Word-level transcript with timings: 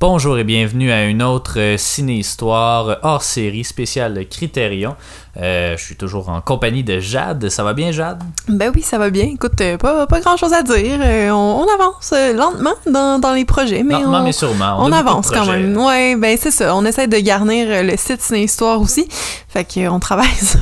Bonjour 0.00 0.38
et 0.38 0.44
bienvenue 0.44 0.90
à 0.90 1.04
une 1.04 1.22
autre 1.22 1.58
euh, 1.58 1.76
ciné-histoire 1.76 2.96
hors 3.02 3.22
série 3.22 3.64
spéciale 3.64 4.26
Critérion. 4.30 4.96
Euh, 5.36 5.76
je 5.76 5.84
suis 5.84 5.94
toujours 5.94 6.30
en 6.30 6.40
compagnie 6.40 6.82
de 6.82 7.00
Jade. 7.00 7.50
Ça 7.50 7.62
va 7.62 7.74
bien, 7.74 7.92
Jade? 7.92 8.22
Ben 8.48 8.72
oui, 8.74 8.80
ça 8.80 8.96
va 8.96 9.10
bien. 9.10 9.24
Écoute, 9.26 9.60
euh, 9.60 9.76
pas, 9.76 10.06
pas 10.06 10.20
grand 10.20 10.38
chose 10.38 10.54
à 10.54 10.62
dire. 10.62 10.98
Euh, 11.02 11.28
on, 11.30 11.66
on 11.66 11.74
avance 11.74 12.14
lentement 12.34 12.74
dans, 12.86 13.18
dans 13.18 13.34
les 13.34 13.44
projets, 13.44 13.82
mais 13.82 13.92
Lentement, 13.92 14.20
on, 14.20 14.24
mais 14.24 14.32
sûrement. 14.32 14.76
on, 14.78 14.90
avance 14.90 15.30
quand 15.30 15.44
même. 15.44 15.76
Ouais, 15.76 16.16
ben 16.16 16.34
c'est 16.40 16.50
ça. 16.50 16.74
On 16.74 16.86
essaie 16.86 17.06
de 17.06 17.18
garnir 17.18 17.82
le 17.84 17.94
site 17.98 18.22
Ciné 18.22 18.44
Histoire 18.44 18.80
aussi. 18.80 19.06
Fait 19.50 19.64
que 19.64 19.80
euh, 19.80 19.90
on 19.90 19.98
travaille 19.98 20.28
sur 20.34 20.60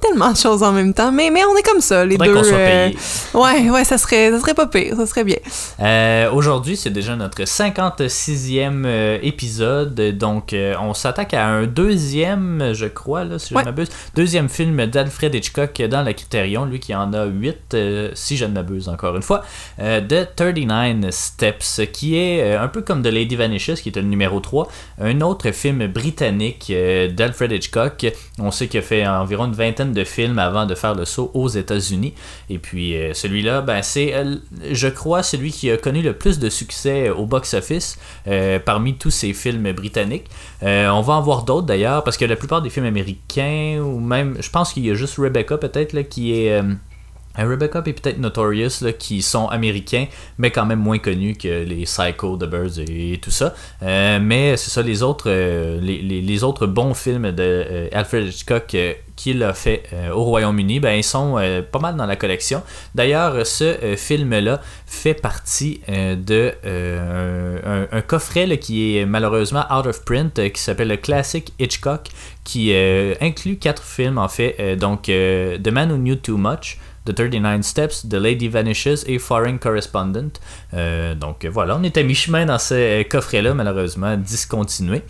tellement 0.00 0.30
de 0.30 0.36
choses 0.36 0.62
en 0.62 0.70
même 0.70 0.94
temps. 0.94 1.10
Mais, 1.10 1.30
mais 1.30 1.42
on 1.44 1.56
est 1.56 1.62
comme 1.62 1.80
ça, 1.80 2.04
les 2.04 2.12
Faudrait 2.16 2.28
deux. 2.28 2.34
qu'on 2.34 2.44
soit 2.44 2.58
euh, 2.58 2.90
ouais, 3.34 3.70
ouais, 3.70 3.84
ça 3.84 3.98
serait, 3.98 4.30
ça 4.30 4.38
serait 4.38 4.54
pas 4.54 4.66
pire. 4.66 4.94
Ça 4.96 5.06
serait 5.06 5.24
bien. 5.24 6.30
Aujourd'hui, 6.32 6.76
c'est 6.76 6.90
déjà 6.90 7.16
notre 7.16 7.42
56e 7.42 8.69
euh, 8.86 9.18
épisode. 9.22 9.94
Donc, 10.16 10.52
euh, 10.52 10.74
on 10.80 10.94
s'attaque 10.94 11.34
à 11.34 11.46
un 11.46 11.66
deuxième, 11.66 12.72
je 12.72 12.86
crois, 12.86 13.24
là, 13.24 13.38
si 13.38 13.54
je 13.54 13.58
ne 13.58 13.64
m'abuse, 13.64 13.88
deuxième 14.14 14.48
film 14.48 14.86
d'Alfred 14.86 15.34
Hitchcock 15.34 15.80
dans 15.82 16.02
la 16.02 16.14
Criterion. 16.14 16.64
Lui 16.64 16.80
qui 16.80 16.94
en 16.94 17.12
a 17.12 17.24
8, 17.26 17.76
si 18.14 18.36
je 18.36 18.44
ne 18.44 18.52
m'abuse 18.52 18.88
encore 18.88 19.16
une 19.16 19.22
fois, 19.22 19.42
euh, 19.78 20.00
de 20.00 20.26
39 20.36 21.10
Steps, 21.12 21.80
qui 21.92 22.16
est 22.16 22.42
euh, 22.42 22.62
un 22.62 22.68
peu 22.68 22.82
comme 22.82 23.02
The 23.02 23.06
Lady 23.06 23.36
Vanishes, 23.36 23.76
qui 23.82 23.88
était 23.88 24.00
le 24.00 24.08
numéro 24.08 24.40
3, 24.40 24.68
un 25.00 25.20
autre 25.20 25.50
film 25.50 25.86
britannique 25.86 26.68
euh, 26.70 27.08
d'Alfred 27.08 27.52
Hitchcock. 27.52 28.06
On 28.38 28.50
sait 28.50 28.68
qu'il 28.68 28.80
a 28.80 28.82
fait 28.82 29.06
environ 29.06 29.46
une 29.46 29.52
vingtaine 29.52 29.92
de 29.92 30.04
films 30.04 30.38
avant 30.38 30.66
de 30.66 30.74
faire 30.74 30.94
le 30.94 31.04
saut 31.04 31.30
aux 31.34 31.48
États-Unis. 31.48 32.14
Et 32.48 32.58
puis 32.58 32.96
euh, 32.96 33.14
celui-là, 33.14 33.62
ben, 33.62 33.82
c'est, 33.82 34.14
euh, 34.14 34.36
je 34.70 34.88
crois, 34.88 35.22
celui 35.22 35.50
qui 35.50 35.70
a 35.70 35.76
connu 35.76 36.02
le 36.02 36.12
plus 36.12 36.38
de 36.38 36.48
succès 36.48 37.10
au 37.10 37.26
box-office 37.26 37.98
euh, 38.26 38.58
parmi 38.60 38.94
tous 38.94 39.10
ces 39.10 39.32
films 39.32 39.72
britanniques. 39.72 40.26
Euh, 40.62 40.88
on 40.88 41.00
va 41.00 41.14
en 41.14 41.20
voir 41.20 41.44
d'autres 41.44 41.66
d'ailleurs, 41.66 42.04
parce 42.04 42.16
que 42.16 42.24
la 42.24 42.36
plupart 42.36 42.62
des 42.62 42.70
films 42.70 42.86
américains, 42.86 43.80
ou 43.82 43.98
même, 44.00 44.36
je 44.40 44.50
pense 44.50 44.72
qu'il 44.72 44.84
y 44.84 44.90
a 44.90 44.94
juste 44.94 45.16
Rebecca 45.18 45.58
peut-être, 45.58 46.00
qui 46.02 46.34
est... 46.34 46.62
Rebecca 47.36 47.82
et 47.86 47.92
peut-être 47.92 48.18
Notorious 48.18 48.92
qui 48.98 49.22
sont 49.22 49.46
américains, 49.48 50.06
mais 50.38 50.50
quand 50.50 50.66
même 50.66 50.80
moins 50.80 50.98
connus 50.98 51.36
que 51.36 51.64
les 51.64 51.84
Psycho, 51.84 52.36
The 52.36 52.44
Birds 52.44 52.78
et, 52.80 53.18
tout 53.22 53.30
ça. 53.30 53.54
Euh, 53.82 54.18
mais 54.20 54.56
c'est 54.56 54.70
ça, 54.70 54.82
les 54.82 55.02
autres, 55.02 55.24
euh, 55.28 55.80
les, 55.80 56.00
les- 56.00 56.40
autres 56.44 56.66
bons 56.66 56.94
films 56.94 57.32
de 57.32 57.42
euh, 57.42 57.88
Alfred 57.92 58.26
Hitchcock 58.26 58.74
euh, 58.74 58.94
qu'il 59.14 59.42
a 59.42 59.52
fait 59.52 59.82
au 60.14 60.22
Royaume-Uni, 60.24 60.80
ben, 60.80 60.92
ils 60.92 61.04
sont 61.04 61.38
pas 61.70 61.78
mal 61.78 61.94
dans 61.94 62.06
la 62.06 62.16
collection. 62.16 62.62
D'ailleurs, 62.94 63.46
ce 63.46 63.94
film-là 63.94 64.62
fait 64.86 65.12
partie 65.12 65.82
de 65.88 66.54
un, 67.92 68.00
coffret 68.00 68.56
qui 68.56 68.96
est 68.96 69.04
malheureusement 69.04 69.64
out 69.70 69.84
of 69.84 70.06
print, 70.06 70.50
qui 70.50 70.62
s'appelle 70.62 70.88
le 70.88 70.96
Classic 70.96 71.52
Hitchcock, 71.58 72.08
qui 72.44 72.72
inclut 73.20 73.56
quatre 73.58 73.82
films 73.82 74.16
en 74.16 74.28
fait. 74.28 74.76
Donc, 74.76 75.02
The 75.02 75.68
Man 75.70 75.92
Who 75.92 75.98
Knew 75.98 76.16
Too 76.16 76.38
Much. 76.38 76.78
The 77.06 77.14
39 77.14 77.62
Steps, 77.62 78.06
The 78.08 78.14
Lady 78.14 78.48
Vanishes 78.48 79.04
et 79.06 79.18
Foreign 79.18 79.58
Correspondent. 79.58 80.32
Euh, 80.74 81.14
donc 81.14 81.46
voilà, 81.46 81.76
on 81.76 81.82
est 81.82 81.96
à 81.96 82.02
mi-chemin 82.02 82.46
dans 82.46 82.58
ce 82.58 83.02
coffret-là, 83.04 83.54
malheureusement 83.54 84.16
discontinué. 84.16 85.02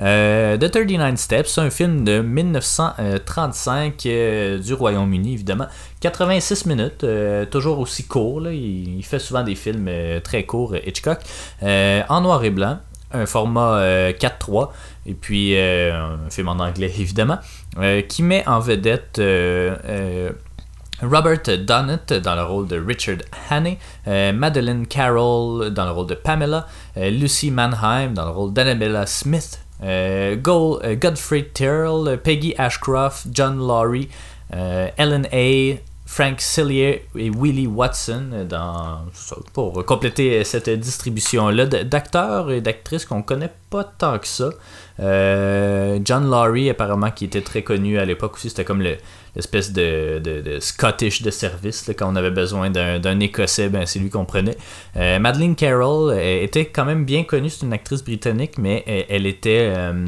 Euh, 0.00 0.56
The 0.56 0.70
39 0.70 1.16
Steps, 1.16 1.58
un 1.58 1.70
film 1.70 2.04
de 2.04 2.20
1935 2.20 4.06
euh, 4.06 4.58
du 4.58 4.74
Royaume-Uni, 4.74 5.32
évidemment. 5.34 5.66
86 6.00 6.66
minutes, 6.66 7.02
euh, 7.04 7.44
toujours 7.46 7.78
aussi 7.80 8.06
court. 8.06 8.40
là. 8.40 8.52
Il, 8.52 8.98
il 8.98 9.04
fait 9.04 9.18
souvent 9.18 9.42
des 9.42 9.54
films 9.54 9.90
très 10.22 10.44
courts, 10.44 10.76
Hitchcock, 10.76 11.18
en 11.62 12.20
noir 12.20 12.44
et 12.44 12.50
blanc. 12.50 12.78
Un 13.10 13.24
format 13.24 13.78
euh, 13.78 14.12
4.3 14.12 14.68
et 15.06 15.14
puis 15.14 15.56
un 15.58 16.18
film 16.28 16.48
en 16.48 16.58
anglais 16.58 16.92
évidemment 16.98 17.38
qui 18.06 18.22
met 18.22 18.46
en 18.46 18.60
vedette 18.60 19.18
Robert 21.02 21.42
Dunnett 21.44 22.12
dans 22.12 22.34
le 22.34 22.42
rôle 22.42 22.66
de 22.66 22.76
Richard 22.76 23.18
Hannay, 23.48 23.78
euh, 24.08 24.32
Madeleine 24.32 24.86
Carroll 24.86 25.70
dans 25.70 25.84
le 25.84 25.92
rôle 25.92 26.08
de 26.08 26.14
Pamela, 26.14 26.66
euh, 26.96 27.10
Lucy 27.10 27.50
Mannheim 27.52 28.14
dans 28.14 28.24
le 28.24 28.32
rôle 28.32 28.52
d'Annabella 28.52 29.06
Smith, 29.06 29.60
euh, 29.84 30.36
euh, 30.44 30.96
Godfrey 30.96 31.50
Terrell, 31.54 32.18
Peggy 32.18 32.54
Ashcroft, 32.58 33.28
John 33.32 33.58
Laurie, 33.58 34.08
Ellen 34.50 35.26
A. 35.32 35.78
Frank 36.10 36.40
Cillier 36.40 37.04
et 37.16 37.28
Willie 37.28 37.66
Watson 37.66 38.46
dans, 38.48 39.00
pour 39.52 39.84
compléter 39.84 40.42
cette 40.42 40.70
distribution-là 40.70 41.66
d'acteurs 41.66 42.50
et 42.50 42.62
d'actrices 42.62 43.04
qu'on 43.04 43.20
connaît 43.20 43.52
pas 43.68 43.84
tant 43.84 44.18
que 44.18 44.26
ça. 44.26 44.48
John 44.98 46.30
Laurie, 46.30 46.70
apparemment, 46.70 47.10
qui 47.10 47.26
était 47.26 47.42
très 47.42 47.62
connu 47.62 47.98
à 47.98 48.06
l'époque 48.06 48.36
aussi, 48.36 48.48
c'était 48.48 48.64
comme 48.64 48.80
le, 48.80 48.96
l'espèce 49.38 49.72
de, 49.72 50.18
de, 50.18 50.42
de 50.42 50.60
Scottish 50.60 51.22
de 51.22 51.30
service. 51.30 51.90
quand 51.96 52.12
on 52.12 52.16
avait 52.16 52.32
besoin 52.32 52.70
d'un, 52.70 53.20
Écossais, 53.20 53.68
ben, 53.68 53.86
c'est 53.86 54.00
lui 54.00 54.10
qu'on 54.10 54.24
prenait. 54.24 54.56
Euh, 54.96 55.18
Madeleine 55.18 55.54
Carroll 55.54 56.10
euh, 56.10 56.42
était 56.42 56.66
quand 56.66 56.84
même 56.84 57.04
bien 57.04 57.22
connue, 57.24 57.48
c'est 57.48 57.64
une 57.64 57.72
actrice 57.72 58.02
britannique, 58.04 58.58
mais 58.58 58.84
elle, 58.86 59.06
elle 59.08 59.26
était. 59.26 59.72
euh, 59.74 60.06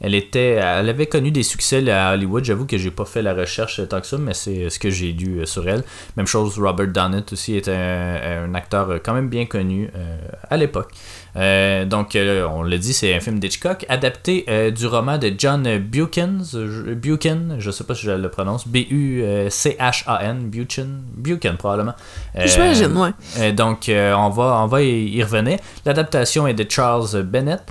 elle 0.00 0.14
était, 0.14 0.60
elle 0.62 0.90
avait 0.90 1.06
connu 1.06 1.30
des 1.30 1.42
succès 1.42 1.90
à 1.90 2.12
Hollywood. 2.12 2.44
J'avoue 2.44 2.66
que 2.66 2.76
j'ai 2.76 2.90
pas 2.90 3.06
fait 3.06 3.22
la 3.22 3.32
recherche 3.32 3.80
tant 3.88 4.02
que 4.02 4.06
ça, 4.06 4.18
mais 4.18 4.34
c'est 4.34 4.68
ce 4.68 4.78
que 4.78 4.90
j'ai 4.90 5.12
lu 5.12 5.38
euh, 5.38 5.46
sur 5.46 5.66
elle. 5.66 5.82
Même 6.18 6.26
chose, 6.26 6.58
Robert 6.58 6.88
Dunnett 6.88 7.32
aussi 7.32 7.56
était 7.56 7.72
un, 7.72 8.54
acteur 8.54 8.90
euh, 8.90 8.98
quand 9.02 9.14
même 9.14 9.30
bien 9.30 9.46
connu 9.46 9.88
euh, 9.96 10.18
à 10.50 10.58
l'époque. 10.58 10.92
Euh, 11.36 11.84
donc, 11.84 12.14
euh, 12.16 12.46
on 12.48 12.62
l'a 12.62 12.78
dit, 12.78 12.92
c'est 12.92 13.14
un 13.14 13.20
film 13.20 13.38
d'Hitchcock 13.38 13.84
adapté 13.88 14.44
euh, 14.48 14.70
du 14.70 14.86
roman 14.86 15.18
de 15.18 15.32
John 15.36 15.78
Buchan. 15.78 16.38
Je, 16.50 16.94
Buchan, 16.94 17.56
je 17.58 17.70
sais 17.70 17.84
pas 17.84 17.94
si 17.94 18.02
je 18.02 18.12
le 18.12 18.30
prononce. 18.30 18.68
B-U-C-H-A-N. 18.68 20.50
Buchan. 20.50 20.86
Buchan, 21.16 21.56
probablement. 21.58 21.94
J'imagine, 22.36 22.96
ouais. 22.96 23.52
donc, 23.52 23.90
on 23.90 24.28
va, 24.30 24.60
on 24.62 24.66
va 24.66 24.82
y 24.82 25.04
y 25.14 25.22
revenir. 25.22 25.58
L'adaptation 25.84 26.46
est 26.46 26.54
de 26.54 26.66
Charles 26.68 27.22
Bennett. 27.22 27.62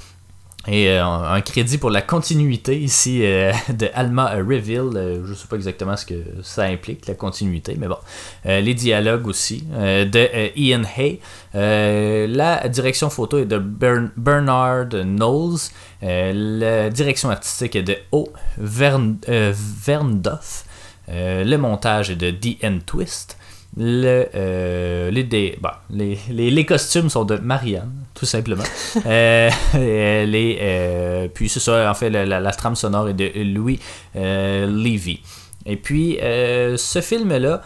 Et 0.66 0.88
euh, 0.90 1.04
un 1.06 1.42
crédit 1.42 1.78
pour 1.78 1.90
la 1.90 2.02
continuité 2.02 2.80
ici 2.80 3.26
euh, 3.26 3.52
de 3.70 3.90
Alma 3.94 4.30
Reville. 4.36 4.92
Euh, 4.96 5.26
je 5.26 5.34
sais 5.34 5.48
pas 5.48 5.58
exactement 5.58 5.98
ce 5.98 6.06
que 6.06 6.16
ça 6.42 6.64
implique, 6.64 7.06
la 7.08 7.16
continuité, 7.16 7.76
mais 7.78 7.88
bon. 7.88 7.98
Les 8.46 8.74
dialogues 8.74 9.28
aussi 9.28 9.64
de 9.74 10.58
Ian 10.58 10.84
Hay. 10.98 11.20
La 11.54 12.68
direction 12.70 13.10
photo 13.10 13.40
est 13.40 13.46
de 13.46 13.58
Bern- 13.58 14.12
Bernard 14.16 14.90
Knowles. 15.04 15.60
La 16.02 16.90
direction 16.90 17.30
artistique 17.30 17.76
est 17.76 17.84
de 17.84 17.98
O. 18.14 18.30
Vern, 18.58 19.18
Verndoff. 19.28 20.66
Le 21.10 21.56
montage 21.58 22.10
est 22.10 22.16
de 22.16 22.32
D.N. 22.32 22.82
Twist. 22.86 23.38
Les, 23.76 24.28
les 26.30 26.66
costumes 26.66 27.10
sont 27.10 27.26
de 27.26 27.38
Marianne, 27.38 27.92
tout 28.24 28.30
simplement. 28.30 28.64
Euh, 29.06 29.50
euh, 29.76 31.28
puis 31.34 31.50
c'est 31.50 31.60
ça, 31.60 31.90
en 31.90 31.94
fait, 31.94 32.10
la, 32.10 32.26
la- 32.26 32.52
trame 32.52 32.76
sonore 32.76 33.10
est 33.10 33.14
de 33.14 33.30
Louis 33.44 33.80
euh, 34.16 34.66
Levy. 34.66 35.22
Et 35.66 35.76
puis, 35.76 36.18
ce 36.22 37.02
film-là 37.02 37.62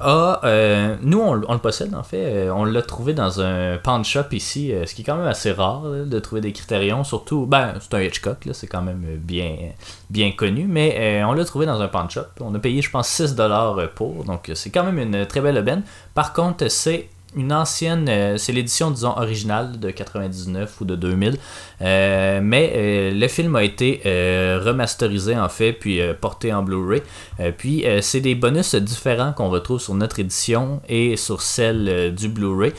a. 0.00 0.40
euh, 0.44 0.96
nous, 1.02 1.20
on, 1.20 1.34
le 1.34 1.58
possède, 1.58 1.94
en 1.94 2.02
fait. 2.02 2.48
On 2.50 2.64
l'a 2.64 2.80
trouvé 2.82 3.12
dans 3.12 3.40
un 3.40 3.76
pawn 3.76 4.02
shop 4.04 4.32
ici, 4.32 4.72
ce 4.86 4.94
qui 4.94 5.02
est 5.02 5.04
quand 5.04 5.16
même 5.16 5.26
assez 5.26 5.52
rare 5.52 5.82
de 5.82 6.18
trouver 6.20 6.40
des 6.40 6.52
critérions. 6.52 7.04
Surtout, 7.04 7.44
ben, 7.46 7.74
c'est 7.80 7.92
un 7.94 8.00
Hitchcock, 8.00 8.44
là, 8.46 8.54
c'est 8.54 8.68
quand 8.68 8.82
même 8.82 9.04
bien, 9.18 9.54
bien 10.08 10.32
connu. 10.32 10.66
Mais 10.68 11.22
on 11.26 11.32
l'a 11.34 11.44
trouvé 11.44 11.66
dans 11.66 11.80
un 11.82 11.88
pawn 11.88 12.08
shop. 12.08 12.26
On 12.40 12.54
a 12.54 12.58
payé, 12.58 12.80
je 12.80 12.90
pense, 12.90 13.08
6$ 13.20 13.88
pour. 13.88 14.24
Donc, 14.24 14.50
c'est 14.54 14.70
quand 14.70 14.84
même 14.84 14.98
une 14.98 15.26
très 15.26 15.40
belle 15.40 15.58
aubaine. 15.58 15.82
Par 16.14 16.32
contre, 16.32 16.68
c'est 16.68 17.08
une 17.36 17.52
ancienne, 17.52 18.06
euh, 18.08 18.36
c'est 18.36 18.52
l'édition 18.52 18.90
disons 18.90 19.16
originale 19.16 19.78
de 19.78 19.90
99 19.90 20.80
ou 20.80 20.84
de 20.84 20.96
2000, 20.96 21.38
Euh, 21.82 22.40
mais 22.42 22.72
euh, 22.76 23.10
le 23.12 23.28
film 23.28 23.56
a 23.56 23.64
été 23.64 24.02
euh, 24.06 24.60
remasterisé 24.64 25.36
en 25.36 25.48
fait 25.48 25.72
puis 25.72 26.00
porté 26.20 26.52
en 26.52 26.62
Blu-ray. 26.62 27.02
Puis 27.58 27.84
c'est 28.00 28.20
des 28.20 28.34
bonus 28.34 28.74
différents 28.76 29.32
qu'on 29.32 29.48
retrouve 29.50 29.80
sur 29.80 29.94
notre 29.94 30.20
édition 30.20 30.80
et 30.88 31.16
sur 31.16 31.42
celle 31.42 32.14
du 32.14 32.28
Blu-ray. 32.28 32.72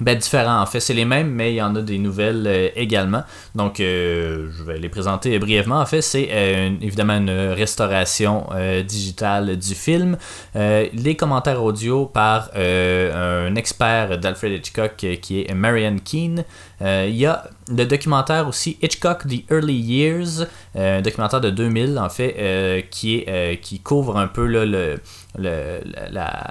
Ben, 0.00 0.18
différents 0.18 0.60
en 0.60 0.66
fait, 0.66 0.80
c'est 0.80 0.92
les 0.92 1.04
mêmes, 1.04 1.30
mais 1.30 1.52
il 1.52 1.56
y 1.56 1.62
en 1.62 1.76
a 1.76 1.80
des 1.80 1.98
nouvelles 1.98 2.44
euh, 2.48 2.68
également. 2.74 3.22
Donc, 3.54 3.78
euh, 3.78 4.48
je 4.58 4.64
vais 4.64 4.76
les 4.76 4.88
présenter 4.88 5.38
brièvement. 5.38 5.78
En 5.80 5.86
fait, 5.86 6.02
c'est 6.02 6.28
euh, 6.32 6.70
évidemment 6.82 7.16
une 7.16 7.30
restauration 7.52 8.48
digitale 8.86 9.56
du 9.56 9.74
film. 9.74 10.16
Les 10.54 11.14
commentaires 11.16 11.62
audio 11.62 12.06
par 12.06 12.50
un 12.56 13.54
expert 13.54 14.18
d'Alfred 14.18 14.52
Hitchcock 14.52 14.96
qui 14.96 15.40
est 15.42 15.54
Marianne 15.54 16.00
Keane. 16.00 16.44
Il 16.80 17.14
y 17.14 17.26
a 17.26 17.44
le 17.68 17.84
documentaire 17.84 18.48
aussi 18.48 18.76
Hitchcock 18.82 19.26
The 19.28 19.50
Early 19.50 19.74
Years, 19.74 20.46
un 20.76 21.02
documentaire 21.02 21.40
de 21.40 21.50
2000 21.50 21.98
en 21.98 22.08
fait, 22.08 22.86
qui, 22.90 23.24
qui 23.62 23.80
couvre 23.80 24.16
un 24.18 24.26
peu 24.26 24.46
le, 24.46 24.64
le- 24.64 25.80
la- 26.10 26.50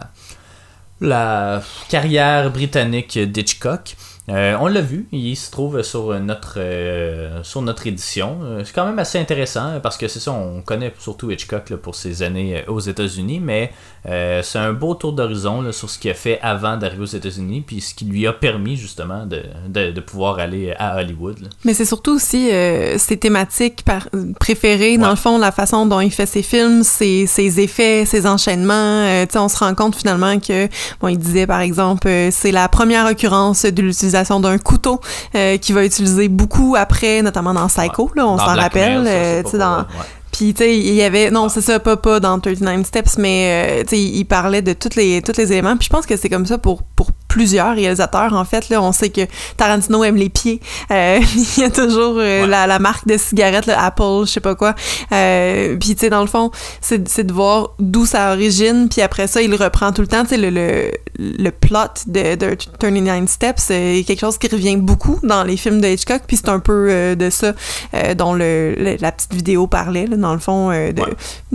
la 1.04 1.62
carrière 1.90 2.50
britannique 2.50 3.20
d'Hitchcock. 3.20 3.96
Euh, 4.30 4.56
on 4.60 4.68
l'a 4.68 4.82
vu, 4.82 5.06
il 5.12 5.36
se 5.36 5.52
trouve 5.52 5.82
sur 5.82 6.18
notre, 6.22 6.56
euh, 6.58 7.44
sur 7.44 7.62
notre 7.62 7.88
édition. 7.88 8.40
Euh, 8.44 8.62
c'est 8.64 8.74
quand 8.74 8.86
même 8.86 9.00
assez 9.00 9.20
intéressant 9.20 9.80
parce 9.82 9.98
que 9.98 10.08
c'est 10.08 10.22
ça, 10.22 10.32
on 10.32 10.62
connaît 10.62 10.94
surtout 10.98 11.30
Hitchcock 11.30 11.70
là, 11.70 11.78
pour 11.78 11.96
ses 11.96 12.24
années 12.24 12.64
aux 12.68 12.80
États-Unis, 12.80 13.42
mais 13.42 13.72
c'est 14.06 14.60
un 14.60 14.74
beau 14.74 14.96
tour 14.96 15.14
d'horizon 15.14 15.72
sur 15.72 15.90
ce 15.90 15.98
qu'il 15.98 16.12
a 16.12 16.14
fait 16.14 16.40
avant 16.42 16.76
d'arriver 16.76 17.04
aux 17.04 17.06
États-Unis, 17.06 17.64
puis 17.66 17.80
ce 17.80 17.94
qui 17.94 18.04
lui 18.06 18.28
a 18.28 18.34
permis 18.34 18.76
justement 18.76 19.26
de, 19.26 19.44
de, 19.70 19.92
de 19.92 20.02
pouvoir 20.02 20.40
aller 20.40 20.74
à 20.78 20.98
Hollywood. 20.98 21.38
Mais 21.64 21.74
c'est 21.74 21.86
surtout 21.86 22.16
aussi 22.16 22.50
ses 22.98 23.18
thématiques 23.18 23.84
par, 23.86 24.10
préférées, 24.42 24.98
dans 24.98 25.10
le 25.10 25.16
fond, 25.16 25.38
la 25.38 25.54
façon 25.54 25.86
dont 25.86 26.02
il 26.02 26.12
fait 26.12 26.26
ses 26.26 26.44
films, 26.44 26.84
ses, 26.84 27.28
ses 27.28 27.62
effets, 27.62 28.06
ses 28.06 28.28
enchaînements. 28.28 29.06
on 29.36 29.48
se 29.48 29.58
rend 29.58 29.74
compte 29.74 29.96
finalement 29.96 30.38
que, 30.38 30.68
bon, 31.00 31.08
il 31.08 31.18
disait 31.18 31.48
par 31.48 31.62
exemple, 31.62 32.10
c'est 32.32 32.52
la 32.52 32.68
première 32.68 33.06
occurrence 33.06 33.64
de 33.64 33.82
l'utilisation 33.82 34.13
d'un 34.40 34.58
couteau 34.58 35.00
euh, 35.36 35.58
qu'il 35.58 35.76
va 35.76 35.86
utiliser 35.86 36.28
beaucoup 36.28 36.76
après, 36.78 37.22
notamment 37.22 37.54
dans 37.54 37.68
Psycho, 37.68 38.12
là, 38.16 38.28
on 38.28 38.38
s'en 38.38 38.56
rappelle. 38.56 39.04
Euh, 39.06 39.44
dans... 39.54 39.86
Puis, 40.32 40.54
tu 40.54 40.64
sais, 40.64 40.78
il 40.78 40.96
y 40.96 41.04
avait... 41.04 41.30
Non, 41.30 41.48
c'est 41.48 41.62
ça, 41.62 41.80
pas, 41.80 41.96
pas 41.96 42.20
dans 42.20 42.40
39 42.40 42.88
Steps, 42.88 43.18
mais, 43.20 43.82
euh, 43.82 43.84
tu 43.84 43.90
sais, 43.90 44.02
il 44.02 44.26
parlait 44.26 44.64
de 44.64 44.74
tous 44.74 44.96
les, 44.96 45.22
tous 45.22 45.38
les 45.38 45.52
éléments. 45.52 45.78
Puis 45.78 45.86
je 45.86 45.90
pense 45.90 46.08
que 46.08 46.18
c'est 46.18 46.30
comme 46.30 46.48
ça 46.48 46.58
pour, 46.58 46.82
pour 46.82 47.12
plusieurs 47.34 47.74
réalisateurs, 47.74 48.32
en 48.34 48.46
fait. 48.46 48.70
Là, 48.70 48.80
on 48.80 48.92
sait 48.92 49.10
que 49.10 49.22
Tarantino 49.58 50.04
aime 50.04 50.18
les 50.18 50.30
pieds. 50.30 50.60
Euh, 50.92 51.20
il 51.58 51.64
y 51.64 51.66
a 51.66 51.72
toujours 51.72 52.18
euh, 52.20 52.46
la, 52.46 52.68
la, 52.68 52.78
marque 52.78 53.08
de 53.08 53.18
cigarettes, 53.18 53.66
là, 53.66 53.84
Apple, 53.84 54.26
je 54.26 54.34
sais 54.34 54.40
pas 54.40 54.54
quoi. 54.54 54.76
Euh, 55.12 55.76
puis, 55.78 55.96
tu 55.96 56.02
sais, 56.02 56.10
dans 56.12 56.22
le 56.22 56.28
fond, 56.28 56.52
c'est 56.80 57.24
de 57.24 57.34
voir 57.34 57.72
d'où 57.80 58.06
ça 58.06 58.34
origine. 58.34 58.88
Puis 58.88 59.02
après 59.02 59.26
ça, 59.26 59.42
il 59.42 59.56
reprend 59.56 59.92
tout 59.92 60.02
le 60.02 60.08
temps. 60.08 60.22
Tu 60.22 60.30
sais, 60.30 60.38
le, 60.38 60.52
le, 60.52 60.92
le, 61.18 61.50
plot 61.50 62.06
de, 62.06 62.36
de 62.36 62.56
39 62.78 63.28
Steps 63.28 63.64
c'est 63.64 64.04
quelque 64.06 64.20
chose 64.20 64.38
qui 64.38 64.48
revient 64.48 64.78
beaucoup 64.78 65.20
dans 65.24 65.44
les 65.44 65.58
films 65.58 65.82
de 65.82 65.88
Hitchcock. 65.88 66.22
Puis 66.28 66.38
c'est 66.38 66.50
un 66.50 66.60
peu 66.60 67.16
de 67.16 67.30
ça 67.32 67.54
dont 68.16 68.36
le, 68.36 68.76
la 68.78 69.12
petite 69.12 69.34
vidéo 69.34 69.66
parlait, 69.66 70.06
là, 70.06 70.18
dans 70.18 70.34
le 70.34 70.40
fond. 70.40 70.70
de, 70.70 71.02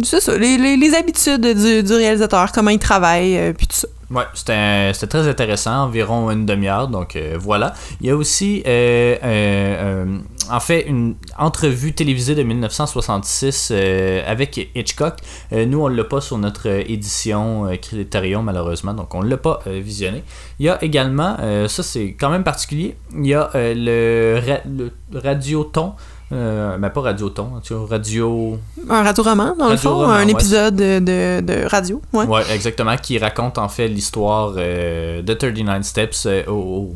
C'est 0.03 0.21
ça, 0.21 0.37
les, 0.37 0.59
les, 0.59 0.77
les 0.77 0.95
habitudes 0.97 1.47
du, 1.47 1.85
du, 1.85 1.93
réalisateur, 1.93 2.51
comment 2.51 2.71
il 2.71 2.81
travaille, 2.81 3.55
puis 3.57 3.69
tout 3.69 3.77
ça. 3.77 3.89
Ouais, 4.11 4.25
c'était 4.33 4.93
très 5.07 5.29
intéressant, 5.29 5.85
environ 5.85 6.31
une 6.31 6.47
demi-heure, 6.47 6.89
donc 6.89 7.15
euh, 7.15 7.37
voilà. 7.39 7.75
Il 8.01 8.07
y 8.07 8.11
a 8.11 8.17
aussi, 8.17 8.63
euh, 8.67 9.17
euh, 9.23 10.19
en 10.51 10.61
fait, 10.61 10.87
une 10.87 11.17
entrevue 11.37 11.93
télévisée 11.93 12.35
de 12.35 12.43
1966 12.43 13.71
avec 14.27 14.71
Hitchcock. 14.75 15.17
nous, 15.53 15.83
on 15.83 15.91
ne 15.91 15.95
l'a 15.95 16.05
pas 16.05 16.23
sur 16.23 16.39
notre 16.39 16.69
édition 16.69 17.69
Criterion, 17.83 18.43
malheureusement, 18.43 18.95
donc 18.95 19.15
on 19.15 19.23
ne 19.23 19.29
l'a 19.29 19.37
pas 19.37 19.61
visionné. 19.67 20.23
Il 20.59 20.65
y 20.65 20.71
a 20.71 20.83
également, 20.83 21.37
ça 21.69 21.83
c'est 21.83 22.15
quand 22.19 22.31
même 22.31 22.45
particulier, 22.45 22.97
il 23.15 23.27
y 23.27 23.35
a 23.35 23.51
le, 23.55 24.41
le 24.73 24.91
radioton 25.19 25.93
euh, 26.31 26.77
mais 26.79 26.91
pas 26.91 27.01
Radioton, 27.01 27.53
tu 27.63 27.73
vois, 27.73 27.87
radio. 27.89 28.59
Un 28.89 29.03
radio-roman, 29.03 29.57
dans 29.59 29.71
le 29.71 29.77
fond, 29.77 30.03
un 30.03 30.29
épisode 30.29 30.77
de, 30.77 31.41
de, 31.41 31.67
radio. 31.67 32.03
Ouais. 32.13 32.27
ouais. 32.27 32.43
exactement, 32.53 32.97
qui 32.97 33.19
raconte 33.19 33.57
en 33.57 33.69
fait 33.69 33.89
l'histoire 33.89 34.53
euh, 34.59 35.23
de 35.23 35.33
39 35.33 35.83
Steps 35.83 36.27
euh, 36.27 36.45
au, 36.47 36.95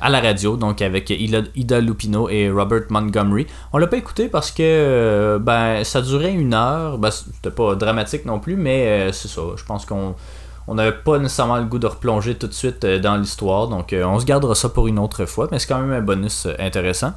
à 0.00 0.10
la 0.10 0.20
radio, 0.20 0.56
donc 0.56 0.82
avec 0.82 1.10
Ida, 1.10 1.80
Lupino 1.80 2.28
et 2.28 2.50
Robert 2.50 2.82
Montgomery. 2.88 3.46
On 3.72 3.78
l'a 3.78 3.86
pas 3.86 3.98
écouté 3.98 4.28
parce 4.28 4.50
que 4.50 4.62
euh, 4.62 5.38
ben, 5.38 5.84
ça 5.84 6.00
durait 6.02 6.32
une 6.32 6.54
heure, 6.54 6.98
ben, 6.98 7.10
c'était 7.10 7.54
pas 7.54 7.76
dramatique 7.76 8.24
non 8.24 8.40
plus, 8.40 8.56
mais 8.56 9.12
c'est 9.12 9.28
ça, 9.28 9.42
je 9.56 9.64
pense 9.64 9.86
qu'on 9.86 10.16
on 10.66 10.74
n'avait 10.74 10.92
pas 10.92 11.18
nécessairement 11.18 11.58
le 11.58 11.64
goût 11.64 11.78
de 11.78 11.86
replonger 11.86 12.34
tout 12.34 12.46
de 12.46 12.54
suite 12.54 12.84
dans 12.86 13.16
l'histoire, 13.16 13.68
donc 13.68 13.94
on 13.94 14.20
se 14.20 14.24
gardera 14.24 14.54
ça 14.54 14.68
pour 14.68 14.86
une 14.86 14.98
autre 14.98 15.24
fois, 15.26 15.48
mais 15.50 15.58
c'est 15.58 15.66
quand 15.66 15.80
même 15.80 15.92
un 15.92 16.02
bonus 16.02 16.46
intéressant. 16.58 17.12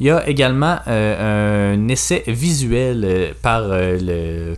Il 0.00 0.06
y 0.06 0.10
a 0.10 0.28
également 0.28 0.78
euh, 0.86 1.74
un 1.74 1.88
essai 1.88 2.22
visuel 2.26 3.04
euh, 3.04 3.32
par 3.42 3.62
euh, 3.64 3.98
le 4.00 4.56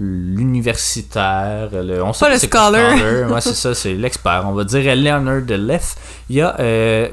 l'universitaire, 0.00 1.70
le, 1.72 2.00
on 2.04 2.12
sait 2.12 2.26
pas 2.26 2.32
le 2.32 2.38
scholar. 2.38 3.30
ouais, 3.32 3.40
c'est 3.40 3.54
ça, 3.54 3.74
c'est 3.74 3.94
l'expert. 3.94 4.44
On 4.46 4.52
va 4.52 4.62
dire 4.62 4.94
Leonard 4.94 5.42
Leff. 5.48 5.96
Il 6.30 6.36
y 6.36 6.40
a 6.40 6.54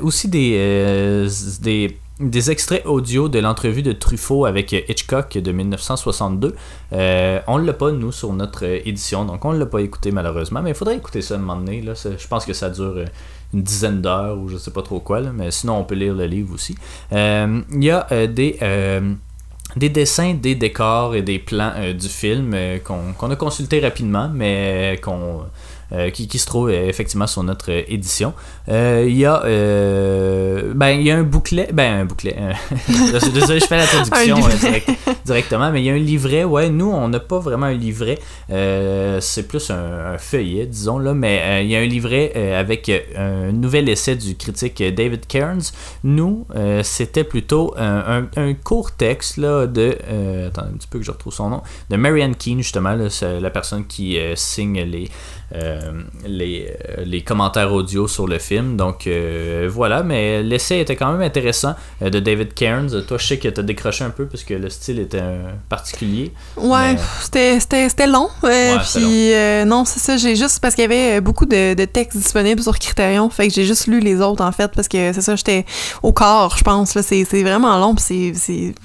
aussi 0.04 0.28
des, 0.28 1.26
des, 1.62 1.98
des, 2.20 2.52
extraits 2.52 2.86
audio 2.86 3.30
de 3.30 3.40
l'entrevue 3.40 3.82
de 3.82 3.92
Truffaut 3.92 4.46
avec 4.46 4.72
Hitchcock 4.72 5.38
de 5.38 5.52
1962. 5.52 6.56
on 6.92 6.96
ne 6.98 7.66
l'a 7.66 7.74
pas, 7.74 7.92
nous, 7.92 8.12
sur 8.12 8.34
notre 8.34 8.64
édition, 8.64 9.26
donc 9.26 9.46
on 9.46 9.54
ne 9.54 9.60
l'a 9.60 9.66
pas 9.66 9.82
écouté 9.82 10.12
malheureusement, 10.12 10.62
mais 10.62 10.72
il 10.72 10.76
faudrait 10.76 10.98
écouter 10.98 11.22
ça 11.22 11.36
un 11.36 11.40
moment 11.40 11.58
donné. 11.58 11.82
Là. 11.82 11.94
Je 11.96 12.28
pense 12.28 12.46
que 12.46 12.54
ça 12.54 12.70
dure 12.70 13.06
une 13.54 13.64
dizaine 13.64 14.02
d'heures 14.02 14.38
ou 14.38 14.50
je 14.50 14.58
sais 14.58 14.72
pas 14.72 14.82
trop 14.82 15.00
quoi, 15.00 15.22
mais 15.22 15.52
sinon 15.52 15.78
on 15.78 15.84
peut 15.84 15.96
lire 15.96 16.14
le 16.14 16.26
livre 16.26 16.54
aussi. 16.54 16.76
Euh, 17.14 17.62
il 17.72 17.84
y 17.84 17.90
a 17.90 18.06
euh, 18.12 18.28
des 18.28 18.58
euh, 18.62 19.14
des 19.76 19.90
dessins, 19.90 20.34
des 20.34 20.56
décors 20.56 21.16
et 21.16 21.22
des 21.22 21.40
plans 21.40 21.74
du 21.94 22.08
film 22.08 22.56
qu'on 22.84 23.30
a 23.30 23.36
consulté 23.36 23.80
rapidement, 23.80 24.30
mais 24.34 25.00
qu'on 25.04 25.42
euh, 25.42 25.44
qui, 26.14 26.28
qui, 26.28 26.40
se 26.40 26.46
trouve 26.46 26.70
euh, 26.70 26.88
effectivement 26.88 27.28
sur 27.28 27.44
notre 27.44 27.72
euh, 27.72 27.84
édition. 27.88 28.34
Il 28.68 29.16
y 29.16 29.26
a 29.26 29.42
ben 30.74 30.90
il 30.90 31.04
y 31.04 31.12
a 31.12 31.18
un 31.18 31.24
bouclet, 31.24 31.70
ben 31.72 32.02
un 32.02 32.06
bouclet. 32.06 32.36
désolé, 33.34 33.60
je 33.60 33.66
fais 33.66 33.78
la 33.78 33.86
traduction 33.86 34.38
directement, 35.26 35.72
mais 35.72 35.82
il 35.82 35.86
y 35.86 35.90
a 35.90 35.94
un 35.94 35.98
livret. 35.98 36.44
Ouais, 36.44 36.70
nous 36.70 36.90
on 36.90 37.10
n'a 37.10 37.20
pas 37.20 37.40
vraiment 37.40 37.68
un 37.68 37.74
livret. 37.74 38.20
c'est 38.50 39.48
plus 39.48 39.70
un, 39.70 40.18
feuillet, 40.18 40.66
disons 40.66 40.98
là, 40.98 41.14
mais 41.14 41.64
il 41.64 41.70
y 41.70 41.76
a 41.76 41.80
un 41.80 41.86
livret 41.86 42.56
avec 42.56 42.92
un 43.16 43.52
nouvel 43.52 43.90
essai 43.90 44.16
du 44.16 44.36
critique 44.36 44.82
David 44.96 45.28
Cairns. 45.28 45.72
Nous, 46.04 46.46
c'était 46.82 47.24
plutôt 47.24 47.76
un, 47.78 48.28
un, 48.36 48.54
court 48.54 48.92
texte 48.92 49.38
là 49.38 49.68
de 49.68 49.98
attends 50.48 50.64
un 50.64 50.78
petit 50.78 50.88
peu 50.88 51.00
que 51.00 51.06
je 51.06 51.12
retrouve 51.12 51.34
son 51.34 51.50
nom 51.50 51.62
de 51.90 51.96
Marianne 51.98 52.36
Keane 52.36 52.60
justement, 52.60 52.98
c'est 53.10 53.40
la 53.40 53.50
personne 53.52 53.86
qui 53.86 54.18
signe 54.36 54.82
les 54.82 55.10
euh, 55.54 55.75
les, 56.26 56.68
euh, 56.98 57.04
les, 57.06 57.22
commentaires 57.22 57.74
audio 57.74 58.08
sur 58.08 58.28
le 58.28 58.40
film. 58.40 58.78
Donc 58.78 59.08
euh, 59.08 59.70
voilà, 59.72 60.04
mais 60.04 60.44
l'essai 60.44 60.80
était 60.80 60.96
quand 60.96 61.12
même 61.12 61.22
intéressant 61.22 61.76
de 62.02 62.20
David 62.20 62.54
Cairns. 62.54 63.06
Toi, 63.08 63.18
je 63.18 63.26
sais 63.26 63.38
que 63.38 63.48
tu 63.48 63.60
as 63.60 63.64
décroché 63.64 64.04
un 64.04 64.10
peu 64.10 64.26
parce 64.26 64.44
que 64.44 64.54
le 64.54 64.70
style 64.70 65.00
était 65.00 65.22
particulier. 65.70 66.32
Ouais, 66.58 66.96
c'était 67.22 68.08
long. 68.08 68.30
puis 68.42 69.34
non, 69.66 69.86
c'est 69.86 70.00
ça, 70.00 70.18
j'ai 70.18 70.36
juste 70.36 70.60
parce 70.60 70.76
qu'il 70.76 70.84
y 70.84 70.86
avait 70.86 71.22
beaucoup 71.22 71.46
de, 71.46 71.74
de, 71.74 71.86
textes 71.86 72.18
disponibles 72.18 72.62
sur 72.62 72.78
Criterion, 72.78 73.30
fait 73.30 73.48
que 73.48 73.54
j'ai 73.54 73.66
juste 73.66 73.88
lu 73.88 74.00
les 74.00 74.22
autres 74.22 74.44
en 74.44 74.52
fait 74.52 74.72
parce 74.74 74.88
que 74.88 75.14
c'est 75.14 75.22
ça, 75.22 75.36
j'étais 75.36 75.66
au 76.04 76.12
corps, 76.12 76.56
je 76.58 76.64
pense. 76.64 76.98
C'est 77.02 77.44
vraiment 77.44 77.78
long, 77.78 77.96
c'est 77.98 78.34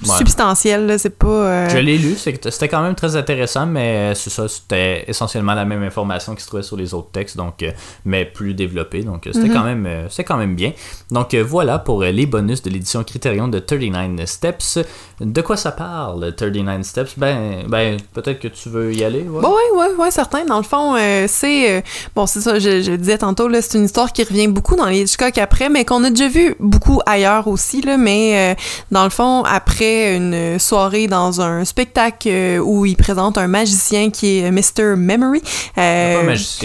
substantiel, 0.03 0.97
c'est 0.99 1.17
pas. 1.17 1.69
Je 1.69 1.77
l'ai 1.77 1.97
lu, 1.97 2.15
c'était 2.15 2.67
quand 2.67 2.81
même 2.81 2.95
très 2.95 3.15
intéressant, 3.15 3.65
mais 3.65 4.13
c'est 4.15 4.29
ça, 4.29 4.47
c'était 4.47 5.05
essentiellement 5.07 5.53
la 5.53 5.65
même 5.65 5.83
information 5.83 6.35
qui 6.35 6.43
se 6.43 6.61
sur 6.61 6.75
les 6.75 6.80
autres 6.93 7.11
textes, 7.11 7.37
donc, 7.37 7.63
euh, 7.63 7.71
mais 8.05 8.25
plus 8.25 8.53
développé. 8.53 9.03
Donc, 9.03 9.27
euh, 9.27 9.31
c'était 9.33 9.47
mhm. 9.47 9.53
quand, 9.53 9.63
même, 9.63 9.85
euh, 9.85 10.07
quand 10.25 10.37
même 10.37 10.55
bien. 10.55 10.73
Donc, 11.09 11.35
voilà 11.35 11.79
pour 11.79 12.03
les 12.03 12.25
bonus 12.25 12.61
de 12.61 12.69
l'édition 12.69 13.03
Criterion 13.03 13.47
de 13.47 13.59
39 13.59 14.27
Steps. 14.27 14.79
De 15.19 15.41
quoi 15.41 15.57
ça 15.57 15.71
parle, 15.71 16.35
39 16.35 16.83
Steps? 16.83 17.17
Ben, 17.17 17.63
ben 17.67 17.97
peut-être 18.13 18.39
que 18.39 18.47
tu 18.47 18.69
veux 18.69 18.93
y 18.93 19.03
aller. 19.03 19.21
Ouais, 19.21 19.41
oui, 19.43 19.77
oui, 19.77 19.85
ouais, 19.97 20.11
certain. 20.11 20.45
Dans 20.45 20.57
le 20.57 20.63
fond, 20.63 20.95
c'est. 21.27 21.83
bon, 22.15 22.25
c'est 22.25 22.41
ça, 22.41 22.59
je, 22.59 22.81
je, 22.81 22.91
le 22.91 22.97
disais 22.97 23.17
tantôt, 23.17 23.49
c'est 23.61 23.77
une 23.77 23.85
histoire 23.85 24.13
qui 24.13 24.23
revient 24.23 24.47
beaucoup 24.47 24.75
dans 24.75 24.87
les 24.87 25.01
Hitchcock 25.01 25.37
après, 25.37 25.69
mais 25.69 25.85
qu'on 25.85 26.03
a 26.03 26.09
déjà 26.09 26.27
vu 26.27 26.55
beaucoup 26.59 27.01
ailleurs 27.05 27.47
aussi, 27.47 27.81
là, 27.81 27.97
mais 27.97 28.55
dans 28.91 29.03
le 29.03 29.09
fond, 29.09 29.43
après 29.43 30.15
une 30.15 30.57
soirée 30.59 31.07
dans 31.07 31.41
un 31.41 31.65
spectacle 31.65 32.29
où 32.63 32.85
il 32.85 32.95
présente 32.95 33.37
un 33.37 33.47
magicien 33.47 34.09
qui 34.09 34.39
est 34.39 34.51
Mr. 34.51 34.95
Memory. 34.95 35.41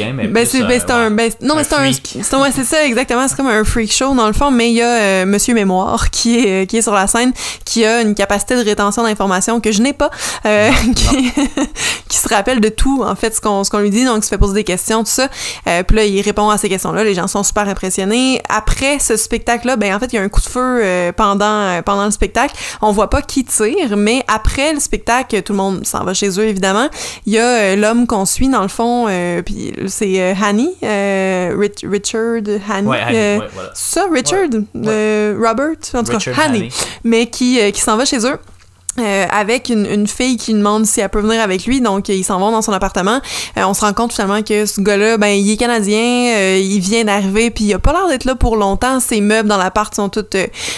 Euh, 0.08 0.12
mais. 0.14 0.28
Ben, 0.28 0.46
c'est 0.46 0.62
ben, 0.62 0.80
un. 0.90 1.10
Ben, 1.10 1.30
non, 1.40 1.54
mais 1.56 1.64
c'est 1.64 1.74
un. 1.74 2.40
Ouais, 2.40 2.50
c'est 2.54 2.64
ça, 2.64 2.84
exactement. 2.84 3.26
C'est 3.28 3.36
comme 3.36 3.48
un 3.48 3.64
freak 3.64 3.92
show, 3.92 4.14
dans 4.14 4.26
le 4.26 4.32
fond, 4.32 4.50
mais 4.50 4.70
il 4.70 4.74
y 4.74 4.82
a 4.82 4.86
euh, 4.86 5.26
Monsieur 5.26 5.54
Mémoire 5.54 6.10
qui 6.10 6.38
est, 6.38 6.62
euh, 6.62 6.66
qui 6.66 6.78
est 6.78 6.82
sur 6.82 6.94
la 6.94 7.06
scène, 7.06 7.32
qui 7.64 7.84
a 7.84 8.02
une 8.02 8.14
capacité 8.14 8.56
de 8.56 8.60
rétention 8.62 9.02
d'informations 9.02 9.60
que 9.60 9.72
je 9.72 9.82
n'ai 9.82 9.92
pas, 9.92 10.10
euh, 10.44 10.70
qui, 10.94 11.32
qui, 12.08 12.16
se 12.16 12.28
rappelle 12.28 12.60
de 12.60 12.68
tout, 12.68 13.02
en 13.04 13.14
fait, 13.14 13.34
ce 13.34 13.40
qu'on 13.40 13.62
qu'on 13.64 13.78
lui 13.78 13.90
dit, 13.90 14.04
donc 14.04 14.18
il 14.18 14.22
se 14.22 14.28
fait 14.28 14.38
poser 14.38 14.54
des 14.54 14.64
questions, 14.64 15.02
tout 15.02 15.10
ça. 15.10 15.28
puis 15.86 15.96
là, 15.96 16.04
il 16.04 16.20
répond 16.20 16.48
à 16.50 16.58
ces 16.58 16.68
questions-là. 16.68 17.02
Les 17.02 17.14
gens 17.14 17.26
sont 17.26 17.42
super 17.42 17.68
impressionnés. 17.68 18.40
Après 18.48 18.98
ce 18.98 19.16
spectacle-là, 19.16 19.76
ben, 19.76 19.94
en 19.94 19.98
fait, 19.98 20.12
il 20.12 20.16
y 20.16 20.18
a 20.18 20.22
un 20.22 20.28
coup 20.28 20.40
de 20.40 20.46
feu 20.46 21.12
pendant, 21.16 21.82
pendant 21.82 22.04
le 22.04 22.10
spectacle. 22.10 22.54
On 22.80 22.92
voit 22.92 23.10
pas 23.10 23.22
qui 23.22 23.44
tire, 23.44 23.96
mais 23.96 24.22
après 24.28 24.72
le 24.72 24.80
spectacle, 24.80 25.42
tout 25.42 25.52
le 25.52 25.56
monde 25.56 25.86
s'en 25.86 26.04
va 26.04 26.14
chez 26.14 26.28
eux, 26.28 26.44
évidemment. 26.44 26.88
Il 27.26 27.32
y 27.32 27.38
a 27.38 27.74
l'homme 27.74 28.06
qu'on 28.06 28.24
suit, 28.24 28.48
dans 28.48 28.62
le 28.62 28.68
fond, 28.68 29.06
puis 29.44 29.74
c'est 29.96 30.20
euh, 30.20 30.34
Hanny, 30.38 30.74
euh, 30.82 31.56
Richard 31.84 32.42
Hanny. 32.70 32.86
Ouais, 32.86 33.00
euh, 33.12 33.40
Ça, 33.72 34.06
Richard, 34.12 34.48
Robert, 34.74 35.76
en 35.94 36.04
tout 36.04 36.18
cas, 36.18 36.32
Hanny, 36.44 36.68
mais 37.02 37.26
qui, 37.28 37.72
qui 37.72 37.80
s'en 37.80 37.96
va 37.96 38.04
chez 38.04 38.18
eux 38.26 38.38
euh, 38.98 39.26
avec 39.30 39.68
une, 39.68 39.86
une, 39.86 40.06
fille 40.06 40.36
qui 40.36 40.54
demande 40.54 40.86
si 40.86 41.00
elle 41.00 41.08
peut 41.08 41.20
venir 41.20 41.40
avec 41.40 41.66
lui, 41.66 41.80
donc 41.80 42.08
ils 42.08 42.24
s'en 42.24 42.38
vont 42.38 42.50
dans 42.50 42.62
son 42.62 42.72
appartement. 42.72 43.20
Euh, 43.58 43.64
on 43.64 43.74
se 43.74 43.82
rend 43.82 43.92
compte 43.92 44.12
finalement 44.12 44.42
que 44.42 44.64
ce 44.64 44.80
gars-là, 44.80 45.18
ben 45.18 45.28
il 45.28 45.50
est 45.50 45.56
canadien, 45.56 46.34
euh, 46.36 46.58
il 46.62 46.80
vient 46.80 47.04
d'arriver, 47.04 47.50
puis 47.50 47.64
il 47.64 47.74
a 47.74 47.78
pas 47.78 47.92
l'air 47.92 48.08
d'être 48.08 48.24
là 48.24 48.34
pour 48.34 48.56
longtemps. 48.56 49.00
Ses 49.00 49.20
meubles 49.20 49.48
dans 49.48 49.58
l'appart 49.58 49.94
sont 49.94 50.08
tous 50.08 50.24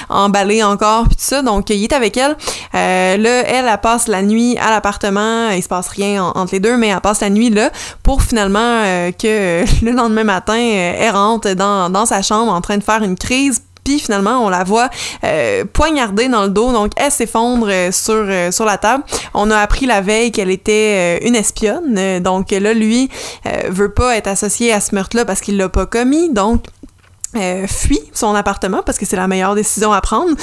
emballés 0.08 0.62
encore, 0.62 1.04
puis 1.06 1.16
tout 1.16 1.24
ça, 1.24 1.42
donc 1.42 1.70
il 1.70 1.84
est 1.84 1.92
avec 1.92 2.16
elle. 2.16 2.36
là, 2.72 3.18
elle, 3.20 3.66
elle 3.66 3.80
passe 3.80 4.08
la 4.08 4.22
nuit 4.22 4.56
à 4.58 4.70
l'appartement, 4.70 5.50
il 5.50 5.62
se 5.62 5.68
passe 5.68 5.88
rien 5.88 6.24
entre 6.24 6.52
les 6.52 6.60
deux, 6.60 6.76
mais 6.76 6.88
elle 6.88 7.00
passe 7.00 7.20
la 7.20 7.30
nuit 7.30 7.50
là 7.50 7.70
pour 8.02 8.22
finalement 8.22 8.82
que 9.18 9.64
le 9.84 9.92
lendemain 9.92 10.24
matin, 10.24 10.58
elle 10.58 11.10
rentre 11.10 11.52
dans, 11.54 11.90
dans 11.90 12.06
sa 12.06 12.22
chambre 12.22 12.52
en 12.52 12.60
train 12.60 12.78
de 12.78 12.84
faire 12.84 13.02
une 13.02 13.16
crise 13.16 13.62
finalement 13.96 14.44
on 14.44 14.50
la 14.50 14.64
voit 14.64 14.90
euh, 15.24 15.64
poignardée 15.72 16.28
dans 16.28 16.42
le 16.42 16.50
dos, 16.50 16.72
donc 16.72 16.92
elle 16.96 17.10
s'effondre 17.10 17.68
euh, 17.70 17.90
sur, 17.90 18.14
euh, 18.14 18.50
sur 18.50 18.64
la 18.64 18.76
table. 18.76 19.04
On 19.34 19.50
a 19.50 19.58
appris 19.58 19.86
la 19.86 20.00
veille 20.00 20.32
qu'elle 20.32 20.50
était 20.50 21.26
une 21.26 21.34
espionne, 21.34 22.20
donc 22.20 22.50
là 22.50 22.74
lui 22.74 23.08
veut 23.68 23.92
pas 23.92 24.16
être 24.16 24.26
associé 24.26 24.72
à 24.72 24.80
ce 24.80 24.94
meurtre-là 24.94 25.24
parce 25.24 25.40
qu'il 25.40 25.56
l'a 25.56 25.68
pas 25.68 25.86
commis, 25.86 26.32
donc 26.32 26.64
fuit 27.66 28.00
son 28.12 28.34
appartement 28.34 28.82
parce 28.84 28.98
que 28.98 29.06
c'est 29.06 29.16
la 29.16 29.28
meilleure 29.28 29.54
décision 29.54 29.92
à 29.92 30.00
prendre. 30.00 30.34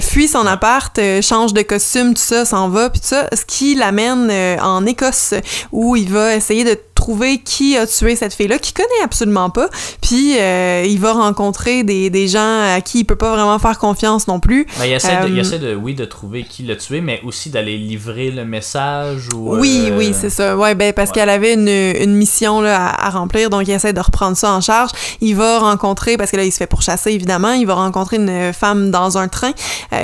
fuit 0.00 0.28
son 0.28 0.46
appart, 0.46 0.98
change 1.22 1.54
de 1.54 1.62
costume, 1.62 2.14
tout 2.14 2.22
ça, 2.22 2.44
s'en 2.44 2.68
va, 2.68 2.90
puis 2.90 3.00
tout 3.00 3.08
ça, 3.08 3.28
ce 3.32 3.44
qui 3.44 3.74
l'amène 3.74 4.30
en 4.60 4.84
Écosse 4.86 5.34
où 5.72 5.96
il 5.96 6.12
va 6.12 6.36
essayer 6.36 6.64
de 6.64 6.78
trouver 7.06 7.38
qui 7.38 7.76
a 7.76 7.86
tué 7.86 8.16
cette 8.16 8.34
fille-là, 8.34 8.58
qui 8.58 8.72
connaît 8.72 8.88
absolument 9.04 9.48
pas. 9.48 9.68
Puis 10.00 10.40
euh, 10.40 10.84
il 10.84 10.98
va 10.98 11.12
rencontrer 11.12 11.84
des, 11.84 12.10
des, 12.10 12.26
gens 12.26 12.74
à 12.74 12.80
qui 12.80 13.00
il 13.00 13.04
peut 13.04 13.14
pas 13.14 13.30
vraiment 13.30 13.60
faire 13.60 13.78
confiance 13.78 14.26
non 14.26 14.40
plus. 14.40 14.66
Ben, 14.76 14.86
il, 14.86 14.92
essaie 14.92 15.16
de, 15.22 15.28
il, 15.28 15.38
euh, 15.38 15.40
essaie 15.40 15.60
de, 15.60 15.76
oui, 15.76 15.94
de 15.94 16.04
trouver 16.04 16.42
qui 16.42 16.64
l'a 16.64 16.74
tué, 16.74 17.00
mais 17.00 17.20
aussi 17.24 17.50
d'aller 17.50 17.78
livrer 17.78 18.32
le 18.32 18.44
message. 18.44 19.28
Ou, 19.32 19.54
oui, 19.56 19.86
euh, 19.88 19.96
oui, 19.96 20.12
c'est 20.20 20.30
ça. 20.30 20.56
Ouais, 20.56 20.74
ben, 20.74 20.92
parce 20.92 21.12
qu'elle 21.12 21.28
avait 21.28 21.54
une, 21.54 21.68
une 21.68 22.16
mission 22.16 22.60
là, 22.60 22.92
à, 22.98 23.10
remplir, 23.10 23.50
donc 23.50 23.68
il 23.68 23.70
essaie 23.70 23.92
de 23.92 24.00
reprendre 24.00 24.36
ça 24.36 24.52
en 24.52 24.60
charge. 24.60 24.90
Il 25.20 25.36
va 25.36 25.60
rencontrer, 25.60 26.16
parce 26.16 26.32
que 26.32 26.36
là, 26.36 26.42
il 26.42 26.50
se 26.50 26.56
fait 26.56 26.66
pourchasser, 26.66 27.12
évidemment, 27.12 27.52
il 27.52 27.68
va 27.68 27.74
rencontrer 27.74 28.16
une 28.16 28.52
femme 28.52 28.90
dans 28.90 29.16
un 29.16 29.28
train 29.28 29.52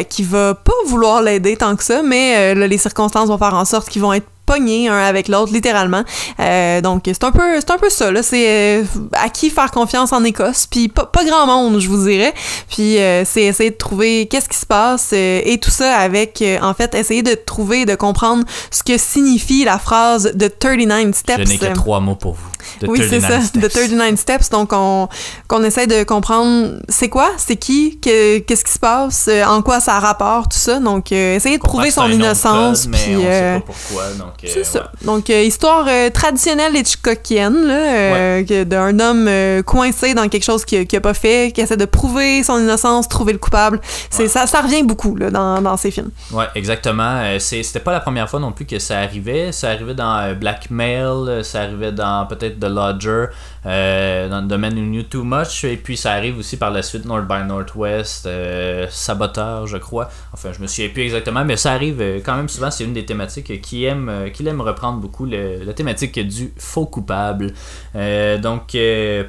qui 0.09 0.23
va 0.23 0.55
pas 0.55 0.73
vouloir 0.87 1.21
l'aider 1.21 1.57
tant 1.57 1.75
que 1.75 1.83
ça, 1.83 2.03
mais 2.05 2.55
là, 2.55 2.69
les 2.69 2.79
circonstances 2.79 3.27
vont 3.29 3.39
faire 3.39 3.55
en 3.55 3.65
sorte 3.65 3.89
qu'ils 3.89 4.03
vont 4.03 4.13
être 4.13 4.27
pognés 4.47 4.89
un 4.89 4.99
avec 4.99 5.29
l'autre, 5.29 5.53
littéralement. 5.53 6.03
Euh, 6.41 6.81
donc, 6.81 7.03
c'est 7.07 7.25
un 7.25 7.33
peu, 7.33 7.61
c'est 7.61 7.71
un 7.71 7.79
peu 7.79 7.91
ça, 7.91 8.11
là. 8.11 8.23
C'est 8.23 8.81
euh, 8.81 8.85
à 9.13 9.29
qui 9.29 9.51
faire 9.51 9.71
confiance 9.71 10.13
en 10.13 10.25
Écosse, 10.25 10.67
puis 10.67 10.89
pas, 10.89 11.07
pas, 11.07 11.25
grand 11.25 11.47
monde, 11.47 11.81
je 11.81 11.89
vous 11.89 12.05
dirais. 12.07 12.35
Puis, 12.69 12.99
euh, 12.99 13.25
c'est 13.25 13.43
essayer 13.43 13.71
de 13.71 13.77
trouver 13.77 14.27
qu'est-ce 14.27 14.49
qui 14.49 14.59
se 14.59 14.67
passe 14.67 15.13
et 15.13 15.59
tout 15.61 15.71
ça 15.71 15.97
avec, 15.97 16.43
en 16.63 16.75
fait, 16.75 16.95
essayer 16.95 17.23
de 17.23 17.35
trouver, 17.35 17.85
de 17.85 17.95
comprendre 17.95 18.45
ce 18.71 18.83
que 18.83 18.99
signifie 18.99 19.65
la 19.65 19.79
phrase 19.79 20.33
de 20.35 20.49
39 20.49 21.15
Steps. 21.15 21.39
Je 21.39 21.49
n'ai 21.49 21.59
que 21.59 21.75
trois 21.75 22.01
mots 22.01 22.17
pour 22.17 22.35
vous 22.35 22.52
oui, 22.87 23.01
c'est 23.09 23.21
ça, 23.21 23.39
de 23.55 23.67
39 23.67 24.19
Steps. 24.19 24.51
Donc, 24.51 24.71
on, 24.73 25.09
qu'on 25.49 25.63
essaie 25.65 25.87
de 25.87 26.05
comprendre 26.05 26.77
c'est 26.89 27.09
quoi, 27.09 27.31
c'est 27.37 27.57
qui, 27.57 27.99
qu'est-ce 28.01 28.65
qui 28.65 28.73
se 28.73 28.79
passe, 28.79 29.29
euh, 29.29 29.45
en 29.45 29.63
quoi 29.63 29.81
ça 29.81 29.99
rapporte, 29.99 30.53
tout 30.53 30.59
ça. 30.59 30.79
Donc, 30.79 31.13
euh, 31.13 31.37
essayer 31.37 31.59
de 31.59 31.63
prouver 31.63 31.91
son 31.91 32.09
innocence. 32.09 32.87
puis, 32.87 33.17
euh, 33.25 33.59
pourquoi. 33.61 34.05
c'est 34.45 34.65
ça. 34.65 34.91
Donc, 35.03 35.29
histoire 35.29 35.87
traditionnelle 36.13 36.77
Hitchcockienne, 36.77 37.67
là, 37.67 38.43
d'un 38.65 39.01
homme 39.01 39.63
coincé 39.65 40.15
dans 40.15 40.29
quelque 40.29 40.45
chose 40.45 40.65
qu'il 40.65 40.87
n'a 40.93 41.01
pas 41.01 41.15
fait, 41.15 41.53
qui 41.55 41.61
essaie 41.61 41.77
de 41.77 41.85
prouver 41.85 42.43
son 42.43 42.59
innocence, 42.59 43.09
trouver 43.09 43.33
le 43.33 43.39
coupable. 43.39 43.81
C'est, 44.11 44.29
ça, 44.29 44.47
ça 44.47 44.61
revient 44.61 44.83
beaucoup 44.83 45.17
là, 45.17 45.31
dans, 45.31 45.61
dans 45.61 45.77
ces 45.77 45.91
films. 45.91 46.11
Ouais, 46.31 46.47
exactement. 46.55 47.23
c'était 47.39 47.81
pas 47.81 47.93
la 47.93 48.01
première 48.01 48.29
fois 48.29 48.41
non 48.41 48.53
plus 48.53 48.67
que 48.67 48.79
ça 48.79 48.99
arrivait. 48.99 49.53
Ça 49.53 49.71
arrivait 49.71 49.95
dans 49.95 50.35
Blackmail, 50.35 51.45
ça 51.45 51.63
arrivait 51.63 51.93
dans 51.93 52.27
peut-être 52.27 52.52
The 52.61 52.65
Lodger, 52.65 53.27
euh, 53.67 54.29
dans 54.29 54.41
le 54.41 54.47
domaine 54.47 54.77
You 54.77 54.85
Knew 54.85 55.03
Too 55.05 55.25
Much, 55.25 55.65
et 55.65 55.77
puis 55.77 55.97
ça 55.97 56.13
arrive 56.13 56.39
aussi 56.39 56.57
par 56.57 56.71
la 56.71 56.83
suite 56.83 57.05
North 57.05 57.27
by 57.29 57.45
Northwest, 57.47 58.27
euh, 58.27 58.87
Saboteur, 58.91 59.67
je 59.67 59.77
crois. 59.77 60.09
Enfin, 60.33 60.51
je 60.53 60.61
me 60.61 60.67
souviens 60.67 60.89
plus 60.89 61.03
exactement, 61.03 61.45
mais 61.45 61.57
ça 61.57 61.73
arrive 61.73 62.01
euh, 62.01 62.21
quand 62.25 62.37
même 62.37 62.49
souvent. 62.49 62.71
C'est 62.71 62.85
une 62.85 62.93
des 62.93 63.05
thématiques 63.05 63.61
qui 63.61 63.85
aime, 63.85 64.31
qui 64.33 64.47
aime 64.47 64.61
reprendre 64.61 64.99
beaucoup 64.99 65.27
la 65.27 65.73
thématique 65.75 66.19
du 66.27 66.53
faux 66.57 66.87
coupable. 66.87 67.53
donc, 67.95 68.77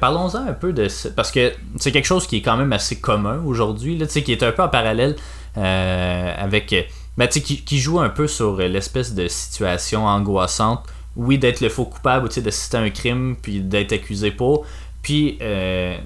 parlons-en 0.00 0.46
un 0.48 0.52
peu 0.52 0.72
de 0.72 0.88
parce 1.14 1.30
que 1.30 1.52
c'est 1.78 1.92
quelque 1.92 2.06
chose 2.06 2.26
qui 2.26 2.38
est 2.38 2.42
quand 2.42 2.56
même 2.56 2.72
assez 2.72 3.00
commun 3.00 3.40
aujourd'hui, 3.44 3.98
qui 4.06 4.32
est 4.32 4.42
un 4.42 4.52
peu 4.52 4.62
en 4.62 4.68
parallèle 4.68 5.16
avec. 5.56 6.74
Ben, 7.16 7.28
qui, 7.28 7.64
qui 7.64 7.78
joue 7.78 8.00
un 8.00 8.08
peu 8.08 8.26
sur 8.26 8.56
l'espèce 8.56 9.14
de 9.14 9.28
situation 9.28 10.04
angoissante 10.04 10.84
oui, 11.16 11.38
d'être 11.38 11.60
le 11.60 11.68
faux 11.68 11.84
coupable, 11.84 12.26
ou 12.26 12.40
d'assister 12.40 12.76
à 12.76 12.80
un 12.80 12.90
crime, 12.90 13.36
puis 13.40 13.60
d'être 13.60 13.92
accusé 13.92 14.30
pour. 14.30 14.66
Puis, 15.02 15.38
euh, 15.42 15.96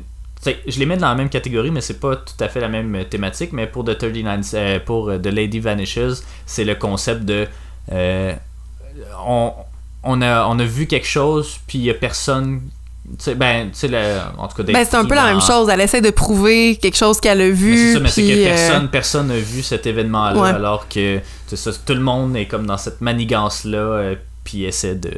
je 0.44 0.78
les 0.78 0.86
mets 0.86 0.96
dans 0.96 1.08
la 1.08 1.14
même 1.14 1.28
catégorie, 1.28 1.70
mais 1.70 1.80
c'est 1.80 2.00
pas 2.00 2.16
tout 2.16 2.34
à 2.40 2.48
fait 2.48 2.60
la 2.60 2.68
même 2.68 3.04
thématique. 3.08 3.52
Mais 3.52 3.66
pour 3.66 3.84
The 3.84 3.96
39, 3.96 4.50
euh, 4.54 4.80
pour 4.84 5.12
The 5.20 5.26
Lady 5.26 5.60
Vanishes, 5.60 6.22
c'est 6.46 6.64
le 6.64 6.74
concept 6.74 7.24
de. 7.24 7.46
Euh, 7.92 8.34
on, 9.26 9.52
on, 10.02 10.22
a, 10.22 10.46
on 10.46 10.58
a 10.58 10.64
vu 10.64 10.86
quelque 10.86 11.06
chose, 11.06 11.58
puis 11.66 11.78
il 11.78 11.84
y 11.84 11.90
a 11.90 11.94
personne 11.94 12.62
ben, 13.36 13.70
tu 13.70 13.88
sais, 13.88 13.90
en 14.36 14.48
tout 14.48 14.56
cas, 14.56 14.70
ben, 14.70 14.84
c'est 14.84 14.96
un 14.96 15.04
peu 15.06 15.14
la 15.14 15.24
même 15.24 15.40
chose. 15.40 15.70
Elle 15.70 15.80
essaie 15.80 16.02
de 16.02 16.10
prouver 16.10 16.76
quelque 16.76 16.96
chose 16.96 17.20
qu'elle 17.20 17.40
a 17.40 17.48
vu. 17.48 17.74
C'est 17.74 17.94
ça, 17.94 18.00
mais 18.00 18.08
c'est 18.10 18.22
que 18.22 18.44
personne, 18.44 18.88
personne 18.88 19.26
n'a 19.28 19.38
vu 19.38 19.62
cet 19.62 19.86
événement-là, 19.86 20.54
alors 20.54 20.88
que 20.88 21.20
ça, 21.46 21.70
tout 21.72 21.94
le 21.94 22.00
monde 22.00 22.36
est 22.36 22.46
comme 22.46 22.66
dans 22.66 22.76
cette 22.76 23.00
manigance-là, 23.00 24.14
puis 24.48 24.64
essaie 24.64 24.94
de, 24.94 25.10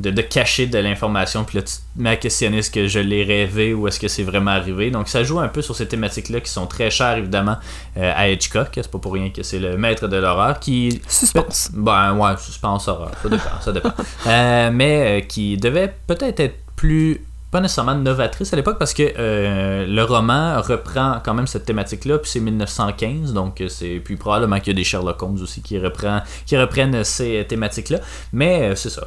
de, 0.00 0.22
cacher 0.22 0.66
de 0.66 0.76
l'information, 0.78 1.44
puis 1.44 1.58
là, 1.58 1.62
tu 1.62 1.74
te 1.74 2.02
mets 2.02 2.10
à 2.10 2.16
questionner 2.16 2.58
est-ce 2.58 2.70
que 2.70 2.88
je 2.88 2.98
l'ai 2.98 3.22
rêvé 3.22 3.74
ou 3.74 3.86
est-ce 3.86 4.00
que 4.00 4.08
c'est 4.08 4.24
vraiment 4.24 4.50
arrivé. 4.50 4.90
Donc, 4.90 5.08
ça 5.08 5.22
joue 5.22 5.38
un 5.38 5.46
peu 5.46 5.62
sur 5.62 5.76
ces 5.76 5.86
thématiques-là 5.86 6.40
qui 6.40 6.50
sont 6.50 6.66
très 6.66 6.90
chères, 6.90 7.16
évidemment, 7.16 7.58
euh, 7.96 8.12
à 8.16 8.28
Hitchcock. 8.28 8.70
C'est 8.74 8.90
pas 8.90 8.98
pour 8.98 9.12
rien 9.12 9.30
que 9.30 9.44
c'est 9.44 9.60
le 9.60 9.76
maître 9.76 10.08
de 10.08 10.16
l'horreur 10.16 10.58
qui. 10.58 11.00
Suspense. 11.06 11.70
Ben, 11.72 12.16
ouais, 12.16 12.36
suspense, 12.38 12.88
horreur. 12.88 13.12
Ça 13.22 13.28
dépend, 13.28 13.60
ça 13.60 13.72
dépend. 13.72 13.92
Euh, 14.26 14.70
mais 14.72 15.20
euh, 15.20 15.24
qui 15.26 15.56
devait 15.56 15.92
peut-être 16.06 16.40
être 16.40 16.56
plus 16.76 17.20
pas 17.52 17.60
nécessairement 17.60 17.94
novatrice 17.94 18.52
à 18.54 18.56
l'époque 18.56 18.78
parce 18.78 18.94
que 18.94 19.02
euh, 19.18 19.86
le 19.86 20.02
roman 20.04 20.60
reprend 20.62 21.20
quand 21.22 21.34
même 21.34 21.46
cette 21.46 21.66
thématique-là, 21.66 22.18
puis 22.18 22.30
c'est 22.30 22.40
1915, 22.40 23.34
donc 23.34 23.60
euh, 23.60 23.68
c'est 23.68 24.00
puis 24.02 24.16
probablement 24.16 24.58
qu'il 24.58 24.72
y 24.72 24.76
a 24.76 24.78
des 24.78 24.84
Sherlock 24.84 25.22
Holmes 25.22 25.38
aussi 25.42 25.60
qui, 25.60 25.78
reprend, 25.78 26.22
qui 26.46 26.56
reprennent 26.56 27.04
ces 27.04 27.44
thématiques-là. 27.46 27.98
Mais 28.32 28.70
euh, 28.70 28.74
c'est 28.74 28.88
ça, 28.88 29.06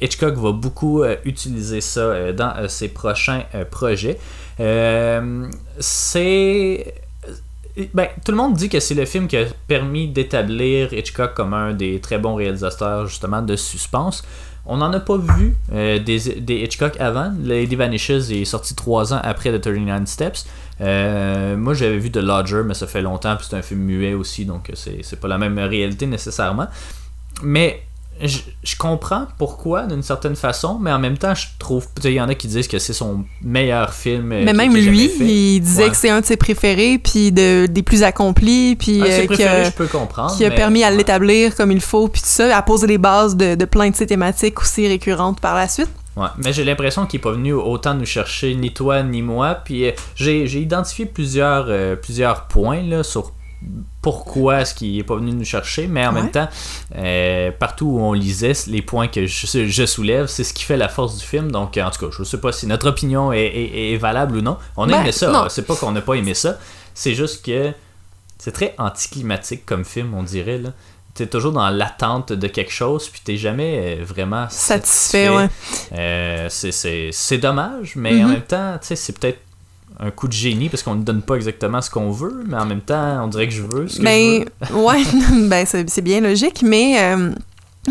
Hitchcock 0.00 0.34
va 0.34 0.50
beaucoup 0.50 1.04
utiliser 1.24 1.80
ça 1.80 2.32
dans 2.32 2.68
ses 2.68 2.88
prochains 2.88 3.44
projets. 3.70 4.18
c'est 5.78 6.94
ben, 7.92 8.08
tout 8.24 8.32
le 8.32 8.38
monde 8.38 8.54
dit 8.54 8.70
que 8.70 8.80
c'est 8.80 8.94
le 8.94 9.04
film 9.04 9.28
qui 9.28 9.36
a 9.36 9.44
permis 9.68 10.08
d'établir 10.08 10.94
Hitchcock 10.94 11.34
comme 11.34 11.52
un 11.52 11.74
des 11.74 12.00
très 12.00 12.16
bons 12.18 12.34
réalisateurs 12.34 13.06
justement 13.06 13.42
de 13.42 13.54
suspense. 13.54 14.24
On 14.66 14.78
n'en 14.78 14.92
a 14.92 15.00
pas 15.00 15.16
vu 15.16 15.54
euh, 15.72 15.98
des, 15.98 16.62
Hitchcock 16.62 16.96
avant. 16.98 17.32
Lady 17.42 17.76
Vanishes 17.76 18.30
est 18.30 18.44
sorti 18.44 18.74
trois 18.74 19.14
ans 19.14 19.20
après 19.22 19.56
The 19.56 19.60
39 19.60 20.06
Steps. 20.06 20.46
Euh, 20.80 21.56
moi, 21.56 21.74
j'avais 21.74 21.98
vu 21.98 22.10
The 22.10 22.16
Lodger, 22.16 22.62
mais 22.64 22.74
ça 22.74 22.86
fait 22.86 23.02
longtemps, 23.02 23.36
puis 23.36 23.46
c'est 23.48 23.56
un 23.56 23.62
film 23.62 23.80
muet 23.80 24.14
aussi, 24.14 24.44
donc 24.44 24.70
c'est 24.74 25.20
pas 25.20 25.28
la 25.28 25.38
même 25.38 25.58
réalité 25.58 26.06
nécessairement. 26.06 26.66
Mais 27.42 27.82
je, 28.22 28.76
comprends 28.76 29.26
pourquoi 29.38 29.86
d'une 29.86 30.02
certaine 30.02 30.36
façon, 30.36 30.78
mais 30.80 30.90
en 30.92 30.98
même 30.98 31.18
temps, 31.18 31.34
je 31.34 31.46
trouve. 31.58 31.86
Il 32.04 32.12
y 32.12 32.20
en 32.20 32.28
a 32.28 32.34
qui 32.34 32.48
disent 32.48 32.68
que 32.68 32.78
c'est 32.78 32.92
son 32.92 33.24
meilleur 33.42 33.92
film. 33.92 34.32
Euh, 34.32 34.42
mais 34.44 34.52
même 34.52 34.74
lui, 34.74 35.10
il 35.20 35.60
disait 35.60 35.90
que 35.90 35.96
c'est 35.96 36.10
un 36.10 36.20
de 36.20 36.26
ses 36.26 36.36
préférés, 36.36 36.98
puis 36.98 37.32
de, 37.32 37.66
des 37.66 37.82
plus 37.82 38.02
accomplis, 38.02 38.76
puis 38.76 39.02
euh, 39.02 39.26
qui 39.26 39.42
a, 39.44 39.64
je 39.64 39.70
peux 39.70 39.86
comprendre, 39.86 40.36
qui 40.36 40.44
a 40.44 40.50
permis 40.50 40.82
à 40.84 40.90
l'établir 40.90 41.54
comme 41.54 41.70
il 41.70 41.80
faut, 41.80 42.08
puis 42.08 42.22
tout 42.22 42.28
ça, 42.28 42.56
à 42.56 42.62
poser 42.62 42.86
les 42.86 42.98
bases 42.98 43.36
de, 43.36 43.54
de 43.54 43.64
plein 43.64 43.90
de 43.90 43.96
ses 43.96 44.06
thématiques 44.06 44.60
aussi 44.60 44.88
récurrentes 44.88 45.40
par 45.40 45.54
la 45.54 45.68
suite. 45.68 45.90
Ouais, 46.16 46.28
mais 46.38 46.52
j'ai 46.52 46.64
l'impression 46.64 47.04
qu'il 47.04 47.18
n'est 47.18 47.22
pas 47.22 47.32
venu 47.32 47.52
autant 47.52 47.92
nous 47.92 48.06
chercher 48.06 48.54
ni 48.54 48.72
toi 48.72 49.02
ni 49.02 49.20
moi. 49.20 49.54
Puis 49.54 49.86
euh, 49.86 49.92
j'ai 50.14 50.60
identifié 50.60 51.04
plusieurs, 51.04 51.68
plusieurs 51.98 52.46
points 52.46 52.82
là, 52.82 53.02
sur 53.02 53.32
pourquoi 54.06 54.60
est-ce 54.60 54.72
qu'il 54.72 54.96
est 54.96 55.02
pas 55.02 55.16
venu 55.16 55.32
nous 55.32 55.44
chercher, 55.44 55.88
mais 55.88 56.06
en 56.06 56.12
même 56.12 56.30
temps, 56.30 56.48
euh, 56.94 57.50
partout 57.50 57.86
où 57.86 58.00
on 58.00 58.12
lisait 58.12 58.52
les 58.68 58.80
points 58.80 59.08
que 59.08 59.26
je, 59.26 59.84
soulève, 59.84 60.28
c'est 60.28 60.44
ce 60.44 60.54
qui 60.54 60.62
fait 60.62 60.76
la 60.76 60.88
force 60.88 61.18
du 61.18 61.24
film. 61.24 61.50
Donc, 61.50 61.76
en 61.76 61.90
tout 61.90 62.06
cas, 62.06 62.16
je 62.16 62.22
sais 62.22 62.38
pas 62.38 62.52
si 62.52 62.68
notre 62.68 62.88
opinion 62.88 63.32
est, 63.32 63.96
valable 63.96 64.36
ou 64.36 64.42
non. 64.42 64.58
On 64.76 64.88
a 64.90 65.00
aimé 65.00 65.10
ça, 65.10 65.48
c'est 65.50 65.66
pas 65.66 65.74
qu'on 65.74 65.90
n'a 65.90 66.02
pas 66.02 66.14
aimé 66.14 66.34
ça, 66.34 66.56
c'est 66.94 67.14
juste 67.14 67.44
que 67.44 67.72
c'est 68.38 68.52
très 68.52 68.76
anticlimatique 68.78 69.66
comme 69.66 69.84
film, 69.84 70.14
on 70.14 70.22
dirait. 70.22 70.58
Là. 70.58 70.70
T'es 71.14 71.26
toujours 71.26 71.50
dans 71.50 71.68
l'attente 71.68 72.32
de 72.32 72.46
quelque 72.46 72.72
chose, 72.72 73.08
puis 73.08 73.22
t'es 73.24 73.36
jamais 73.36 73.98
euh, 73.98 74.04
vraiment 74.04 74.46
satisfait. 74.50 75.30
ouais. 75.30 75.48
Euh, 75.96 76.46
c'est 76.48 77.38
dommage, 77.38 77.96
mais 77.96 78.22
en 78.22 78.28
mm-hmm. 78.28 78.30
même 78.30 78.42
temps, 78.42 78.78
c'est 78.82 79.18
peut-être 79.18 79.40
un 79.98 80.10
coup 80.10 80.28
de 80.28 80.32
génie 80.32 80.68
parce 80.68 80.82
qu'on 80.82 80.94
ne 80.94 81.02
donne 81.02 81.22
pas 81.22 81.36
exactement 81.36 81.80
ce 81.80 81.90
qu'on 81.90 82.10
veut, 82.10 82.44
mais 82.46 82.56
en 82.56 82.66
même 82.66 82.80
temps, 82.80 83.24
on 83.24 83.28
dirait 83.28 83.48
que 83.48 83.54
je 83.54 83.62
veux 83.62 83.88
ce 83.88 83.98
que 83.98 84.04
ben, 84.04 84.44
je 84.62 84.72
veux. 84.72 84.80
ouais, 84.80 85.02
ben 85.48 85.66
c'est 85.66 86.02
bien 86.02 86.20
logique, 86.20 86.62
mais 86.62 87.00
euh, 87.00 87.32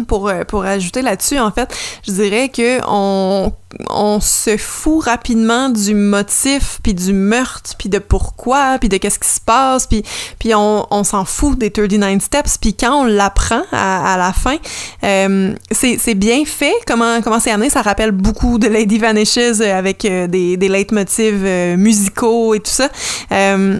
pour, 0.03 0.27
euh, 0.27 0.43
pour 0.43 0.63
ajouter 0.65 1.01
là-dessus, 1.01 1.39
en 1.39 1.51
fait, 1.51 1.73
je 2.05 2.11
dirais 2.11 2.49
que 2.49 2.79
on, 2.87 3.53
on 3.89 4.19
se 4.19 4.57
fout 4.57 5.03
rapidement 5.03 5.69
du 5.69 5.93
motif, 5.93 6.79
puis 6.83 6.93
du 6.93 7.13
meurtre, 7.13 7.71
puis 7.77 7.89
de 7.89 7.99
pourquoi, 7.99 8.77
puis 8.79 8.89
de 8.89 8.97
qu'est-ce 8.97 9.19
qui 9.19 9.29
se 9.29 9.41
passe, 9.41 9.87
puis, 9.87 10.55
on, 10.55 10.85
on 10.91 11.03
s'en 11.03 11.25
fout 11.25 11.57
des 11.57 11.71
39 11.71 12.21
Steps, 12.21 12.57
puis 12.57 12.73
quand 12.73 13.01
on 13.01 13.05
l'apprend 13.05 13.63
à, 13.71 14.13
à, 14.13 14.17
la 14.17 14.33
fin, 14.33 14.57
euh, 15.03 15.53
c'est 15.71 16.15
bien 16.15 16.45
fait, 16.45 16.73
comment 16.87 17.21
comment 17.21 17.39
c'est 17.39 17.51
amené, 17.51 17.69
ça 17.69 17.81
rappelle 17.81 18.11
beaucoup 18.11 18.57
de 18.57 18.67
Lady 18.67 18.97
Vanishes 18.97 19.61
avec 19.61 20.05
euh, 20.05 20.27
des, 20.27 20.57
des 20.57 20.69
leitmotivs 20.69 21.43
euh, 21.45 21.77
musicaux 21.77 22.53
et 22.53 22.59
tout 22.59 22.71
ça. 22.71 22.89
Euh, 23.31 23.79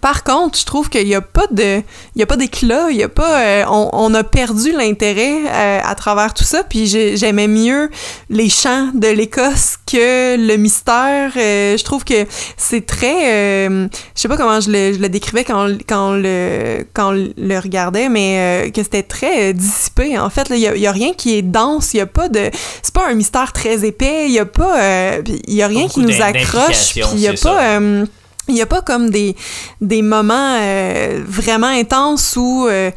par 0.00 0.24
contre, 0.24 0.58
je 0.58 0.64
trouve 0.64 0.88
qu'il 0.88 1.06
n'y 1.06 1.14
a 1.14 1.20
pas 1.20 1.46
de, 1.50 1.82
il 2.14 2.18
y 2.18 2.22
a 2.22 2.26
pas 2.26 2.36
d'éclat, 2.36 2.90
il 2.90 2.96
y 2.96 3.02
a 3.02 3.08
pas, 3.08 3.40
euh, 3.40 3.64
on, 3.68 3.90
on, 3.92 4.14
a 4.14 4.24
perdu 4.24 4.72
l'intérêt 4.72 5.38
euh, 5.46 5.80
à 5.82 5.94
travers 5.94 6.34
tout 6.34 6.44
ça. 6.44 6.62
Puis 6.64 6.86
j'aimais 6.86 7.48
mieux 7.48 7.90
les 8.30 8.48
chants 8.48 8.90
de 8.94 9.08
l'Écosse 9.08 9.76
que 9.86 10.36
le 10.36 10.56
mystère. 10.56 11.32
Euh, 11.36 11.76
je 11.76 11.84
trouve 11.84 12.04
que 12.04 12.26
c'est 12.56 12.86
très, 12.86 13.66
je 13.66 13.88
sais 14.14 14.28
pas 14.28 14.36
comment 14.36 14.60
je 14.60 14.70
le, 14.70 14.92
je 14.94 14.98
le 14.98 15.08
décrivais 15.08 15.44
quand, 15.44 15.68
quand 15.86 16.12
le, 16.12 16.84
quand 16.94 17.12
le 17.12 17.58
regardait, 17.58 18.08
mais 18.08 18.70
que 18.74 18.82
c'était 18.82 19.02
très 19.02 19.52
dissipé. 19.52 20.18
En 20.18 20.30
fait, 20.30 20.48
il 20.50 20.58
y 20.58 20.68
a, 20.68 20.76
y 20.76 20.86
a, 20.86 20.92
rien 20.92 21.12
qui 21.14 21.36
est 21.36 21.42
dense. 21.42 21.94
Il 21.94 21.98
y 21.98 22.00
a 22.00 22.06
pas 22.06 22.28
de, 22.28 22.50
c'est 22.82 22.94
pas 22.94 23.08
un 23.08 23.14
mystère 23.14 23.52
très 23.52 23.84
épais. 23.84 24.26
Il 24.26 24.32
y 24.32 24.38
a 24.38 24.46
pas, 24.46 25.18
il 25.46 25.54
y 25.54 25.62
a 25.62 25.66
rien 25.66 25.88
qui 25.88 26.00
nous 26.00 26.20
accroche. 26.22 26.92
Puis 26.92 27.02
il 27.14 27.20
y 27.20 27.28
a 27.28 27.34
pas 27.34 27.78
il 28.48 28.54
n'y 28.54 28.62
a 28.62 28.66
pas 28.66 28.82
comme 28.82 29.10
des, 29.10 29.36
des 29.80 30.02
moments 30.02 30.56
euh, 30.60 31.22
vraiment 31.26 31.68
intenses 31.68 32.36
où, 32.36 32.66
euh, 32.68 32.90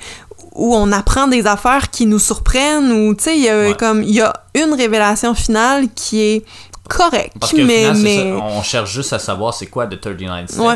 où 0.54 0.76
on 0.76 0.92
apprend 0.92 1.28
des 1.28 1.46
affaires 1.48 1.90
qui 1.92 2.06
nous 2.06 2.20
surprennent 2.20 2.92
ou 2.92 3.14
tu 3.16 3.24
sais 3.26 3.38
il 3.38 3.44
y 3.44 3.50
a 3.50 3.58
Ouais. 3.70 3.76
comme 3.78 4.02
il 4.04 4.12
y 4.12 4.22
a 4.22 4.34
une 4.56 4.74
révélation 4.74 5.34
finale 5.36 5.88
qui 5.94 6.20
est 6.22 6.46
correcte 6.90 7.36
mais 7.56 7.66
final, 7.66 7.96
c'est 7.96 8.04
mais 8.04 8.18
ça, 8.18 8.44
on 8.44 8.64
cherche 8.64 8.92
juste 8.92 9.14
à 9.14 9.20
savoir 9.20 9.54
c'est 9.54 9.68
quoi 9.68 9.88
The 9.88 10.00
39 10.00 10.46
Steps. 10.50 10.60
Ouais. 10.60 10.76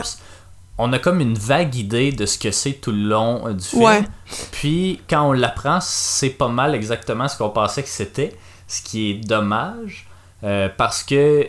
On 0.82 0.94
a 0.94 1.00
comme 1.00 1.20
une 1.20 1.38
vague 1.38 1.76
idée 1.76 2.12
de 2.14 2.26
ce 2.26 2.38
que 2.38 2.52
c'est 2.52 2.74
tout 2.74 2.92
le 2.92 3.04
long 3.10 3.48
euh, 3.48 3.54
du 3.54 3.64
film. 3.66 3.84
Ouais. 3.84 4.04
Puis 4.52 5.02
quand 5.10 5.24
on 5.28 5.34
l'apprend, 5.34 5.80
c'est 5.82 6.30
pas 6.30 6.48
mal 6.48 6.74
exactement 6.74 7.28
ce 7.28 7.38
qu'on 7.38 7.50
pensait 7.50 7.84
que 7.84 7.90
c'était, 7.90 8.34
ce 8.68 8.82
qui 8.82 9.12
est 9.12 9.14
dommage 9.16 10.08
euh, 10.46 10.70
parce 10.78 11.04
que 11.04 11.46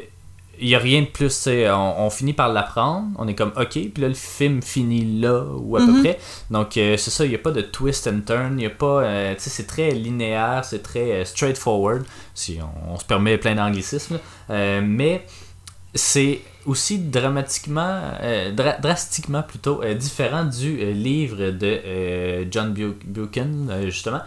il 0.60 0.68
y 0.68 0.74
a 0.74 0.78
rien 0.78 1.02
de 1.02 1.06
plus, 1.06 1.46
on, 1.48 1.94
on 1.98 2.10
finit 2.10 2.32
par 2.32 2.48
l'apprendre, 2.52 3.08
on 3.18 3.26
est 3.28 3.34
comme 3.34 3.52
ok, 3.56 3.70
puis 3.72 3.92
là 4.02 4.08
le 4.08 4.14
film 4.14 4.62
finit 4.62 5.20
là 5.20 5.44
ou 5.56 5.76
à 5.76 5.80
peu 5.80 5.92
Mhm. 5.92 6.00
près. 6.00 6.18
Donc 6.50 6.76
euh, 6.76 6.96
c'est 6.96 7.10
ça, 7.10 7.24
il 7.24 7.28
n'y 7.30 7.34
a 7.34 7.38
pas 7.38 7.50
de 7.52 7.60
twist 7.62 8.06
and 8.06 8.20
turn, 8.26 8.52
il 8.52 8.56
n'y 8.56 8.66
a 8.66 8.70
pas, 8.70 9.02
euh, 9.02 9.34
tu 9.34 9.40
sais, 9.42 9.50
c'est 9.50 9.66
très 9.66 9.90
linéaire, 9.92 10.64
c'est 10.64 10.82
très 10.82 11.12
euh, 11.12 11.24
straightforward, 11.24 12.04
si 12.34 12.58
on, 12.60 12.92
on 12.94 12.98
se 12.98 13.04
permet 13.04 13.38
plein 13.38 13.54
d'anglicismes, 13.54 14.18
mais 14.82 15.24
c'est 15.94 16.40
aussi 16.66 16.98
dramatiquement, 16.98 18.00
euh, 18.22 18.52
dra- 18.52 18.78
drastiquement 18.80 19.42
plutôt 19.42 19.82
euh, 19.82 19.94
différent 19.94 20.44
du 20.44 20.78
euh, 20.80 20.92
livre 20.92 21.50
de 21.50 22.46
John 22.50 22.72
Bu- 22.72 22.98
Buchan, 23.04 23.48
justement, 23.86 24.20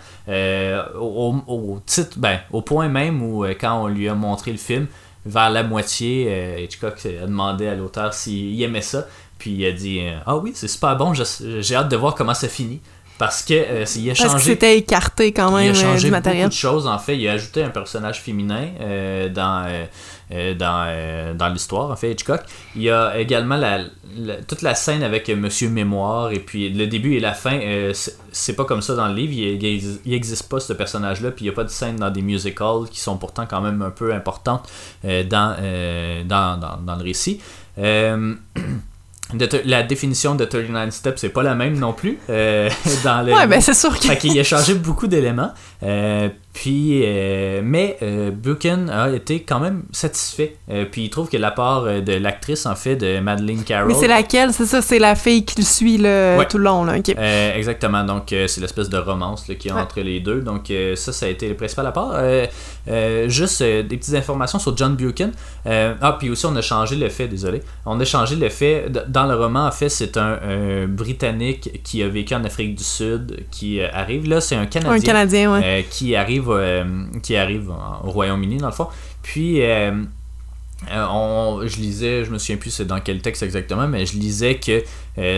au, 1.00 1.36
au- 1.48 1.80
titre, 1.86 2.18
ben, 2.20 2.40
au 2.52 2.62
point 2.62 2.90
même 2.90 3.22
où 3.22 3.46
quand 3.60 3.84
on 3.84 3.88
lui 3.88 4.10
a 4.10 4.16
montré 4.16 4.52
le 4.52 4.58
film, 4.58 4.88
vers 5.26 5.50
la 5.50 5.64
moitié, 5.64 6.28
euh, 6.30 6.60
Hitchcock 6.60 6.96
a 7.06 7.26
demandé 7.26 7.68
à 7.68 7.76
l'auteur 7.76 8.14
s'il 8.14 8.62
aimait 8.62 8.82
ça, 8.82 9.08
puis 9.38 9.52
il 9.52 9.66
a 9.66 9.72
dit 9.72 10.00
euh, 10.02 10.18
ah 10.26 10.38
oui 10.38 10.52
c'est 10.54 10.68
super 10.68 10.96
bon, 10.98 11.14
j'ai 11.14 11.76
hâte 11.76 11.90
de 11.90 11.96
voir 11.96 12.16
comment 12.16 12.34
ça 12.34 12.48
finit, 12.48 12.82
parce 13.18 13.44
que 13.44 13.54
euh, 13.54 13.86
il 13.96 14.10
a 14.10 14.14
parce 14.14 14.24
que 14.24 14.30
changé 14.32 14.52
c'était 14.52 14.78
écarté 14.78 15.32
quand 15.32 15.50
il 15.58 15.66
même 15.66 15.76
a 15.76 15.78
euh, 15.78 15.82
changé 15.82 16.08
du 16.08 16.12
matériel. 16.12 16.44
beaucoup 16.44 16.56
de 16.56 16.60
choses 16.60 16.88
en 16.88 16.98
fait. 16.98 17.18
Il 17.18 17.28
a 17.28 17.34
ajouté 17.34 17.64
un 17.64 17.70
personnage 17.70 18.22
féminin 18.22 18.68
euh, 18.82 19.30
dans, 19.30 19.66
dans, 20.32 20.86
euh, 20.88 21.34
dans 21.34 21.50
l'histoire, 21.50 21.92
en 21.92 21.96
fait, 21.96 22.12
Hitchcock. 22.12 22.42
Il 22.76 22.82
y 22.84 22.90
a 22.90 23.18
également 23.18 23.58
la, 23.58 23.80
la- 24.18 24.36
toute 24.48 24.62
la 24.62 24.76
scène 24.76 25.04
avec 25.04 25.30
euh, 25.30 25.36
Monsieur 25.36 25.70
Mémoire 25.70 26.32
et 26.32 26.40
puis 26.40 26.70
le 26.70 26.88
début 26.88 27.16
et 27.16 27.20
la 27.20 27.34
fin. 27.34 27.60
euh, 27.60 27.94
c'est- 27.94 28.54
pas 28.56 28.66
comme 28.66 28.82
ça 28.82 28.96
dans 28.96 29.08
le 29.08 29.14
livre. 29.14 29.34
Il, 29.34 29.64
il, 29.64 30.00
il 30.06 30.14
existe 30.14 30.50
pas 30.50 30.60
ce 30.60 30.74
personnage-là. 30.74 31.32
Puis 31.32 31.46
il 31.46 31.48
y 31.48 31.52
a 31.52 31.54
pas 31.54 31.64
de 31.64 31.70
scène 31.70 31.96
dans 31.98 32.10
des 32.10 32.22
musicals 32.22 32.88
qui 32.90 33.00
sont 33.00 33.18
pourtant 33.18 33.46
quand 33.48 33.62
même 33.62 33.82
un 33.82 33.90
peu 33.92 34.14
importantes 34.14 34.70
euh, 35.06 35.24
dans, 35.24 35.56
euh, 35.60 36.24
dans, 36.24 36.58
dans, 36.60 36.78
dans 36.78 36.96
le 36.96 37.04
récit. 37.04 37.40
Euh, 37.80 38.34
la 39.66 39.84
définition 39.84 40.36
de 40.36 40.46
39 40.46 40.92
Steps, 40.94 41.22
c'est 41.22 41.30
pas 41.30 41.42
la 41.44 41.56
même 41.56 41.78
non 41.80 41.94
plus 41.94 42.20
euh, 42.30 42.70
dans 43.04 43.26
le 43.26 43.34
ouais 43.34 43.48
ben 43.48 43.60
c'est 43.62 43.74
sûr 43.74 43.98
que 43.98 44.06
fait 44.08 44.18
qu'il 44.18 44.38
a 44.40 44.44
changé 44.44 44.76
beaucoup 44.76 45.08
d'éléments. 45.08 45.52
Euh, 45.82 46.30
puis, 46.54 47.02
euh, 47.04 47.62
mais 47.64 47.98
euh, 48.04 48.30
Buchan 48.32 48.88
a 48.92 49.10
été 49.10 49.42
quand 49.42 49.60
même 49.60 49.84
satisfait. 49.92 50.56
Euh, 50.72 50.86
puis 50.90 51.06
il 51.06 51.10
trouve 51.10 51.28
que 51.28 51.38
la 51.38 51.52
part 51.52 51.84
euh, 51.86 52.00
de 52.02 52.14
l'actrice, 52.14 52.66
en 52.68 52.76
fait, 52.76 52.96
de 52.96 53.20
Madeleine 53.20 53.64
Carroll. 53.64 53.88
mais 53.88 53.96
c'est 53.96 54.08
laquelle? 54.08 54.54
C'est 54.54 54.66
ça 54.68 54.82
c'est 54.82 55.00
la 55.00 55.16
fille 55.16 55.44
qui 55.46 55.60
le 55.60 55.66
suit 55.66 55.98
là, 55.98 56.38
Ouais. 56.38 56.48
tout 56.48 56.58
le 56.60 56.66
long 56.66 56.86
là 56.86 56.94
exactement, 57.56 58.04
donc 58.04 58.26
c'est 58.30 58.60
l'espèce 58.62 58.90
de 58.90 58.98
romance 58.98 59.46
qu'il 59.60 59.72
a 59.72 59.76
Ouais. 59.76 59.82
entre 59.82 60.02
les 60.02 60.20
deux. 60.20 60.42
Donc 60.42 60.72
ça, 60.96 61.12
ça 61.12 61.26
a 61.26 61.30
été 61.30 61.48
le 61.50 61.56
principal 61.56 61.88
apport. 61.88 62.16
Juste 63.28 63.64
des 63.64 63.84
petites 63.98 64.14
informations 64.16 64.60
sur 64.60 64.76
John 64.78 64.96
Buchan. 64.96 65.32
Ah, 65.66 66.16
puis 66.20 66.30
aussi 66.30 66.46
on 66.46 66.56
a 66.56 66.62
changé 66.62 66.96
le 66.96 67.10
fait, 67.10 67.28
désolé. 67.28 67.62
On 67.86 68.00
a 68.00 68.06
changé 68.06 68.36
le 68.36 68.50
fait, 68.50 68.86
dans 69.08 69.26
le 69.26 69.36
roman, 69.36 69.66
en 69.68 69.72
fait, 69.72 69.90
c'est 69.90 70.18
un 70.18 70.38
euh, 70.44 70.88
Britannique 70.88 71.82
qui 71.84 72.04
a 72.04 72.08
vécu 72.08 72.34
en 72.36 72.44
Afrique 72.44 72.76
du 72.76 72.84
Sud 72.84 73.46
qui 73.52 73.82
arrive. 73.82 74.28
Là, 74.28 74.42
c'est 74.42 74.56
un 74.56 74.66
Canadien. 74.66 74.94
un 74.94 75.00
Canadien 75.00 75.54
ouais 75.54 75.86
qui 75.90 76.16
arrive, 76.16 76.43
euh, 76.52 76.84
qui 77.22 77.36
arrive 77.36 77.70
au 78.04 78.10
Royaume-Uni, 78.10 78.58
dans 78.58 78.68
le 78.68 78.74
fond. 78.74 78.88
Puis, 79.22 79.62
euh, 79.62 80.04
euh, 80.92 81.68
je 81.68 81.78
lisais, 81.78 82.26
je 82.26 82.32
me 82.32 82.38
souviens 82.38 82.58
plus 82.58 82.72
c'est 82.72 82.86
dans 82.86 83.00
quel 83.00 83.22
texte 83.22 83.44
exactement, 83.44 83.88
mais 83.88 84.06
je 84.06 84.18
lisais 84.18 84.56
que 84.56 84.84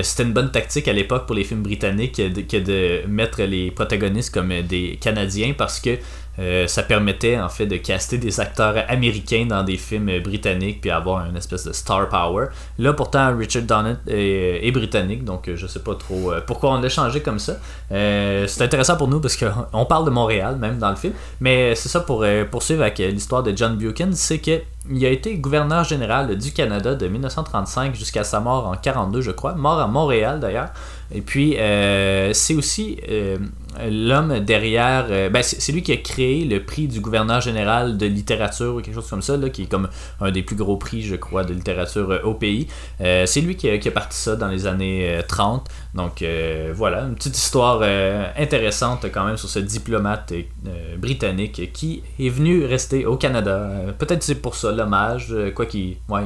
c'était 0.02 0.24
une 0.24 0.34
bonne 0.34 0.52
tactique 0.52 0.88
à 0.88 0.94
l'époque 0.94 1.28
pour 1.28 1.36
les 1.36 1.44
films 1.44 1.62
britanniques 1.62 2.16
que 2.16 2.58
de 2.58 3.06
mettre 3.08 3.44
les 3.44 3.70
protagonistes 3.72 4.34
comme 4.34 4.62
des 4.62 4.98
Canadiens 5.00 5.54
parce 5.56 5.80
que 5.80 5.98
euh, 6.38 6.68
ça 6.68 6.84
permettait 6.84 7.40
en 7.40 7.50
fait 7.50 7.66
de 7.66 7.78
caster 7.78 8.18
des 8.18 8.40
acteurs 8.40 8.76
américains 8.90 9.46
dans 9.46 9.64
des 9.64 9.78
films 9.78 10.20
britanniques 10.20 10.82
puis 10.82 10.92
avoir 10.92 11.26
une 11.26 11.38
espèce 11.38 11.66
de 11.66 11.74
star 11.74 12.10
power. 12.10 12.48
Là 12.78 12.94
pourtant 12.94 13.36
Richard 13.38 13.64
Donner 13.64 13.96
est, 14.08 14.72
britannique 14.72 15.24
donc 15.24 15.48
euh, 15.48 15.56
je 15.56 15.68
sais 15.68 15.80
pas 15.80 15.96
trop 15.96 16.32
euh, 16.32 16.42
pourquoi 16.46 16.74
on 16.74 16.82
l'a 16.82 16.90
changé 16.90 17.22
comme 17.22 17.40
ça. 17.40 17.58
C'est 17.90 18.62
intéressant 18.62 18.98
pour 18.98 19.08
nous 19.08 19.22
parce 19.22 19.38
qu'on 19.38 19.86
parle 19.90 20.06
de 20.06 20.10
Montréal 20.10 20.58
même 20.58 20.78
dans 20.78 20.90
le 20.90 20.96
film, 20.96 21.14
mais 21.40 21.76
c'est 21.76 21.90
ça 21.90 22.02
pour 22.02 22.26
poursuivre 22.52 22.82
avec 22.82 22.98
l'histoire 22.98 23.44
de 23.44 23.56
John 23.56 23.78
Buchan, 23.78 24.10
c'est 24.12 24.40
que 24.40 24.62
il 24.90 25.04
a 25.04 25.10
été 25.10 25.36
gouverneur 25.38 25.84
général 25.84 26.38
du 26.38 26.52
Canada 26.52 26.94
de 26.94 27.08
1935 27.08 27.96
jusqu'à 27.96 28.24
sa 28.24 28.40
mort 28.40 28.68
en 28.68 28.76
42 28.76 29.22
je 29.22 29.32
crois, 29.32 29.56
mort 29.56 29.80
à 29.80 29.88
Montréal 29.88 30.40
d'ailleurs. 30.40 30.70
Et 31.14 31.22
puis 31.22 31.58
euh, 31.58 32.34
c'est 32.34 32.56
aussi 32.56 32.98
euh, 33.10 33.38
l'homme 33.90 34.40
derrière, 34.40 35.08
euh, 35.10 35.30
ben, 35.30 35.44
c'est 35.44 35.72
lui 35.72 35.84
qui 35.84 35.92
a 35.92 35.98
créé 35.98 36.46
le 36.46 36.64
prix 36.64 36.88
du 36.88 37.00
gouverneur 37.00 37.42
général 37.42 37.98
de 37.98 38.06
littérature 38.06 38.76
ou 38.76 38.82
quelque 38.82 38.96
chose 38.96 39.10
comme 39.10 39.22
ça, 39.22 39.38
là, 39.38 39.50
qui 39.50 39.64
est 39.64 39.66
comme 39.68 39.90
un 40.22 40.32
des 40.32 40.44
plus 40.44 40.56
gros 40.56 40.78
prix, 40.78 41.02
je 41.02 41.16
crois, 41.16 41.44
de 41.44 41.54
littérature 41.54 42.22
au 42.24 42.34
pays. 42.34 42.68
C'est 43.00 43.42
lui 43.42 43.56
qui 43.56 43.70
a, 43.70 43.78
qui 43.78 43.88
a 43.88 43.92
parti 43.92 44.18
ça 44.18 44.36
dans 44.36 44.48
les 44.48 44.68
années 44.68 45.18
euh, 45.18 45.22
30. 45.28 45.68
Donc 45.94 46.24
voilà, 46.74 47.04
une 47.04 47.16
petite 47.16 47.38
histoire 47.38 47.82
intéressante 48.38 49.06
quand 49.14 49.26
même 49.26 49.38
sur 49.38 49.50
ce 49.50 49.60
diplomate 49.60 50.34
britannique 50.98 51.72
qui 51.72 52.04
est 52.20 52.30
venu 52.30 52.66
rester 52.66 53.06
au 53.06 53.16
Canada. 53.16 53.70
Peut-être 53.98 54.24
c'est 54.24 54.36
pour 54.36 54.56
ça 54.56 54.72
l'hommage, 54.72 55.34
quoi 55.56 55.66
qu'il... 55.66 55.98
Ouais. 56.10 56.24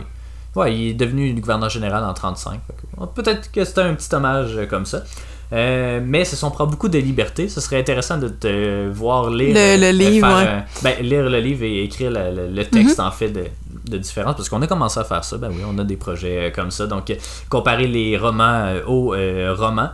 Ouais, 0.56 0.76
il 0.76 0.90
est 0.90 0.94
devenu 0.94 1.34
gouverneur 1.34 1.70
général 1.70 2.04
en 2.04 2.14
35. 2.14 2.60
Fait 2.68 2.74
que, 2.74 3.06
Peut-être 3.14 3.52
que 3.52 3.64
c'était 3.64 3.82
un 3.82 3.94
petit 3.94 4.14
hommage 4.14 4.56
euh, 4.58 4.66
comme 4.66 4.86
ça. 4.86 5.04
Euh, 5.52 6.00
mais 6.04 6.26
ça 6.26 6.36
s'en 6.36 6.52
prend 6.52 6.68
beaucoup 6.68 6.90
de 6.90 7.00
liberté. 7.00 7.50
Ce 7.50 7.60
serait 7.60 7.80
intéressant 7.80 8.18
de 8.18 8.28
te 8.28 8.88
voir 8.90 9.30
lire 9.32 9.56
Le- 9.56 9.78
le 9.82 9.88
euh, 9.88 9.92
livre, 9.92 10.28
faire, 10.28 10.58
ouais. 10.58 10.64
ben, 10.98 11.04
lire 11.04 11.30
le 11.30 11.40
livre 11.40 11.64
et 11.64 11.84
écrire 11.84 12.12
le, 12.14 12.64
texte 12.66 13.00
en 13.00 13.10
fait 13.10 13.30
de, 13.30 13.46
de 13.90 13.98
différence 13.98 14.36
parce 14.36 14.48
qu'on 14.48 14.62
a 14.62 14.68
commencé 14.68 15.00
à 15.00 15.04
faire 15.04 15.24
ça. 15.24 15.38
Ben 15.38 15.50
oui, 15.52 15.62
on 15.68 15.78
a 15.80 15.84
des 15.84 15.98
projets 15.98 16.52
comme 16.56 16.70
ça. 16.70 16.86
Donc, 16.86 17.12
comparer 17.50 17.88
les 17.88 18.16
romans 18.18 18.74
aux 18.88 19.14
euh, 19.16 19.56
romans. 19.58 19.90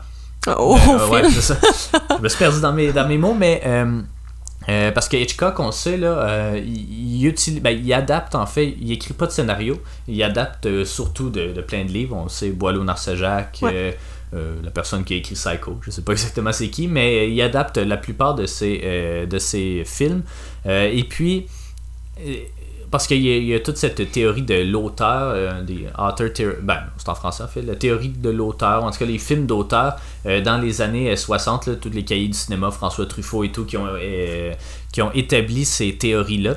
Euh, 0.48 1.08
ouais, 1.10 1.30
ça. 1.30 1.56
Je 2.18 2.22
me 2.22 2.28
suis 2.30 2.38
perdu 2.38 2.60
dans 2.62 2.74
mes, 2.74 2.92
dans 2.92 3.08
mes 3.08 3.18
mots, 3.18 3.34
mais 3.34 3.62
euh, 4.70 4.92
parce 4.92 5.08
que 5.10 5.18
Hitchcock, 5.18 5.60
on 5.60 5.68
le 5.68 5.72
sait, 5.72 5.98
là, 5.98 6.08
euh, 6.08 6.62
il, 6.64 7.18
il 7.22 7.26
utilise, 7.28 7.62
ben, 7.62 7.70
il 7.72 7.94
adapte 7.94 8.36
en 8.36 8.46
fait, 8.46 8.76
il 8.82 8.92
écrit 8.92 9.14
pas 9.14 9.28
de 9.28 9.32
scénario, 9.32 9.80
il 10.08 10.22
adapte 10.24 10.66
euh, 10.66 10.86
surtout 10.86 11.30
de, 11.30 11.54
de 11.54 11.62
plein 11.62 11.86
de 11.86 11.92
livres. 11.92 12.16
On 12.16 12.24
le 12.24 12.30
sait, 12.30 12.50
Boileau 12.50 12.84
Narcejac, 12.84 13.60
Ouais. 13.62 13.98
la 14.34 14.72
personne 14.72 15.04
qui 15.06 15.14
a 15.14 15.18
écrit 15.18 15.36
Psycho, 15.36 15.78
je 15.82 15.92
sais 15.92 16.02
pas 16.02 16.12
exactement 16.14 16.52
c'est 16.52 16.70
qui, 16.70 16.88
mais 16.88 17.32
il 17.32 17.42
adapte 17.42 17.78
la 17.78 17.96
plupart 17.98 18.36
de 18.36 18.46
ses, 18.46 19.26
de 19.30 19.40
ses 19.40 19.84
films. 19.86 20.24
Et 20.68 21.06
puis, 21.08 21.46
parce 22.96 23.08
qu'il 23.08 23.26
y, 23.26 23.54
a 23.54 23.60
toute 23.60 23.76
cette 23.76 24.10
théorie 24.10 24.44
de 24.44 24.54
l'auteur, 24.54 25.34
euh, 25.36 25.62
des 25.64 25.86
ben 26.62 26.78
c'est 26.96 27.10
en 27.10 27.16
français 27.16 27.44
en 27.44 27.48
fait, 27.50 27.62
la 27.62 27.76
théorie 27.76 28.08
de 28.08 28.30
l'auteur, 28.30 28.86
en 28.86 28.92
tout 28.92 29.00
cas 29.00 29.06
les 29.06 29.18
films 29.18 29.48
d'auteur 29.48 29.98
euh, 30.26 30.40
dans 30.40 30.58
les 30.58 30.82
années 30.82 31.14
60, 31.14 31.68
là, 31.68 31.76
tous 31.76 31.90
les 31.90 32.06
cahiers 32.06 32.30
du 32.30 32.38
cinéma, 32.38 32.72
François 32.72 33.06
Truffaut 33.06 33.44
et 33.44 33.52
tout, 33.52 33.66
qui 33.66 33.76
ont, 33.76 33.86
qui 34.94 35.02
ont 35.02 35.12
établi 35.12 35.66
ces 35.66 35.98
théories-là. 35.98 36.54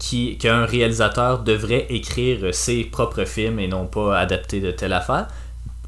qui 0.00 0.38
qu'un 0.38 0.64
réalisateur 0.64 1.44
devrait 1.44 1.86
écrire 1.88 2.52
ses 2.52 2.82
propres 2.82 3.24
films 3.24 3.60
et 3.60 3.68
non 3.68 3.86
pas 3.86 4.18
adapter 4.18 4.58
de 4.58 4.72
telle 4.72 4.92
affaire. 4.92 5.28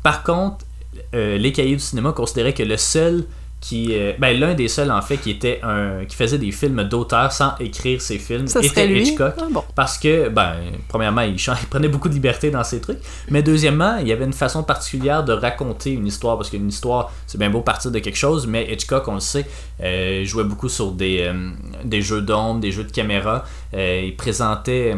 Par 0.04 0.22
contre, 0.22 0.64
les 1.12 1.50
cahiers 1.50 1.74
du 1.74 1.82
cinéma 1.82 2.12
considéraient 2.12 2.54
que 2.54 2.62
le 2.62 2.76
seul 2.76 3.24
qui 3.60 3.88
euh, 3.92 4.12
ben, 4.18 4.38
l'un 4.38 4.54
des 4.54 4.68
seuls 4.68 4.90
en 4.90 5.00
fait 5.00 5.16
qui 5.16 5.30
était 5.30 5.60
un 5.62 6.04
qui 6.04 6.14
faisait 6.14 6.38
des 6.38 6.52
films 6.52 6.84
d'auteur 6.84 7.32
sans 7.32 7.54
écrire 7.58 8.00
ses 8.00 8.18
films 8.18 8.46
était 8.62 9.00
Hitchcock. 9.00 9.34
Ah, 9.38 9.46
parce 9.74 9.98
que 9.98 10.28
ben 10.28 10.56
premièrement 10.88 11.22
il, 11.22 11.36
prenait 11.70 11.88
beaucoup 11.88 12.08
de 12.08 12.14
liberté 12.14 12.50
dans 12.50 12.64
ses 12.64 12.80
trucs. 12.80 12.98
Mais 13.30 13.42
deuxièmement 13.42 13.96
il 13.96 14.08
y 14.08 14.12
avait 14.12 14.24
une 14.24 14.32
façon 14.32 14.62
particulière 14.62 15.24
de 15.24 15.32
raconter 15.32 15.92
une 15.92 16.06
histoire 16.06 16.36
parce 16.36 16.50
qu'une 16.50 16.68
histoire 16.68 17.12
c'est 17.26 17.38
bien 17.38 17.50
beau 17.50 17.62
partir 17.62 17.90
de 17.90 17.98
quelque 17.98 18.16
chose 18.16 18.46
mais 18.46 18.70
Hitchcock 18.72 19.08
on 19.08 19.14
le 19.14 19.20
sait 19.20 19.46
euh, 19.82 20.24
jouait 20.24 20.44
beaucoup 20.44 20.68
sur 20.68 20.92
des, 20.92 21.22
euh, 21.22 21.50
des 21.84 22.02
jeux 22.02 22.22
d'ombre 22.22 22.60
des 22.60 22.72
jeux 22.72 22.84
de 22.84 22.92
caméra. 22.92 23.44
Il 23.72 24.14
présentait 24.16 24.94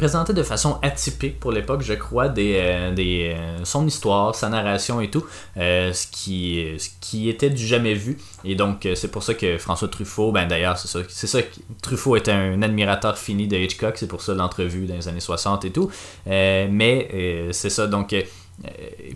présenté 0.00 0.32
de 0.32 0.42
façon 0.42 0.78
atypique 0.80 1.38
pour 1.38 1.52
l'époque, 1.52 1.82
je 1.82 1.92
crois, 1.92 2.30
des, 2.30 2.54
euh, 2.56 2.90
des, 2.90 3.34
euh, 3.36 3.64
son 3.64 3.86
histoire, 3.86 4.34
sa 4.34 4.48
narration 4.48 4.98
et 5.02 5.10
tout, 5.10 5.26
euh, 5.58 5.92
ce, 5.92 6.06
qui, 6.06 6.66
ce 6.78 6.88
qui 7.02 7.28
était 7.28 7.50
du 7.50 7.66
jamais 7.66 7.92
vu. 7.92 8.16
Et 8.42 8.54
donc, 8.54 8.88
c'est 8.94 9.10
pour 9.10 9.22
ça 9.22 9.34
que 9.34 9.58
François 9.58 9.88
Truffaut, 9.88 10.32
ben 10.32 10.48
d'ailleurs, 10.48 10.78
c'est 10.78 10.88
ça, 10.88 11.00
ça 11.06 11.42
que 11.42 11.54
Truffaut 11.82 12.16
était 12.16 12.32
un 12.32 12.62
admirateur 12.62 13.18
fini 13.18 13.46
de 13.46 13.58
Hitchcock, 13.58 13.98
c'est 13.98 14.06
pour 14.06 14.22
ça 14.22 14.32
l'entrevue 14.32 14.86
dans 14.86 14.94
les 14.94 15.06
années 15.06 15.20
60 15.20 15.66
et 15.66 15.70
tout. 15.70 15.90
mais 16.26 17.50
c'est 17.52 17.70
ça, 17.70 17.86
donc. 17.86 18.14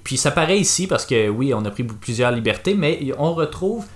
puis 0.05 0.19
ça 0.19 0.33
paraît 0.33 0.59
ici 0.59 0.87
parce 0.87 1.07
que 1.07 1.31
oui, 1.31 1.55
on 1.55 1.65
a 1.65 1.71
pris 1.71 1.85
plusieurs 1.85 2.31
libertés, 2.31 2.75
mais 2.75 3.11
on 3.19 3.33
retrouve 3.33 3.87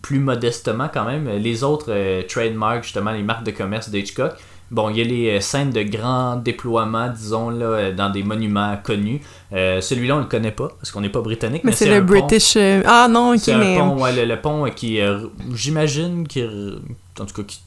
plus 0.00 0.20
modestement 0.20 0.88
quand 0.92 1.04
même 1.04 1.28
les 1.28 1.62
autres 1.64 2.22
trademarks, 2.28 2.84
justement 2.84 3.10
les 3.10 3.22
marques 3.22 3.44
de 3.44 3.50
commerce 3.50 3.90
d'Hitchcock. 3.90 4.32
Bon, 4.70 4.88
il 4.88 4.98
y 4.98 5.00
a 5.00 5.04
les 5.04 5.30
euh, 5.30 5.40
scènes 5.40 5.70
de 5.70 5.82
grand 5.82 6.36
déploiement, 6.36 7.08
disons, 7.08 7.50
là, 7.50 7.66
euh, 7.66 7.92
dans 7.92 8.08
des 8.08 8.22
monuments 8.22 8.76
connus. 8.82 9.20
Euh, 9.52 9.80
celui-là, 9.80 10.16
on 10.16 10.20
le 10.20 10.26
connaît 10.26 10.52
pas, 10.52 10.68
parce 10.68 10.92
qu'on 10.92 11.00
n'est 11.00 11.08
pas 11.08 11.22
britannique. 11.22 11.64
Mais, 11.64 11.72
c'est 11.72 11.90
le 11.90 12.00
British... 12.00 12.56
Ah 12.84 13.08
non, 13.10 13.34
ok, 13.34 13.48
mais... 13.48 13.78
Pont, 13.78 14.00
ouais, 14.00 14.24
le, 14.24 14.40
pont 14.40 14.70
qui, 14.70 15.00
j'imagine, 15.52 16.26
qui, 16.26 16.44
en 16.44 17.24
tout 17.24 17.42
cas, 17.42 17.42
qui, 17.42 17.60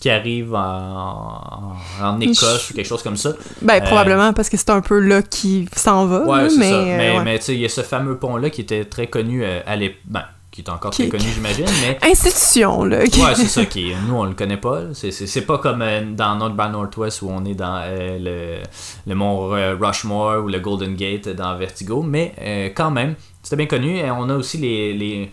qui 0.00 0.08
arrive 0.08 0.54
en, 0.54 1.76
en, 2.02 2.20
Écosse 2.20 2.70
ou 2.70 2.74
quelque 2.74 2.88
chose 2.88 3.02
comme 3.02 3.18
ça. 3.18 3.34
Ben, 3.60 3.82
probablement, 3.82 4.32
parce 4.32 4.48
que 4.48 4.56
c'est 4.56 4.70
un 4.70 4.80
peu 4.80 4.98
là 4.98 5.20
qui 5.20 5.68
s'en 5.76 6.06
va. 6.06 6.24
Ouais, 6.24 6.48
c'est 6.48 6.58
mais, 6.58 6.70
ça. 6.70 6.84
Mais, 6.84 7.22
mais 7.22 7.38
tu 7.38 7.44
sais, 7.44 7.54
il 7.54 7.60
y 7.60 7.66
a 7.66 7.68
ce 7.68 7.82
fameux 7.82 8.16
pont-là 8.16 8.48
qui 8.48 8.62
était 8.62 8.86
très 8.86 9.08
connu 9.08 9.44
à 9.44 9.76
l'époque. 9.76 9.98
Ben, 10.06 10.24
qui 10.62 10.70
est 10.70 10.72
encore 10.72 10.90
très 10.90 11.08
connu, 11.08 11.24
j'imagine. 11.34 11.66
Mais... 11.82 11.98
Institution, 12.02 12.84
là. 12.84 12.98
Ouais, 12.98 13.34
c'est 13.34 13.46
ça. 13.48 13.64
Qui, 13.64 13.92
nous, 14.06 14.14
on 14.14 14.24
le 14.24 14.34
connaît 14.34 14.56
pas. 14.56 14.82
C'est 14.94 15.46
pas 15.46 15.58
comme 15.58 15.82
euh, 15.82 16.12
dans 16.12 16.36
North 16.36 16.56
by 16.56 16.68
Northwest 16.70 17.22
où 17.22 17.30
on 17.30 17.44
est 17.44 17.54
dans 17.54 17.80
euh, 17.82 18.18
le, 18.18 18.62
le 19.06 19.14
mont 19.14 19.54
euh, 19.54 19.76
Rushmore 19.80 20.44
ou 20.44 20.48
le 20.48 20.58
Golden 20.60 20.94
Gate 20.94 21.28
dans 21.28 21.56
Vertigo. 21.56 22.02
Mais 22.02 22.72
quand 22.76 22.90
même, 22.90 23.14
c'était 23.42 23.56
bien 23.56 23.66
connu. 23.66 23.96
Et 23.98 24.10
on 24.10 24.28
a 24.28 24.36
aussi 24.36 24.58
les. 24.58 24.92
les 24.92 25.30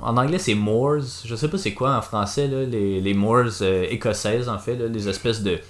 en 0.00 0.16
anglais, 0.16 0.38
c'est 0.38 0.54
moors. 0.54 1.02
Je 1.24 1.34
sais 1.36 1.48
pas 1.48 1.56
c'est 1.56 1.74
quoi 1.74 1.96
en 1.96 2.02
français, 2.02 2.48
là, 2.48 2.64
les, 2.64 3.00
les 3.00 3.14
moors 3.14 3.62
écossaises, 3.88 4.48
en 4.48 4.58
fait. 4.58 4.76
Là, 4.76 4.88
les 4.88 5.08
espèces 5.08 5.42
de 5.42 5.60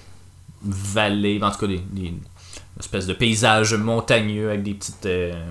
vallées, 0.63 1.39
en 1.41 1.51
tout 1.51 1.59
cas, 1.59 1.67
des, 1.67 2.13
espèces 2.79 3.05
de 3.05 3.13
paysages 3.13 3.75
montagneux 3.75 4.49
avec 4.49 4.63
des 4.63 4.73
petites. 4.73 5.03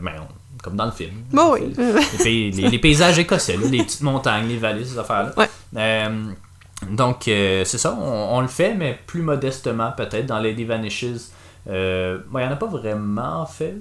Ben, 0.03 0.27
comme 0.63 0.77
dans 0.77 0.87
le 0.87 0.91
film. 0.91 1.13
Bon, 1.33 1.55
oui. 1.55 1.73
Les, 2.25 2.79
paysages 2.79 3.19
écossais, 3.19 3.57
les 3.57 3.83
petites 3.83 4.03
montagnes, 4.03 4.49
les 4.49 4.57
vallées, 4.57 4.85
ces 4.85 4.99
affaires-là. 4.99 5.33
Euh, 5.77 6.25
donc, 6.91 7.29
euh, 7.29 7.65
c'est 7.65 7.79
ça, 7.79 7.95
on, 7.95 8.41
le 8.41 8.49
fait, 8.49 8.75
mais 8.75 8.99
plus 9.07 9.23
modestement 9.23 9.93
peut-être. 9.97 10.27
Dans 10.27 10.39
Lady 10.39 10.65
Vanishes, 10.65 11.31
euh, 11.69 12.19
il 12.33 12.39
n'y 12.39 12.45
en 12.45 12.53
a 12.53 12.57
pas 12.57 12.67
vraiment 12.67 13.45
fait, 13.47 13.75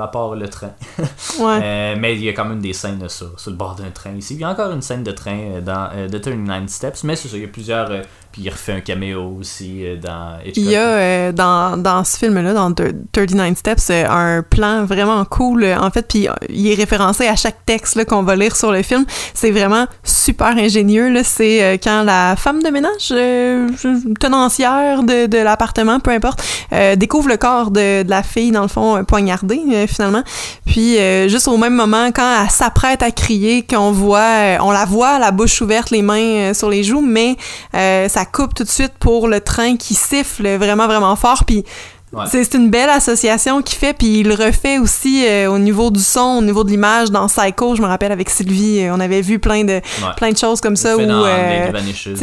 à 0.00 0.08
part 0.08 0.34
le 0.34 0.48
train. 0.48 0.72
ouais. 1.40 1.96
mais 1.96 2.14
il 2.14 2.24
y 2.24 2.28
a 2.28 2.32
quand 2.32 2.46
même 2.46 2.60
des 2.60 2.72
scènes 2.72 3.06
sur, 3.08 3.38
sur 3.38 3.50
le 3.50 3.56
bord 3.56 3.74
d'un 3.74 3.90
train 3.90 4.12
ici. 4.12 4.34
Il 4.34 4.40
y 4.40 4.44
a 4.44 4.50
encore 4.50 4.72
une 4.72 4.82
scène 4.82 5.04
de 5.04 5.12
train 5.12 5.60
dans 5.60 5.90
The 6.10 6.20
39 6.20 6.68
Steps, 6.68 7.04
mais 7.04 7.16
c'est 7.16 7.28
ça, 7.28 7.36
il 7.36 7.42
y 7.42 7.46
a 7.46 7.48
plusieurs 7.48 7.90
il 8.36 8.50
refait 8.50 8.72
un 8.72 8.80
caméo 8.80 9.36
aussi 9.38 9.84
euh, 9.84 9.96
dans. 9.96 10.38
Il 10.54 10.70
y 10.70 10.76
a 10.76 10.86
euh, 10.86 11.32
dans, 11.32 11.76
dans, 11.76 12.04
ce 12.04 12.18
film-là, 12.18 12.52
dans 12.52 12.72
39 12.72 13.56
Steps, 13.56 13.90
euh, 13.90 14.04
un 14.08 14.42
plan 14.42 14.84
vraiment 14.84 15.24
cool, 15.24 15.64
en 15.64 15.90
fait, 15.90 16.06
puis 16.06 16.28
il 16.48 16.70
est 16.70 16.74
référencé 16.74 17.26
à 17.26 17.36
chaque 17.36 17.64
texte 17.66 18.04
qu'on 18.06 18.22
va 18.22 18.36
lire 18.36 18.54
sur 18.54 18.70
le 18.70 18.82
film. 18.82 19.04
C'est 19.34 19.50
vraiment 19.50 19.86
super 20.04 20.56
ingénieux. 20.56 21.12
C'est 21.24 21.80
quand 21.82 22.02
la 22.04 22.36
femme 22.36 22.62
de 22.62 22.68
ménage, 22.68 23.08
tenancière 24.20 25.02
de, 25.02 25.26
de 25.26 25.38
l'appartement, 25.38 26.00
peu 26.00 26.10
importe, 26.10 26.42
découvre 26.96 27.28
le 27.28 27.36
corps 27.36 27.70
de, 27.70 28.02
de, 28.02 28.10
la 28.10 28.22
fille, 28.22 28.50
dans 28.50 28.62
le 28.62 28.68
fond, 28.68 29.04
poignardée, 29.04 29.86
finalement. 29.88 30.22
Puis, 30.66 30.96
juste 31.28 31.48
au 31.48 31.56
même 31.56 31.74
moment, 31.74 32.08
quand 32.08 32.42
elle 32.42 32.50
s'apprête 32.50 33.02
à 33.02 33.10
crier, 33.10 33.62
qu'on 33.62 33.90
voit, 33.90 34.58
on 34.60 34.70
la 34.70 34.84
voit, 34.84 35.18
la 35.18 35.30
bouche 35.30 35.60
ouverte, 35.60 35.90
les 35.90 36.02
mains 36.02 36.52
sur 36.54 36.70
les 36.70 36.84
joues, 36.84 37.02
mais 37.02 37.36
ça 37.72 38.17
coupe 38.24 38.54
tout 38.54 38.64
de 38.64 38.68
suite 38.68 38.92
pour 38.98 39.28
le 39.28 39.40
train 39.40 39.76
qui 39.76 39.94
siffle 39.94 40.56
vraiment, 40.56 40.86
vraiment 40.86 41.16
fort. 41.16 41.44
Puis 41.44 41.64
c'est 42.26 42.54
une 42.54 42.70
belle 42.70 42.88
association 42.88 43.60
qu'il 43.62 43.78
fait, 43.78 43.92
puis 43.92 44.20
il 44.20 44.32
refait 44.32 44.78
aussi 44.78 45.26
euh, 45.26 45.50
au 45.50 45.58
niveau 45.58 45.90
du 45.90 46.00
son, 46.00 46.38
au 46.38 46.42
niveau 46.42 46.64
de 46.64 46.70
l'image. 46.70 47.10
Dans 47.10 47.26
Psycho, 47.26 47.74
je 47.74 47.82
me 47.82 47.86
rappelle 47.86 48.12
avec 48.12 48.30
Sylvie, 48.30 48.80
euh, 48.80 48.94
on 48.94 49.00
avait 49.00 49.20
vu 49.20 49.38
plein 49.38 49.64
de, 49.64 49.80
plein 50.16 50.32
de 50.32 50.38
choses 50.38 50.60
comme 50.60 50.76
ça. 50.76 50.96
Où, 50.96 51.00
euh, 51.00 51.70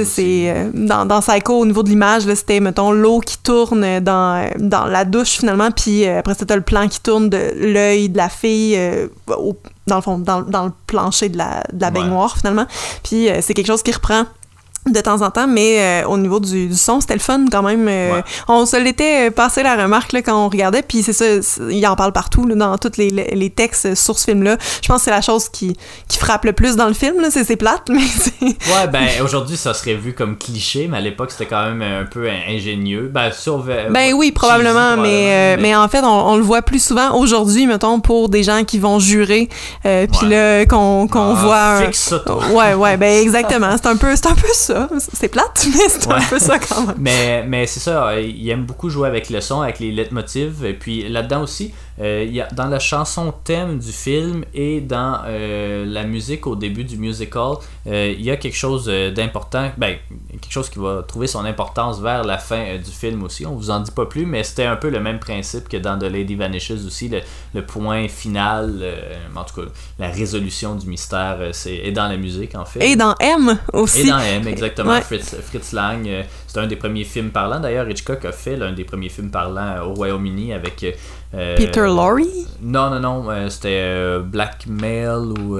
c'est, 0.04 0.72
dans, 0.74 1.06
dans 1.06 1.22
Psycho, 1.22 1.60
au 1.60 1.66
niveau 1.66 1.84
de 1.84 1.90
l'image, 1.90 2.24
c'était, 2.24 2.60
mettons, 2.60 2.92
l'eau 2.92 3.20
qui 3.20 3.38
tourne 3.38 4.00
dans, 4.00 4.50
dans 4.58 4.86
la 4.86 5.06
douche 5.06 5.38
finalement, 5.38 5.70
puis 5.72 6.06
après, 6.08 6.34
c'était 6.34 6.56
le 6.56 6.62
plan 6.62 6.88
qui 6.88 7.00
tourne 7.00 7.30
de 7.30 7.54
l'œil 7.56 8.10
de 8.10 8.18
la 8.18 8.30
fille 8.30 8.80
dans 9.88 9.98
le 9.98 10.02
fond, 10.02 10.18
dans, 10.18 10.42
dans, 10.42 10.66
le 10.66 10.72
plancher 10.88 11.30
de 11.30 11.38
la, 11.38 11.64
de 11.72 11.80
la 11.80 11.92
baignoire 11.92 12.38
finalement. 12.38 12.66
Puis 13.04 13.28
c'est 13.42 13.54
quelque 13.54 13.68
chose 13.68 13.84
qui 13.84 13.92
reprend 13.92 14.26
de 14.92 15.02
temps 15.02 15.22
en 15.24 15.32
temps, 15.32 15.48
mais 15.48 15.80
euh, 15.80 16.08
au 16.08 16.18
niveau 16.18 16.40
du, 16.40 16.74
son, 16.76 17.02
c'était 17.02 17.16
le 17.16 17.20
fun 17.20 17.46
quand 17.52 17.64
même. 17.64 17.88
Euh, 17.90 18.22
on 18.48 18.66
se 18.68 18.78
l'était 18.78 19.32
passé 19.32 19.64
la 19.64 19.76
remarque 19.76 20.14
là, 20.14 20.22
quand 20.22 20.46
on 20.46 20.48
regardait, 20.48 20.84
puis 20.84 21.02
c'est 21.02 21.14
ça, 21.14 21.26
il 21.72 21.86
en 21.88 21.96
parle 21.96 22.12
partout, 22.12 22.46
dans 22.46 22.78
tous 22.78 22.98
les, 22.98 23.10
les, 23.10 23.50
textes 23.50 23.96
sur 23.96 24.20
ce 24.20 24.26
film-là. 24.26 24.58
Je 24.84 24.88
pense 24.88 24.98
que 24.98 25.06
c'est 25.06 25.12
la 25.12 25.22
chose 25.22 25.50
qui, 25.50 25.76
qui 26.08 26.20
frappe 26.20 26.46
le 26.46 26.54
plus 26.54 26.76
dans 26.76 26.88
le 26.88 26.94
film, 26.94 27.16
c'est 27.30 27.56
plate, 27.56 27.84
mais 27.90 28.02
c'est... 28.02 28.44
Ouais, 28.44 28.88
ben 28.92 29.08
aujourd'hui, 29.24 29.58
ça 29.58 29.74
serait 29.74 29.96
vu 29.96 30.14
comme 30.14 30.38
cliché, 30.38 30.88
mais 30.88 30.98
à 30.98 31.02
l'époque, 31.02 31.32
c'était 31.32 31.48
quand 31.48 31.66
même 31.66 31.82
un 31.82 32.06
peu 32.06 32.30
ingénieux. 32.30 33.10
Ben, 33.12 33.32
sur... 33.32 33.64
ben 33.64 34.14
oui, 34.14 34.32
probablement, 34.32 34.98
mais, 34.98 35.56
euh, 35.58 35.58
mais, 35.60 35.76
en 35.76 35.88
fait, 35.88 36.04
on, 36.04 36.36
le 36.38 36.44
voit 36.44 36.62
plus 36.62 36.84
souvent 36.84 37.18
aujourd'hui, 37.18 37.66
mettons, 37.66 38.00
pour 38.00 38.30
des 38.30 38.44
gens 38.44 38.64
qui 38.64 38.78
vont 38.78 39.00
jurer, 39.00 39.50
puis 39.82 40.28
là, 40.28 40.66
qu'on 40.66 41.08
qu'on 41.08 41.36
ah, 41.36 41.42
voit... 41.42 41.86
Fixe 41.86 42.00
ça, 42.00 42.20
toi. 42.20 42.44
Ouais, 42.52 42.74
ouais, 42.76 42.98
ben 42.98 43.22
exactement, 43.22 43.72
c'est 43.76 43.88
un, 43.88 43.96
peu, 43.96 44.10
un 44.10 44.36
peu 44.36 44.48
ça. 44.54 44.75
C'est 44.98 45.30
plate, 45.30 45.68
mais 45.74 45.90
c'est 45.90 46.12
un 46.12 46.22
peu 46.22 46.40
ça 46.40 46.60
quand 46.60 46.88
même. 46.88 46.96
mais, 47.00 47.44
mais 47.48 47.68
c'est 47.68 47.80
ça, 47.80 48.20
il 48.20 48.50
aime 48.50 48.66
beaucoup 48.66 48.90
jouer 48.90 49.08
avec 49.08 49.30
le 49.30 49.42
son, 49.42 49.62
avec 49.62 49.80
les 49.80 49.92
leitmotivs. 49.92 50.66
Et 50.66 50.74
puis 50.74 51.08
là-dedans 51.10 51.44
aussi, 51.44 51.74
euh, 52.00 52.28
y 52.30 52.42
a, 52.42 52.48
dans 52.48 52.68
la 52.68 52.80
chanson 52.80 53.34
thème 53.44 53.80
du 53.80 53.92
film 53.92 54.44
et 54.54 54.82
dans 54.82 55.22
euh, 55.26 55.86
la 55.86 56.04
musique 56.04 56.46
au 56.46 56.56
début 56.56 56.84
du 56.84 56.98
musical, 56.98 57.56
euh, 57.88 58.14
il 58.18 58.24
y 58.24 58.32
a 58.32 58.38
quelque 58.38 58.58
chose 58.58 58.88
d'important, 59.16 59.72
ben, 59.78 59.96
quelque 60.32 60.52
chose 60.52 60.70
qui 60.70 60.80
va 60.80 61.04
trouver 61.08 61.28
son 61.28 61.46
importance 61.46 62.02
vers 62.02 62.24
la 62.24 62.38
fin 62.38 62.78
du 62.78 62.92
film 62.92 63.24
aussi. 63.24 63.46
On 63.46 63.56
vous 63.56 63.70
en 63.70 63.80
dit 63.80 63.92
pas 63.92 64.06
plus, 64.06 64.26
mais 64.26 64.44
c'était 64.44 64.66
un 64.66 64.76
peu 64.76 64.90
le 64.90 65.00
même 65.00 65.20
principe 65.20 65.70
que 65.70 65.78
dans 65.78 65.98
The 65.98 66.04
Lady 66.04 66.36
Vanishes 66.36 66.86
aussi. 66.86 67.10
Le, 67.54 67.66
point 67.66 68.08
final, 68.08 68.84
en 69.36 69.44
tout 69.44 69.62
cas, 69.62 69.68
la 69.98 70.10
résolution 70.10 70.76
du 70.76 70.88
mystère, 70.88 71.38
c'est 71.52 71.76
est 71.76 71.92
dans 71.92 72.08
la 72.08 72.18
musique 72.18 72.56
en 72.56 72.66
fait. 72.66 72.86
Et 72.86 72.96
dans 72.96 73.16
M 73.20 73.58
aussi. 73.74 74.02
Et 74.02 74.06
dans 74.08 74.20
M, 74.20 74.48
exactement. 74.48 75.02
Fritz, 75.02 75.36
Fritz, 75.42 75.72
Lang, 75.72 76.26
c'est 76.48 76.60
un 76.60 76.68
des 76.68 76.76
premiers 76.76 77.04
films 77.04 77.32
parlants. 77.32 77.60
D'ailleurs, 77.60 77.90
Hitchcock 77.90 78.24
a 78.26 78.32
fait 78.32 78.56
l'un 78.56 78.72
des 78.72 78.84
premiers 78.84 79.10
films 79.10 79.32
parlants 79.32 79.86
au 79.86 79.94
Royaume-Uni 79.94 80.54
avec 80.54 80.84
euh, 80.84 80.92
Peter 81.58 81.82
Lorre? 81.82 82.20
Non, 82.62 82.90
non, 82.90 83.00
non. 83.00 83.30
Euh, 83.30 83.50
c'était 83.50 83.82
euh, 83.82 84.20
Blackmail 84.22 85.34
ou. 85.40 85.60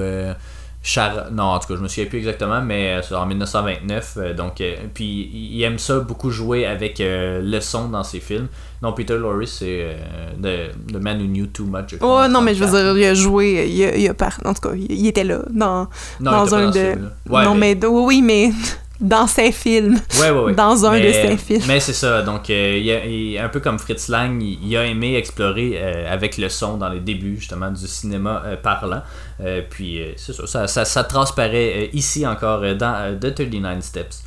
Char... 0.82 1.32
Non, 1.32 1.44
en 1.44 1.58
tout 1.58 1.66
cas, 1.66 1.74
je 1.74 1.82
me 1.82 1.88
souviens 1.88 2.04
plus 2.04 2.18
exactement, 2.18 2.62
mais 2.62 3.00
c'est 3.02 3.16
en 3.16 3.26
1929. 3.26 4.18
donc, 4.36 4.62
puis 4.94 5.30
il 5.32 5.60
aime 5.64 5.80
ça 5.80 5.98
beaucoup 5.98 6.30
jouer 6.30 6.64
avec 6.64 7.02
le 7.02 7.58
son 7.58 7.88
dans 7.88 8.04
ses 8.04 8.20
films. 8.20 8.46
Non, 8.82 8.92
Peter 8.92 9.18
Lorre, 9.18 9.48
c'est 9.48 9.96
the, 10.40 10.94
Man 10.94 11.20
Who 11.20 11.26
Knew 11.26 11.46
Too 11.46 11.64
Much. 11.64 11.96
Oh 12.00 12.28
non, 12.30 12.40
mais 12.40 12.54
je 12.54 12.62
veux 12.62 12.70
dire, 12.70 12.96
il 12.96 13.04
a 13.04 13.14
joué, 13.14 13.66
il 13.68 13.84
a, 13.84 13.96
il 13.96 14.08
a 14.08 14.14
par... 14.14 14.38
en 14.44 14.54
tout 14.54 14.68
cas, 14.68 14.76
il 14.76 15.08
était 15.08 15.24
là 15.24 15.40
dans, 15.50 15.88
dans 16.20 16.54
un 16.54 16.70
de. 16.70 16.94
non, 17.28 17.56
mais 17.56 17.76
oui, 17.84 18.22
mais 18.22 18.52
dans 19.00 19.26
ses 19.26 19.52
films. 19.52 19.98
Ouais, 20.20 20.30
ouais, 20.30 20.40
ouais. 20.44 20.54
Dans 20.54 20.84
un 20.86 20.92
Mais- 20.92 21.06
de 21.06 21.12
ses 21.12 21.36
films. 21.36 21.62
Mais 21.68 21.80
c'est 21.80 21.92
ça, 21.92 22.22
donc 22.22 22.48
euh, 22.50 22.78
il 22.80 22.90
a- 22.90 23.04
il- 23.04 23.38
un 23.38 23.48
peu 23.48 23.60
comme 23.60 23.78
Fritz 23.78 24.08
Lang, 24.08 24.40
il, 24.42 24.58
il 24.66 24.76
a 24.76 24.84
aimé 24.86 25.16
explorer 25.16 25.72
euh, 25.76 26.12
avec 26.12 26.38
le 26.38 26.48
son 26.48 26.76
dans 26.78 26.88
les 26.88 27.00
débuts 27.00 27.36
justement 27.38 27.70
du 27.70 27.86
cinéma 27.86 28.42
euh, 28.46 28.56
parlant. 28.56 29.02
Euh, 29.40 29.62
puis 29.68 30.00
euh, 30.02 30.12
c'est 30.16 30.32
ça, 30.32 30.46
ça, 30.46 30.66
ça, 30.66 30.84
ça 30.84 31.04
transparaît 31.04 31.72
euh, 31.76 31.86
ici 31.92 32.26
encore 32.26 32.62
dans 32.76 33.18
The 33.20 33.34
39 33.34 33.80
Steps. 33.82 34.22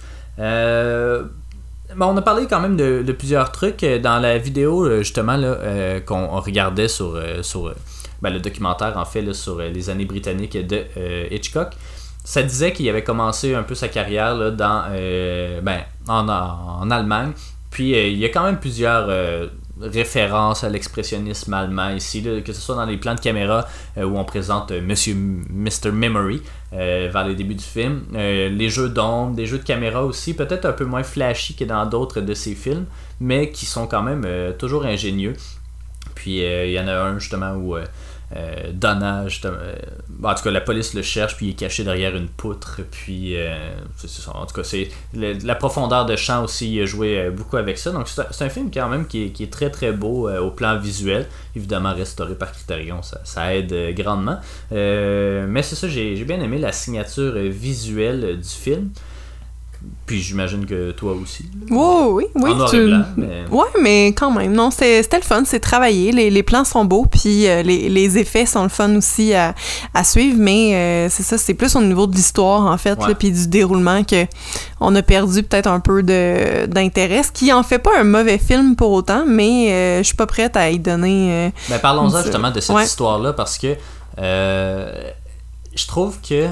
Bon, 1.96 2.06
on 2.14 2.18
a 2.18 2.22
parlé 2.22 2.46
quand 2.48 2.60
même 2.60 2.78
de, 2.78 3.02
de 3.02 3.12
plusieurs 3.14 3.52
trucs 3.52 3.84
dans 3.84 4.20
la 4.20 4.38
vidéo 4.38 5.00
justement 5.00 5.38
là, 5.38 6.00
qu'on 6.02 6.28
regardait 6.40 6.88
sur, 6.88 7.20
sur 7.42 7.74
ben, 8.22 8.30
le 8.32 8.40
documentaire 8.40 8.96
en 8.98 9.06
fait 9.06 9.24
là, 9.24 9.34
sur 9.34 9.58
les 9.58 9.90
années 9.90 10.06
britanniques 10.06 10.56
de 10.68 10.84
Hitchcock. 11.32 11.70
Ça 12.30 12.44
disait 12.44 12.74
qu'il 12.74 12.88
avait 12.88 13.04
commencé 13.04 13.56
un 13.56 13.64
peu 13.64 13.74
sa 13.74 13.88
carrière 13.88 14.52
dans, 14.52 14.84
euh, 14.92 15.62
ben, 15.62 15.80
en, 16.08 16.92
Allemagne. 16.92 17.32
Puis 17.72 17.96
euh, 17.96 18.06
il 18.06 18.20
y 18.20 18.26
a 18.26 18.30
quand 18.30 18.44
même 18.44 18.60
plusieurs 18.60 19.08
euh, 19.10 19.48
références 19.82 20.64
à 20.64 20.70
l'expressionnisme 20.70 21.52
allemand 21.56 21.90
ici, 21.90 22.22
que 22.46 22.54
ce 22.54 22.62
soit 22.62 22.76
dans 22.76 22.86
les 22.86 22.98
plans 22.98 23.16
de 23.16 23.20
caméra 23.20 23.68
où 23.98 24.20
on 24.20 24.26
présente 24.26 24.72
Monsieur 24.72 25.16
Mr. 25.16 25.92
Memory 25.92 26.44
vers 26.72 27.28
les 27.28 27.34
débuts 27.34 27.56
du 27.56 27.64
film, 27.64 28.04
les 28.14 28.70
jeux 28.70 28.90
d'ombre, 28.90 29.34
des 29.34 29.48
jeux 29.48 29.58
de 29.58 29.64
caméra 29.64 30.06
aussi, 30.06 30.36
peut-être 30.36 30.66
un 30.66 30.74
peu 30.74 30.86
moins 30.86 31.02
flashy 31.02 31.56
que 31.56 31.64
dans 31.64 31.88
d'autres 31.88 32.22
de 32.22 32.36
ses 32.36 32.54
films, 32.54 32.86
mais 33.20 33.50
qui 33.50 33.66
sont 33.66 33.88
quand 33.88 34.04
même 34.04 34.28
toujours 34.60 34.86
ingénieux. 34.86 35.34
Puis 36.14 36.42
il 36.42 36.72
y 36.72 36.80
en 36.80 36.88
a 36.88 36.94
un 36.94 37.18
justement 37.18 37.54
où 37.54 37.76
euh, 38.36 38.72
Donna, 38.74 39.28
justement, 39.28 39.58
euh, 39.60 39.76
en 40.24 40.36
tout 40.36 40.44
cas 40.44 40.52
la 40.52 40.62
police 40.62 40.94
le 40.94 41.02
cherche, 41.02 41.36
puis 41.36 41.48
il 41.48 41.50
est 41.52 41.56
caché 41.56 41.84
derrière 41.84 42.16
une 42.16 42.28
poutre. 42.28 42.82
Puis 42.92 43.36
euh, 43.38 43.74
en 44.34 44.46
tout 44.46 44.56
cas, 44.56 44.64
c'est 44.64 44.90
la 45.14 45.56
profondeur 45.56 46.06
de 46.06 46.16
champ 46.16 46.44
aussi, 46.44 46.76
il 46.76 46.86
joué 46.86 47.20
euh, 47.20 47.32
beaucoup 47.32 47.58
avec 47.58 47.78
ça. 47.78 47.92
Donc 47.92 48.08
c'est 48.08 48.44
un, 48.44 48.50
film 48.50 48.70
quand 48.72 48.88
même 48.90 49.08
qui 49.08 49.34
est, 49.40 49.52
très 49.52 49.70
très 49.70 49.92
beau 49.92 50.30
au 50.30 50.52
plan 50.52 50.78
visuel. 50.78 51.28
Évidemment 51.56 51.94
restauré 51.94 52.36
par 52.36 52.52
Criterion, 52.52 53.02
ça, 53.02 53.56
aide 53.56 53.96
grandement. 53.96 54.40
Mais 54.72 55.64
c'est 55.64 55.76
ça, 55.76 55.88
j'ai 55.88 56.24
bien 56.24 56.40
aimé 56.40 56.60
la 56.60 56.72
signature 56.72 57.34
visuelle 57.34 58.40
du 58.40 58.50
film. 58.50 58.90
Puis 60.06 60.22
j'imagine 60.22 60.66
que 60.66 60.92
toi 60.92 61.14
aussi. 61.14 61.46
Oh, 61.72 62.10
oui, 62.14 62.26
oui. 62.36 62.52
en 62.52 62.56
noir 62.56 62.70
tu- 62.70 62.78
et 62.78 62.86
blanc, 62.88 63.04
mais- 63.16 63.46
Ouais, 63.50 63.68
mais 63.82 64.08
quand 64.08 64.32
même, 64.32 64.52
non, 64.52 64.72
c'est- 64.72 65.04
c'était 65.04 65.18
le 65.18 65.24
fun, 65.24 65.44
c'est 65.46 65.60
travaillé, 65.60 66.12
les, 66.12 66.30
les 66.32 66.44
plans 66.44 66.66
sont 66.66 66.84
beaux, 66.84 67.06
puis 67.06 67.48
euh, 67.48 67.62
les, 67.62 67.88
les 67.90 68.18
effets 68.18 68.46
sont 68.48 68.64
le 68.64 68.70
fun 68.70 68.94
aussi 68.98 69.34
à, 69.34 69.54
à 69.94 70.04
suivre, 70.04 70.36
mais 70.40 70.74
euh, 70.76 71.10
c'est 71.10 71.24
ça, 71.24 71.38
c'est 71.38 71.54
plus 71.54 71.76
au 71.76 71.82
niveau 71.82 72.08
de 72.08 72.16
l'histoire, 72.16 72.66
en 72.66 72.78
fait, 72.78 73.00
Ouais. 73.00 73.10
là, 73.10 73.16
puis 73.16 73.32
du 73.32 73.48
déroulement 73.48 74.04
que 74.04 74.26
on 74.82 74.94
a 74.96 75.02
perdu 75.02 75.44
peut-être 75.44 75.68
un 75.68 75.80
peu 75.80 76.02
d'intérêt, 76.04 77.24
ce 77.24 77.32
qui 77.32 77.54
en 77.54 77.64
fait 77.64 77.80
pas 77.80 77.92
un 78.00 78.04
mauvais 78.04 78.40
film 78.40 78.76
pour 78.76 78.92
autant, 78.92 79.24
mais 79.28 79.72
euh, 79.72 79.98
je 80.00 80.04
suis 80.04 80.16
pas 80.18 80.28
prête 80.28 80.58
à 80.58 80.72
y 80.72 80.80
donner... 80.80 81.32
euh, 81.32 81.50
Ben, 81.70 81.80
parlons-en 81.80 82.22
justement 82.24 82.52
de 82.52 82.60
cette 82.60 82.76
ouais. 82.76 82.84
histoire-là 82.84 83.32
parce 83.34 83.58
que 83.58 83.76
je 85.76 85.88
trouve 85.88 86.18
que 86.28 86.48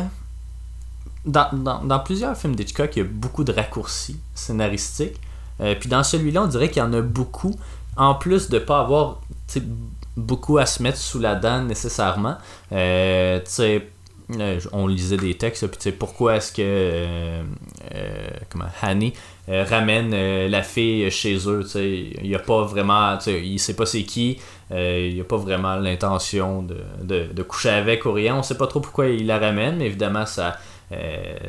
dans, 1.27 1.83
dans- 1.83 1.99
plusieurs 1.99 2.35
films 2.35 2.55
d'Hitchcock, 2.55 2.95
il 2.95 2.99
y 2.99 3.01
a 3.01 3.05
beaucoup 3.05 3.43
de 3.43 3.51
raccourcis 3.51 4.19
scénaristiques. 4.33 5.19
Euh, 5.61 5.75
puis 5.79 5.89
dans 5.89 6.03
celui-là, 6.03 6.43
on 6.43 6.47
dirait 6.47 6.69
qu'il 6.69 6.81
y 6.81 6.85
en 6.85 6.93
a 6.93 7.01
beaucoup, 7.01 7.55
en 7.95 8.15
plus 8.15 8.49
de 8.49 8.59
pas 8.59 8.79
avoir 8.79 9.21
beaucoup 10.15 10.57
à 10.57 10.65
se 10.65 10.81
mettre 10.81 10.97
sous 10.97 11.19
la 11.19 11.35
dent 11.35 11.63
nécessairement. 11.63 12.37
Euh, 12.71 13.39
euh, 13.59 14.59
on 14.73 14.87
lisait 14.87 15.17
des 15.17 15.35
textes, 15.35 15.65
puis 15.67 15.91
pourquoi 15.93 16.35
est-ce 16.35 16.51
que 16.51 16.61
euh, 16.61 17.43
comment, 18.49 18.65
Hanny 18.81 19.13
ramène 19.47 20.47
la 20.47 20.63
fille 20.63 21.09
chez 21.09 21.37
eux, 21.47 21.63
il 21.75 22.27
y 22.27 22.35
a 22.35 22.39
pas 22.39 22.63
vraiment, 22.63 23.17
il 23.25 23.57
sait 23.59 23.75
pas 23.75 23.85
c'est 23.85 24.03
qui, 24.03 24.39
il 24.71 25.13
n'y 25.13 25.21
a 25.21 25.23
pas 25.23 25.37
vraiment 25.37 25.77
l'intention 25.77 26.61
de, 26.61 26.77
de, 27.01 27.31
de 27.31 27.43
coucher 27.43 27.69
avec 27.69 28.05
ou 28.05 28.11
rien. 28.11 28.35
On 28.35 28.43
sait 28.43 28.57
pas 28.57 28.67
trop 28.67 28.81
pourquoi 28.81 29.07
il 29.07 29.25
la 29.25 29.39
ramène, 29.39 29.77
mais 29.77 29.85
évidemment, 29.85 30.25
ça, 30.25 30.57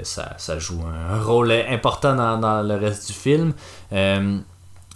ça, 0.03 0.35
ça 0.39 0.59
joue 0.59 0.81
un 0.85 1.23
rôle 1.23 1.53
important 1.53 2.15
dans, 2.39 2.63
le 2.63 2.75
reste 2.75 3.07
du 3.07 3.13
film. 3.13 3.53
Euh, 3.93 4.39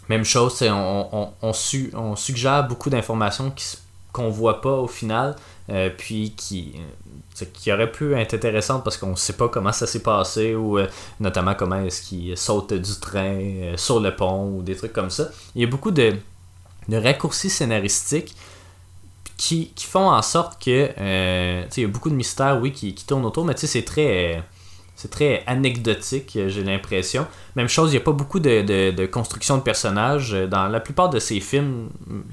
même 0.08 0.24
chose, 0.24 0.62
on, 0.62 1.08
on, 1.12 1.32
on, 1.42 1.52
su- 1.52 1.92
on 1.94 2.16
suggère 2.16 2.66
beaucoup 2.66 2.90
d'informations 2.90 3.54
qu'on 4.12 4.28
voit 4.28 4.60
pas 4.60 4.74
au 4.74 4.88
final, 4.88 5.36
euh, 5.70 5.88
puis 5.96 6.34
qui, 6.36 6.74
euh, 6.76 7.44
qui 7.54 7.72
auraient 7.72 7.90
pu 7.90 8.14
être 8.14 8.34
intéressantes 8.34 8.84
parce 8.84 8.98
qu'on 8.98 9.16
sait 9.16 9.32
pas 9.34 9.48
comment 9.48 9.72
ça 9.72 9.86
s'est 9.86 10.02
passé, 10.02 10.54
ou 10.54 10.78
euh, 10.78 10.86
notamment 11.20 11.54
comment 11.54 11.82
est-ce 11.82 12.02
qu'il 12.02 12.36
saute 12.36 12.74
du 12.74 13.00
train 13.00 13.38
euh, 13.40 13.76
sur 13.76 14.00
le 14.00 14.14
pont, 14.14 14.48
ou 14.48 14.62
des 14.62 14.76
trucs 14.76 14.92
comme 14.92 15.08
ça. 15.10 15.28
Il 15.54 15.62
y 15.62 15.64
a 15.64 15.68
beaucoup 15.68 15.92
de 15.92 16.14
raccourcis 16.90 17.48
scénaristiques 17.48 18.34
qui, 19.42 19.72
font 19.78 20.08
en 20.10 20.22
sorte 20.22 20.62
que 20.62 20.90
euh, 20.98 21.64
il 21.76 21.82
y 21.82 21.84
a 21.84 21.88
beaucoup 21.88 22.10
de 22.10 22.14
mystères 22.14 22.60
oui 22.60 22.70
qui, 22.72 22.94
tournent 22.94 23.24
autour 23.24 23.44
mais 23.44 23.54
c'est 23.56 23.84
très 23.84 24.36
euh, 24.36 24.40
c'est 24.94 25.10
très 25.10 25.42
anecdotique 25.48 26.36
euh, 26.36 26.48
j'ai 26.48 26.62
l'impression. 26.62 27.26
Même 27.56 27.68
chose 27.68 27.90
il 27.90 27.96
n'y 27.96 28.02
a 28.02 28.04
pas 28.04 28.12
beaucoup 28.12 28.38
de, 28.38 28.62
de, 28.62 28.92
de 28.92 29.06
construction 29.06 29.58
de 29.58 29.62
personnages 29.62 30.32
Euh, 30.34 30.46
dans 30.46 30.68
la 30.68 30.78
plupart 30.78 31.10
de 31.10 31.18
ces 31.18 31.40
films 31.40 31.88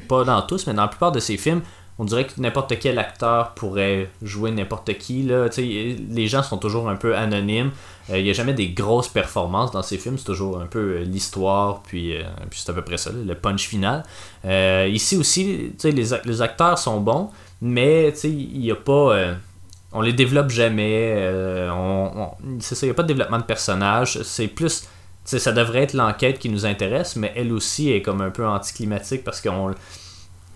pas 0.07 0.23
dans 0.23 0.41
tous 0.43 0.67
mais 0.67 0.73
dans 0.73 0.83
la 0.83 0.87
plupart 0.87 1.11
de 1.11 1.19
ces 1.19 1.37
films 1.37 1.61
on 1.99 2.05
dirait 2.05 2.25
que 2.25 2.39
n'importe 2.39 2.79
quel 2.79 2.97
acteur 2.97 3.51
pourrait 3.51 4.09
jouer 4.21 4.51
n'importe 4.51 4.97
qui 4.97 5.23
là 5.23 5.47
les 5.57 6.27
gens 6.27 6.41
sont 6.41 6.57
toujours 6.57 6.89
un 6.89 6.95
peu 6.95 7.15
anonymes 7.15 7.71
Euh, 8.09 8.17
il 8.17 8.23
n'y 8.23 8.29
a 8.29 8.33
jamais 8.33 8.53
des 8.53 8.69
grosses 8.69 9.07
performances 9.07 9.71
dans 9.71 9.81
ces 9.83 9.97
films 9.97 10.17
c'est 10.17 10.25
toujours 10.25 10.59
un 10.59 10.65
peu 10.65 10.79
euh, 10.79 11.03
l'histoire 11.03 11.81
puis, 11.83 12.15
euh, 12.15 12.23
puis 12.49 12.59
c'est 12.63 12.71
à 12.71 12.73
peu 12.73 12.81
près 12.81 12.97
ça 12.97 13.12
le 13.12 13.35
punch 13.35 13.67
final 13.67 14.03
ici 14.88 15.15
aussi, 15.17 15.73
les, 15.83 16.05
les 16.25 16.41
acteurs 16.41 16.77
sont 16.77 16.99
bons, 17.01 17.29
mais 17.62 18.09
il 18.23 18.59
n'y 18.59 18.71
a 18.71 18.75
pas. 18.75 19.35
on 19.91 20.01
les 20.01 20.13
développe 20.13 20.49
jamais. 20.49 21.29
c'est 22.59 22.75
ça, 22.75 22.85
il 22.85 22.89
n'y 22.89 22.91
a 22.91 22.95
pas 22.95 23.03
de 23.03 23.09
développement 23.09 23.38
de 23.38 23.43
personnage. 23.43 24.21
C'est 24.23 24.47
plus. 24.47 24.88
ça 25.25 25.51
devrait 25.51 25.83
être 25.83 25.93
l'enquête 25.93 26.39
qui 26.39 26.49
nous 26.49 26.65
intéresse, 26.65 27.15
mais 27.17 27.33
elle 27.35 27.51
aussi 27.51 27.91
est 27.91 28.01
comme 28.01 28.21
un 28.21 28.31
peu 28.31 28.45
anticlimatique 28.47 29.23
parce 29.23 29.41
qu'on. 29.41 29.73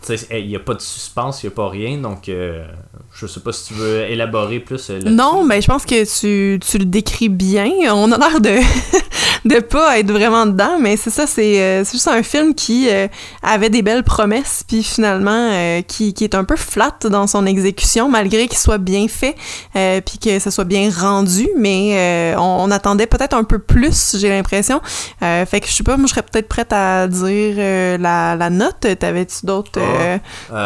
Il 0.10 0.48
n'y 0.48 0.56
a 0.56 0.60
pas 0.60 0.74
de 0.74 0.82
suspense, 0.82 1.44
il 1.44 1.48
n'y 1.48 1.54
a 1.54 1.56
pas 1.56 1.70
rien, 1.70 1.98
donc 1.98 2.30
euh, 2.30 2.66
je 3.14 3.26
sais 3.28 3.40
pas 3.40 3.52
si 3.52 3.68
tu 3.68 3.74
veux 3.76 4.02
élaborer 4.02 4.60
plus 4.60 4.90
euh. 4.90 5.00
Non, 5.06 5.44
mais 5.46 5.62
je 5.62 5.68
pense 5.68 5.86
que 5.86 6.04
tu, 6.04 6.60
tu 6.60 6.78
le 6.78 6.86
décris 6.86 7.30
bien. 7.30 7.70
On 7.94 8.12
a 8.12 8.18
l'air 8.18 8.42
de 8.42 8.50
de 9.46 9.60
pas 9.60 10.00
être 10.00 10.12
vraiment 10.12 10.46
dedans, 10.46 10.78
mais 10.80 10.96
c'est 10.98 11.10
ça, 11.10 11.28
c'est 11.28 11.62
euh, 11.62 11.84
c'est 11.84 11.94
juste 11.94 12.08
un 12.08 12.24
film 12.24 12.56
qui 12.56 12.88
euh, 12.90 13.08
avait 13.42 13.70
des 13.70 13.82
belles 13.82 14.04
promesses, 14.04 14.64
puis 14.68 14.84
finalement 14.84 15.50
euh, 15.52 15.82
qui, 15.82 16.14
qui 16.14 16.24
est 16.24 16.36
un 16.36 16.44
peu 16.44 16.56
flat 16.56 16.96
dans 17.10 17.28
son 17.28 17.46
exécution, 17.46 18.10
malgré 18.10 18.48
qu'il 18.48 18.58
soit 18.58 18.78
bien 18.78 19.08
fait, 19.08 19.36
euh, 19.76 20.02
puis 20.02 20.18
que 20.18 20.40
ça 20.40 20.52
soit 20.52 20.64
bien 20.64 20.90
rendu, 20.90 21.50
mais 21.58 21.92
euh, 21.94 22.40
on, 22.40 22.64
on 22.64 22.72
attendait 22.72 23.08
peut-être 23.08 23.36
un 23.36 23.44
peu 23.44 23.60
plus, 23.60 24.16
j'ai 24.18 24.30
l'impression. 24.30 24.82
Euh, 25.22 25.46
fait 25.46 25.60
que 25.62 25.68
je 25.68 25.74
sais 25.74 25.84
pas, 25.84 25.98
moi 25.98 26.06
je 26.08 26.12
serais 26.12 26.24
peut-être 26.24 26.48
prête 26.48 26.72
à 26.72 27.08
dire 27.08 27.56
euh, 27.58 27.98
la, 27.98 28.36
la 28.36 28.50
note. 28.50 28.88
T'avais-tu 29.00 29.46
d'autres 29.46 29.80
Euh, 29.80 30.18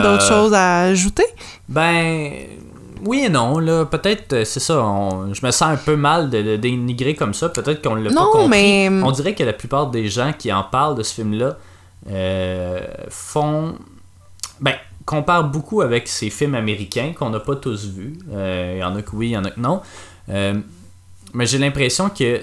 d'autres 0.03 0.27
choses 0.27 0.53
à 0.53 0.81
ajouter? 0.81 1.25
Ben, 1.69 2.31
oui 3.05 3.23
et 3.25 3.29
non, 3.29 3.59
là. 3.59 3.85
Peut-être, 3.85 4.33
euh, 4.33 4.45
c'est 4.45 4.59
ça, 4.59 4.81
on- 4.83 5.33
je 5.33 5.45
me 5.45 5.51
sens 5.51 5.63
un 5.69 5.77
peu 5.77 5.95
mal 5.95 6.29
de 6.29 6.37
le 6.39 6.57
dénigrer 6.57 7.15
comme 7.15 7.33
ça. 7.33 7.49
Peut-être 7.49 7.81
qu'on 7.81 7.95
l'a 7.95 8.09
pas 8.09 8.15
Non, 8.15 8.29
compris. 8.31 8.47
mais 8.49 8.89
On 9.03 9.11
dirait 9.11 9.35
que 9.35 9.43
la 9.43 9.53
plupart 9.53 9.87
des 9.91 10.07
gens 10.09 10.33
qui 10.37 10.51
en 10.51 10.63
parlent 10.63 10.95
de 10.95 11.03
ce 11.03 11.13
film-là 11.15 11.57
euh, 12.09 12.79
font. 13.09 13.75
Ben, 14.59 14.73
comparent 15.05 15.43
beaucoup 15.45 15.81
avec 15.81 16.07
ces 16.07 16.29
films 16.29 16.55
américains 16.55 17.13
qu'on 17.17 17.29
n'a 17.29 17.39
pas 17.39 17.55
tous 17.55 17.85
vus. 17.87 18.17
Euh, 18.31 18.73
Il 18.77 18.79
y 18.81 18.83
en 18.83 18.95
a 18.95 19.01
que 19.01 19.15
oui, 19.15 19.27
il 19.29 19.31
y 19.31 19.37
en 19.37 19.45
a 19.45 19.51
que 19.51 19.59
non. 19.59 19.81
Euh, 20.29 20.55
mais 21.33 21.45
j'ai 21.45 21.57
l'impression 21.59 22.09
que 22.09 22.41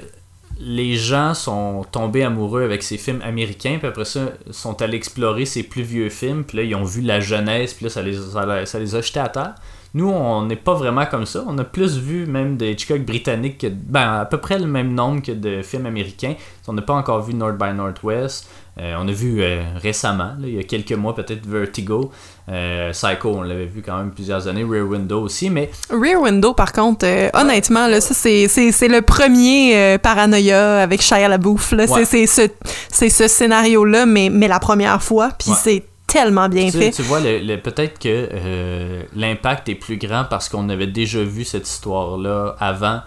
les 0.61 0.95
gens 0.97 1.35
sont 1.35 1.85
tombés 1.91 2.23
amoureux 2.23 2.63
avec 2.63 2.83
ces 2.83 2.97
films 2.97 3.21
américains, 3.23 3.77
puis 3.79 3.89
après 3.89 4.05
ça, 4.05 4.21
sont 4.53 4.81
allés 4.83 4.97
explorer 4.97 5.45
ces 5.47 5.65
plus 5.65 5.83
vieux 5.83 6.09
films, 6.09 6.45
puis 6.45 6.59
là, 6.59 6.63
ils 6.63 6.75
ont 6.77 6.85
vu 6.85 7.01
la 7.01 7.19
jeunesse, 7.21 7.75
puis 7.75 7.85
là, 7.85 7.91
ça 7.91 8.03
les, 8.03 8.15
ça, 8.17 8.65
ça 8.67 8.79
les 8.79 8.95
a 8.95 9.01
jetés 9.01 9.21
à 9.21 9.29
terre. 9.29 9.55
Nous, 9.95 10.09
on 10.09 10.45
n'est 10.47 10.57
pas 10.57 10.75
vraiment 10.75 11.07
comme 11.07 11.25
ça. 11.25 11.45
On 11.47 11.57
a 11.59 11.65
plus 11.65 11.99
vu 11.99 12.27
même 12.27 12.57
des 12.57 12.73
Hitchcock 12.73 13.03
britanniques, 13.03 13.59
que, 13.59 13.69
ben, 13.69 14.21
à 14.21 14.25
peu 14.25 14.39
près 14.39 14.59
le 14.59 14.67
même 14.67 14.93
nombre 14.93 15.23
que 15.23 15.31
de 15.31 15.63
films 15.63 15.87
américains. 15.87 16.35
On 16.67 16.73
n'a 16.73 16.83
pas 16.83 16.95
encore 16.95 17.23
vu 17.23 17.33
North 17.33 17.57
by 17.57 17.73
Northwest. 17.73 18.49
Euh, 18.81 18.97
on 18.99 19.07
a 19.07 19.13
vu 19.13 19.41
euh, 19.41 19.63
récemment, 19.81 20.33
là, 20.37 20.49
il 20.49 20.55
y 20.55 20.59
a 20.59 20.65
quelques 20.65 20.91
mois, 20.95 21.15
peut-être 21.15 21.47
Vertigo. 21.47 22.11
Euh, 22.49 22.91
Psycho, 22.91 23.29
on 23.37 23.43
l'avait 23.43 23.67
vu 23.67 23.83
quand 23.83 23.97
même 23.97 24.11
plusieurs 24.11 24.49
années. 24.49 24.65
Rear 24.65 24.85
Window 24.85 25.21
aussi, 25.23 25.49
mais 25.49 25.71
Rear 25.91 26.21
Window, 26.21 26.55
par 26.55 26.73
contre, 26.73 27.07
euh, 27.07 27.29
honnêtement, 27.35 27.87
là, 27.87 28.01
ça, 28.01 28.15
c'est, 28.15 28.49
c'est, 28.49 28.73
c'est 28.73 28.89
le 28.89 29.01
premier 29.03 29.97
paranoïa 30.03 30.79
avec 30.83 31.03
Shia 31.03 31.29
LaBeouf. 31.29 31.71
Là. 31.71 31.85
Ouais. 31.85 32.05
C'est, 32.05 32.27
c'est 32.27 32.49
ce, 32.49 32.53
c'est 32.89 33.11
ce 33.11 33.29
scénario-là, 33.29 34.07
mais, 34.07 34.29
mais 34.29 34.49
la 34.49 34.59
première 34.59 35.01
fois, 35.01 35.31
puis 35.39 35.51
Ouais. 35.53 35.57
c'est 35.63 35.85
tellement 36.07 36.49
bien 36.49 36.71
tu, 36.71 36.79
fait. 36.79 36.91
tu 36.91 37.03
vois, 37.03 37.21
le, 37.21 37.39
le- 37.39 37.61
peut-être 37.61 37.99
que 37.99 38.29
euh, 38.33 39.03
l'impact 39.15 39.69
est 39.69 39.75
plus 39.75 39.97
grand 39.97 40.25
parce 40.25 40.49
qu'on 40.49 40.69
avait 40.69 40.87
déjà 40.87 41.23
vu 41.23 41.45
cette 41.45 41.69
histoire-là 41.69 42.57
avant 42.61 43.01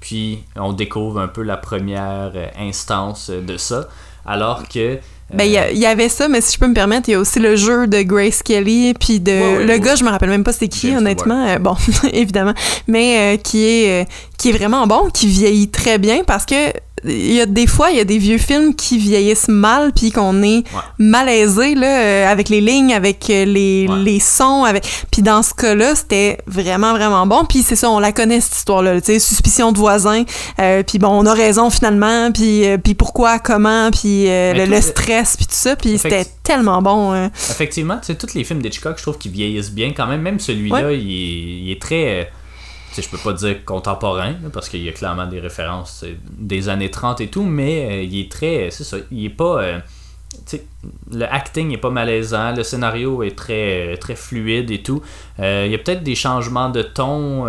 puis 0.00 0.44
on 0.56 0.72
découvre 0.72 1.20
un 1.20 1.28
peu 1.28 1.42
la 1.42 1.56
première 1.56 2.32
instance 2.56 3.30
de 3.30 3.56
ça, 3.56 3.88
alors 4.24 4.68
que 4.68 4.98
ben, 5.34 5.44
il 5.44 5.78
y, 5.78 5.84
avait 5.84 6.08
ça, 6.08 6.26
mais 6.26 6.40
si 6.40 6.54
je 6.54 6.58
peux 6.58 6.68
me 6.68 6.74
permettre, 6.74 7.10
il 7.10 7.12
y 7.12 7.14
a 7.14 7.18
aussi 7.18 7.38
le 7.38 7.54
jeu 7.54 7.86
de 7.86 8.00
Grace 8.00 8.42
Kelly, 8.42 8.94
puis 8.94 9.20
de 9.20 9.62
le 9.62 9.76
gars, 9.76 9.94
je 9.94 10.02
me 10.02 10.08
rappelle 10.08 10.30
même 10.30 10.42
pas 10.42 10.54
c'est 10.54 10.68
qui, 10.68 10.96
honnêtement. 10.96 11.46
Euh, 11.46 11.58
bon, 11.58 11.76
évidemment, 12.14 12.54
mais 12.86 13.34
euh, 13.34 13.36
qui 13.36 13.62
est 13.64 14.02
euh, 14.02 14.04
qui 14.38 14.50
est 14.50 14.52
vraiment 14.52 14.86
bon, 14.86 15.10
qui 15.12 15.26
vieillit 15.26 15.68
très 15.68 15.98
bien 15.98 16.22
parce 16.24 16.46
que 16.46 16.72
il 17.04 17.32
y 17.32 17.40
a 17.40 17.46
des 17.46 17.66
fois, 17.66 17.90
il 17.90 17.96
y 17.96 18.00
a 18.00 18.04
des 18.04 18.18
vieux 18.18 18.38
films 18.38 18.74
qui 18.74 18.98
vieillissent 18.98 19.48
mal, 19.48 19.92
puis 19.92 20.10
qu'on 20.10 20.42
est 20.42 20.64
malaisé 20.98 21.74
là, 21.74 22.00
euh, 22.00 22.26
avec 22.32 22.48
les 22.48 22.60
lignes, 22.60 22.92
avec 22.92 23.28
euh, 23.30 23.44
les, 23.44 23.86
les 23.86 24.20
sons. 24.20 24.64
avec 24.64 24.84
Puis 25.10 25.22
dans 25.22 25.42
ce 25.42 25.54
cas-là, 25.54 25.94
c'était 25.94 26.38
vraiment, 26.46 26.92
vraiment 26.92 27.26
bon. 27.26 27.44
Puis 27.44 27.62
c'est 27.62 27.76
ça, 27.76 27.90
on 27.90 27.98
la 27.98 28.12
connaît, 28.12 28.40
cette 28.40 28.56
histoire-là. 28.56 29.00
Tu 29.00 29.12
sais, 29.12 29.18
suspicion 29.18 29.72
de 29.72 29.78
voisin. 29.78 30.24
Euh, 30.60 30.82
puis 30.82 30.98
bon, 30.98 31.08
on 31.08 31.26
a 31.26 31.34
raison 31.34 31.70
finalement. 31.70 32.32
Puis, 32.32 32.64
puis 32.82 32.94
pourquoi, 32.94 33.38
comment, 33.38 33.90
puis 33.90 34.26
le, 34.26 34.80
stress, 34.80 35.36
puis 35.36 35.46
tout 35.46 35.54
ça. 35.54 35.76
Puis 35.76 35.98
c'était 35.98 36.26
tellement 36.42 36.82
bon. 36.82 37.28
Effectivement, 37.50 37.98
tu 37.98 38.06
sais, 38.06 38.14
tous 38.16 38.34
les 38.34 38.44
films 38.44 38.62
d'Hitchcock, 38.62 38.96
je 38.96 39.02
trouve 39.02 39.18
qu'ils 39.18 39.32
vieillissent 39.32 39.72
bien 39.72 39.92
quand 39.96 40.06
même. 40.06 40.22
Même 40.22 40.40
celui-là, 40.40 40.92
il, 40.92 41.66
il, 41.66 41.70
est 41.70 41.80
très 41.80 42.30
je 42.96 43.08
peux 43.08 43.18
pas 43.18 43.32
dire 43.32 43.64
contemporain, 43.64 44.34
parce 44.52 44.68
qu'il 44.68 44.82
y 44.82 44.88
a 44.88 44.92
clairement 44.92 45.26
des 45.26 45.40
références 45.40 46.04
des 46.30 46.68
années 46.68 46.90
30 46.90 47.20
et 47.20 47.28
tout, 47.28 47.44
mais 47.44 47.86
euh, 47.90 48.02
il 48.02 48.20
est 48.20 48.30
très. 48.30 48.70
C'est 48.70 48.84
ça, 48.84 48.96
il 49.10 49.26
est 49.26 49.30
pas. 49.30 49.62
Euh, 49.62 49.78
le 51.10 51.24
acting 51.24 51.72
est 51.72 51.78
pas 51.78 51.90
malaisant, 51.90 52.54
le 52.54 52.62
scénario 52.62 53.22
est 53.22 53.36
très, 53.36 53.96
très 53.96 54.14
fluide 54.14 54.70
et 54.70 54.82
tout. 54.82 55.02
Euh, 55.40 55.64
il 55.66 55.72
y 55.72 55.74
a 55.74 55.78
peut-être 55.78 56.02
des 56.02 56.14
changements 56.14 56.68
de 56.68 56.82
ton. 56.82 57.46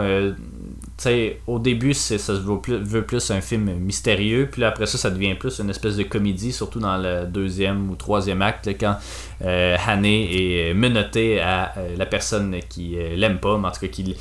au 1.48 1.60
début, 1.60 1.94
ça 1.94 2.18
se 2.18 2.32
veut 2.32 3.04
plus, 3.04 3.32
un 3.32 3.42
film 3.42 3.74
mystérieux, 3.80 4.48
puis 4.50 4.64
après 4.64 4.86
ça, 4.86 4.98
ça 4.98 5.10
devient 5.10 5.36
plus 5.36 5.60
une 5.60 5.70
espèce 5.70 5.98
de 5.98 6.04
comédie, 6.04 6.54
surtout 6.54 6.80
dans 6.80 6.98
le 6.98 7.26
deuxième 7.26 7.90
ou 7.90 7.96
troisième 7.96 8.42
acte, 8.42 8.70
quand 8.80 8.96
Hanne 9.42 10.06
est 10.06 10.74
menottée 10.74 11.42
à 11.42 11.74
la 11.98 12.06
personne 12.06 12.56
qui 12.70 12.98
l'aime 13.16 13.40
pas, 13.40 13.58
mais 13.58 13.68
en 13.68 13.72
tout 13.72 13.82
cas 13.82 13.88
qui 13.88 14.16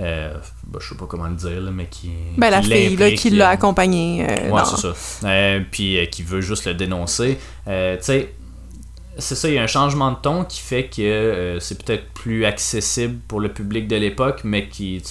euh, 0.00 0.34
bah, 0.66 0.78
je 0.80 0.90
sais 0.90 0.94
pas 0.94 1.06
comment 1.06 1.28
le 1.28 1.36
dire, 1.36 1.60
mais 1.72 1.86
qui. 1.86 2.10
Ben, 2.36 2.50
la 2.50 2.62
fille 2.62 2.96
là, 2.96 3.10
qui 3.12 3.30
l'a 3.30 3.50
accompagné. 3.50 4.26
Euh, 4.28 4.50
ouais, 4.50 4.62
c'est 4.64 4.92
ça. 4.92 4.94
Euh, 5.26 5.60
puis 5.70 5.98
qui 6.10 6.22
veut 6.22 6.40
juste 6.40 6.66
le 6.66 6.74
dénoncer. 6.74 7.38
tu 7.66 7.72
sais, 8.00 8.34
c'est 9.18 9.34
ça, 9.34 9.48
il 9.48 9.54
y 9.54 9.58
a 9.58 9.62
un 9.62 9.66
changement 9.66 10.12
de 10.12 10.18
ton 10.18 10.44
qui 10.44 10.60
fait 10.60 10.88
que 10.88 11.56
c'est 11.60 11.82
peut-être 11.82 12.12
plus 12.12 12.44
accessible 12.44 13.18
pour 13.26 13.40
le 13.40 13.50
public 13.50 13.88
de 13.88 13.96
l'époque, 13.96 14.40
mais 14.44 14.68
qui, 14.68 15.02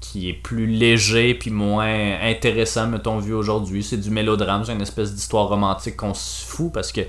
qui 0.00 0.28
est 0.28 0.34
plus 0.34 0.66
léger 0.66 1.34
puis 1.34 1.50
moins 1.50 2.20
intéressant, 2.20 2.88
mettons, 2.88 3.18
vu 3.18 3.32
aujourd'hui. 3.32 3.82
C'est 3.82 3.96
du 3.96 4.10
mélodrame, 4.10 4.64
c'est 4.66 4.74
une 4.74 4.82
espèce 4.82 5.14
d'histoire 5.14 5.48
romantique 5.48 5.96
qu'on 5.96 6.12
se 6.12 6.44
fout 6.44 6.70
parce 6.70 6.92
que, 6.92 7.00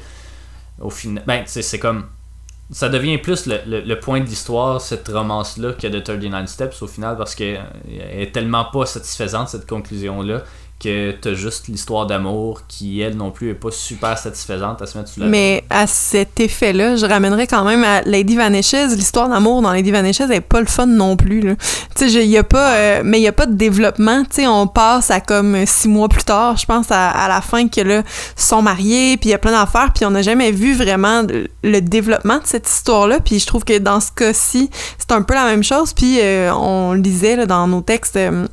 au 0.79 0.89
final, 0.89 1.25
ben, 1.27 1.43
c'est 1.45 1.79
comme 1.79 2.05
ça 2.71 2.89
devient 2.89 3.19
plus 3.19 3.45
le, 3.45 3.81
le, 3.81 3.99
point 3.99 4.19
de 4.19 4.25
l'histoire, 4.25 4.81
cette 4.81 5.07
romance-là, 5.07 5.73
que 5.73 5.87
de 5.87 5.99
39 5.99 6.47
Steps 6.47 6.81
au 6.81 6.87
final, 6.87 7.15
parce 7.15 7.35
qu'elle 7.35 7.63
est 7.87 8.33
tellement 8.33 8.65
pas 8.65 8.85
satisfaisante, 8.85 9.49
cette 9.49 9.67
conclusion-là, 9.67 10.43
que 10.79 11.11
t'as 11.11 11.33
juste 11.33 11.67
l'histoire 11.67 12.05
d'amour 12.05 12.61
qui, 12.67 12.99
elle 12.99 13.15
non 13.15 13.31
plus, 13.31 13.49
est 13.49 13.55
pas 13.55 13.71
super 13.71 14.17
satisfaisante 14.17 14.81
à 14.81 14.85
se 14.85 14.97
mettre 14.97 15.09
sous 15.09 15.21
la 15.21 15.27
Mais 15.27 15.63
à 15.69 15.87
cet 15.87 16.39
effet-là, 16.39 16.97
je 16.97 17.05
ramènerais 17.05 17.47
quand 17.47 17.63
même 17.63 17.83
à 17.83 18.01
Lady 18.01 18.35
Vanishes. 18.35 18.93
L'histoire 18.95 19.29
d'amour 19.29 19.61
dans 19.61 19.71
Lady 19.71 19.91
Vanishes 19.91 20.29
est 20.29 20.41
pas 20.41 20.59
le 20.59 20.65
fun 20.65 20.85
non 20.85 21.15
plus. 21.15 21.55
Y 22.01 22.37
a 22.37 22.43
pas, 22.43 22.75
euh, 22.75 23.01
mais 23.05 23.19
il 23.19 23.23
y 23.23 23.27
a 23.27 23.31
pas 23.31 23.45
de 23.45 23.53
développement. 23.53 24.23
Tu 24.23 24.41
sais, 24.41 24.47
on 24.47 24.67
passe 24.67 25.11
à 25.11 25.21
comme 25.21 25.65
six 25.65 25.87
mois 25.87 26.09
plus 26.09 26.23
tard, 26.23 26.57
je 26.57 26.65
pense, 26.65 26.87
à, 26.89 27.27
la 27.27 27.41
fin 27.41 27.67
que 27.67 27.81
là, 27.81 28.03
sont 28.35 28.61
mariés, 28.61 29.17
puis 29.17 29.29
il 29.29 29.31
y 29.31 29.35
a 29.35 29.37
plein 29.37 29.53
d'affaires, 29.53 29.91
puis 29.93 30.05
on 30.05 30.11
n'a 30.11 30.21
jamais 30.21 30.51
vu 30.51 30.75
vraiment 30.75 31.23
le 31.63 31.79
développement 31.79 32.37
de 32.37 32.45
cette 32.45 32.69
histoire-là. 32.69 33.19
Puis 33.21 33.39
je 33.39 33.47
trouve 33.47 33.63
que 33.63 33.77
dans 33.77 33.99
ce 33.99 34.11
cas-ci, 34.11 34.69
c'est 34.97 35.11
un 35.13 35.21
peu 35.21 35.33
la 35.33 35.45
même 35.45 35.63
chose. 35.63 35.93
Puis 35.93 36.19
euh, 36.19 36.53
on 36.53 36.93
lisait 36.93 37.37
là, 37.37 37.45
dans 37.45 37.67
nos 37.67 37.81
textes. 37.81 38.17
Euh, 38.17 38.45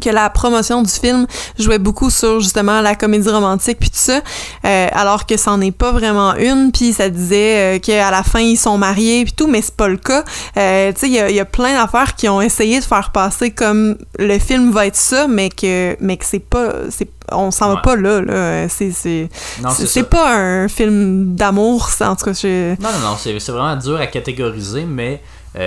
que 0.00 0.10
la 0.10 0.30
promotion 0.30 0.82
du 0.82 0.90
film 0.90 1.26
jouait 1.58 1.78
beaucoup 1.78 2.10
sur 2.10 2.40
justement 2.40 2.80
la 2.80 2.94
comédie 2.94 3.28
romantique 3.28 3.78
puis 3.78 3.90
tout 3.90 3.96
ça 3.96 4.20
euh, 4.64 4.88
alors 4.92 5.26
que 5.26 5.36
c'en 5.36 5.60
est 5.60 5.72
pas 5.72 5.92
vraiment 5.92 6.34
une. 6.36 6.70
Puis 6.72 6.92
ça 6.92 7.08
disait 7.08 7.76
euh, 7.76 7.78
qu'à 7.78 8.10
la 8.10 8.22
fin 8.22 8.40
ils 8.40 8.56
sont 8.56 8.78
mariés 8.78 9.24
puis 9.24 9.32
tout 9.32 9.46
mais 9.46 9.62
c'est 9.62 9.76
pas 9.76 9.88
le 9.88 9.96
cas. 9.96 10.24
Euh, 10.56 10.92
tu 10.92 11.00
sais 11.00 11.08
il 11.08 11.34
y 11.34 11.40
a, 11.40 11.44
plein 11.44 11.74
d'affaires 11.74 12.14
qui 12.14 12.28
ont 12.28 12.40
essayé 12.40 12.80
de 12.80 12.84
faire 12.84 13.10
passer 13.10 13.50
comme 13.50 13.96
le 14.18 14.38
film 14.38 14.70
va 14.70 14.86
être 14.86 14.96
ça 14.96 15.26
mais 15.28 15.50
que 15.50 15.96
mais 16.00 16.16
que 16.16 16.24
c'est 16.24 16.38
pas 16.38 16.72
c'est 16.90 17.08
on 17.30 17.50
s'en 17.50 17.74
va 17.74 17.80
pas 17.80 17.96
là, 17.96 18.20
là. 18.20 18.68
c'est 18.68 18.90
c'est 18.92 19.28
c'est 19.68 20.08
pas 20.08 20.34
un 20.34 20.68
film 20.68 21.34
d'amour 21.34 21.90
en 22.00 22.16
tout 22.16 22.24
cas 22.26 22.32
je... 22.32 22.70
non 22.80 22.88
non 22.92 23.10
non 23.10 23.16
c'est 23.18 23.36
vraiment 23.50 23.76
dur 23.76 23.96
à 24.00 24.06
catégoriser 24.06 24.84
mais 24.84 25.22
tu 25.54 25.60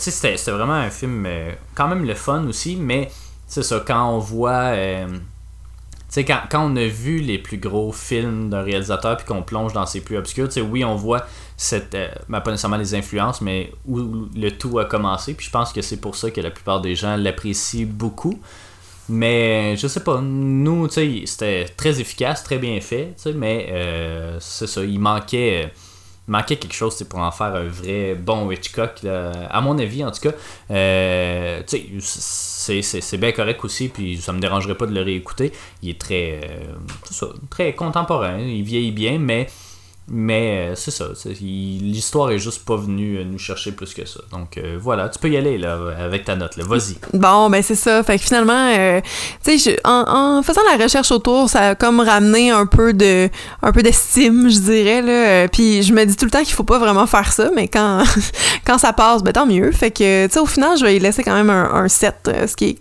sais 0.00 0.10
c'était 0.10 0.50
vraiment 0.50 0.74
un 0.74 0.90
film 0.90 1.26
quand 1.74 1.88
même 1.88 2.04
le 2.04 2.14
fun 2.14 2.44
aussi 2.48 2.76
mais 2.76 3.10
c'est 3.52 3.62
ça, 3.62 3.84
quand 3.86 4.08
on 4.08 4.18
voit. 4.18 4.72
Euh, 4.72 5.06
tu 5.08 5.18
sais, 6.08 6.24
quand, 6.24 6.40
on 6.54 6.74
a 6.74 6.86
vu 6.86 7.18
les 7.18 7.36
plus 7.36 7.58
gros 7.58 7.92
films 7.92 8.48
d'un 8.48 8.62
réalisateur 8.62 9.18
puis 9.18 9.26
qu'on 9.26 9.42
plonge 9.42 9.74
dans 9.74 9.84
ses 9.84 10.00
plus 10.00 10.16
obscurs, 10.16 10.48
tu 10.48 10.62
oui, 10.62 10.86
on 10.86 10.94
voit 10.96 11.26
cette. 11.58 11.94
Euh, 11.94 12.08
ben, 12.30 12.40
pas 12.40 12.50
nécessairement 12.50 12.78
les 12.78 12.94
influences, 12.94 13.42
mais 13.42 13.70
où 13.86 13.98
le 14.34 14.48
tout 14.52 14.78
a 14.78 14.86
commencé. 14.86 15.34
Puis 15.34 15.44
je 15.44 15.50
pense 15.50 15.70
que 15.70 15.82
c'est 15.82 15.98
pour 15.98 16.16
ça 16.16 16.30
que 16.30 16.40
la 16.40 16.50
plupart 16.50 16.80
des 16.80 16.94
gens 16.94 17.14
l'apprécient 17.14 17.86
beaucoup. 17.86 18.40
Mais 19.10 19.76
je 19.76 19.86
sais 19.86 20.02
pas, 20.02 20.22
nous, 20.22 20.88
tu 20.88 20.94
sais, 20.94 21.22
c'était 21.26 21.66
très 21.76 22.00
efficace, 22.00 22.42
très 22.44 22.56
bien 22.56 22.80
fait, 22.80 23.12
tu 23.16 23.24
sais, 23.24 23.32
mais 23.34 23.68
euh, 23.70 24.38
c'est 24.40 24.66
ça, 24.66 24.82
il 24.82 24.98
manquait 24.98 25.70
manquait 26.26 26.56
quelque 26.56 26.74
chose 26.74 27.02
pour 27.08 27.18
en 27.18 27.30
faire 27.30 27.54
un 27.54 27.64
vrai 27.64 28.14
bon 28.14 28.50
Hitchcock. 28.50 29.04
À 29.04 29.60
mon 29.60 29.78
avis, 29.78 30.04
en 30.04 30.10
tout 30.10 30.20
cas, 30.20 30.32
euh, 30.70 31.62
c'est 31.66 33.16
bien 33.18 33.32
correct 33.32 33.64
aussi, 33.64 33.88
puis 33.88 34.18
ça 34.18 34.32
me 34.32 34.40
dérangerait 34.40 34.76
pas 34.76 34.86
de 34.86 34.94
le 34.94 35.02
réécouter. 35.02 35.52
Il 35.82 35.90
est 35.90 36.00
très, 36.00 36.40
euh, 36.44 37.26
très 37.50 37.74
contemporain, 37.74 38.38
il 38.38 38.62
vieillit 38.62 38.92
bien, 38.92 39.18
mais 39.18 39.48
mais 40.14 40.72
euh, 40.72 40.74
c'est 40.74 40.90
ça, 40.90 41.06
l'histoire 41.40 42.30
est 42.32 42.38
juste 42.38 42.66
pas 42.66 42.76
venue 42.76 43.16
euh, 43.16 43.24
nous 43.24 43.38
chercher 43.38 43.72
plus 43.72 43.94
que 43.94 44.04
ça. 44.04 44.20
Donc 44.30 44.58
euh, 44.58 44.76
voilà, 44.78 45.08
tu 45.08 45.18
peux 45.18 45.30
y 45.30 45.38
aller 45.38 45.56
là 45.56 45.78
avec 45.98 46.26
ta 46.26 46.36
note, 46.36 46.58
vas-y. 46.58 46.98
Bon, 47.14 47.48
ben 47.48 47.62
c'est 47.62 47.74
ça. 47.74 48.02
Fait 48.02 48.18
que 48.18 48.24
finalement, 48.24 48.52
en, 49.84 50.42
faisant 50.42 50.60
la 50.70 50.84
recherche 50.84 51.10
autour, 51.12 51.48
ça 51.48 51.70
a 51.70 51.74
comme 51.74 52.00
ramené 52.00 52.50
un 52.50 52.66
peu 52.66 52.92
de, 52.92 53.30
un 53.62 53.72
peu 53.72 53.82
d'estime, 53.82 54.50
je 54.50 54.58
dirais 54.58 55.00
là. 55.00 55.48
Puis 55.48 55.82
je 55.82 55.94
me 55.94 56.04
dis 56.04 56.14
tout 56.14 56.26
le 56.26 56.30
temps 56.30 56.42
qu'il 56.42 56.54
faut 56.54 56.62
pas 56.62 56.78
vraiment 56.78 57.06
faire 57.06 57.32
ça, 57.32 57.50
mais 57.56 57.68
quand, 57.68 58.02
quand 58.66 58.76
ça 58.76 58.92
passe, 58.92 59.22
ben 59.22 59.32
tant 59.32 59.46
mieux. 59.46 59.72
Fait 59.72 59.90
que, 59.90 60.26
tu 60.26 60.34
sais, 60.34 60.40
au 60.40 60.46
final, 60.46 60.76
je 60.76 60.84
vais 60.84 60.96
y 60.96 60.98
laisser 60.98 61.22
quand 61.22 61.34
même 61.34 61.48
un, 61.48 61.72
un 61.72 61.88
7, 61.88 62.30
ce 62.46 62.54
qui 62.54 62.66
est, 62.66 62.78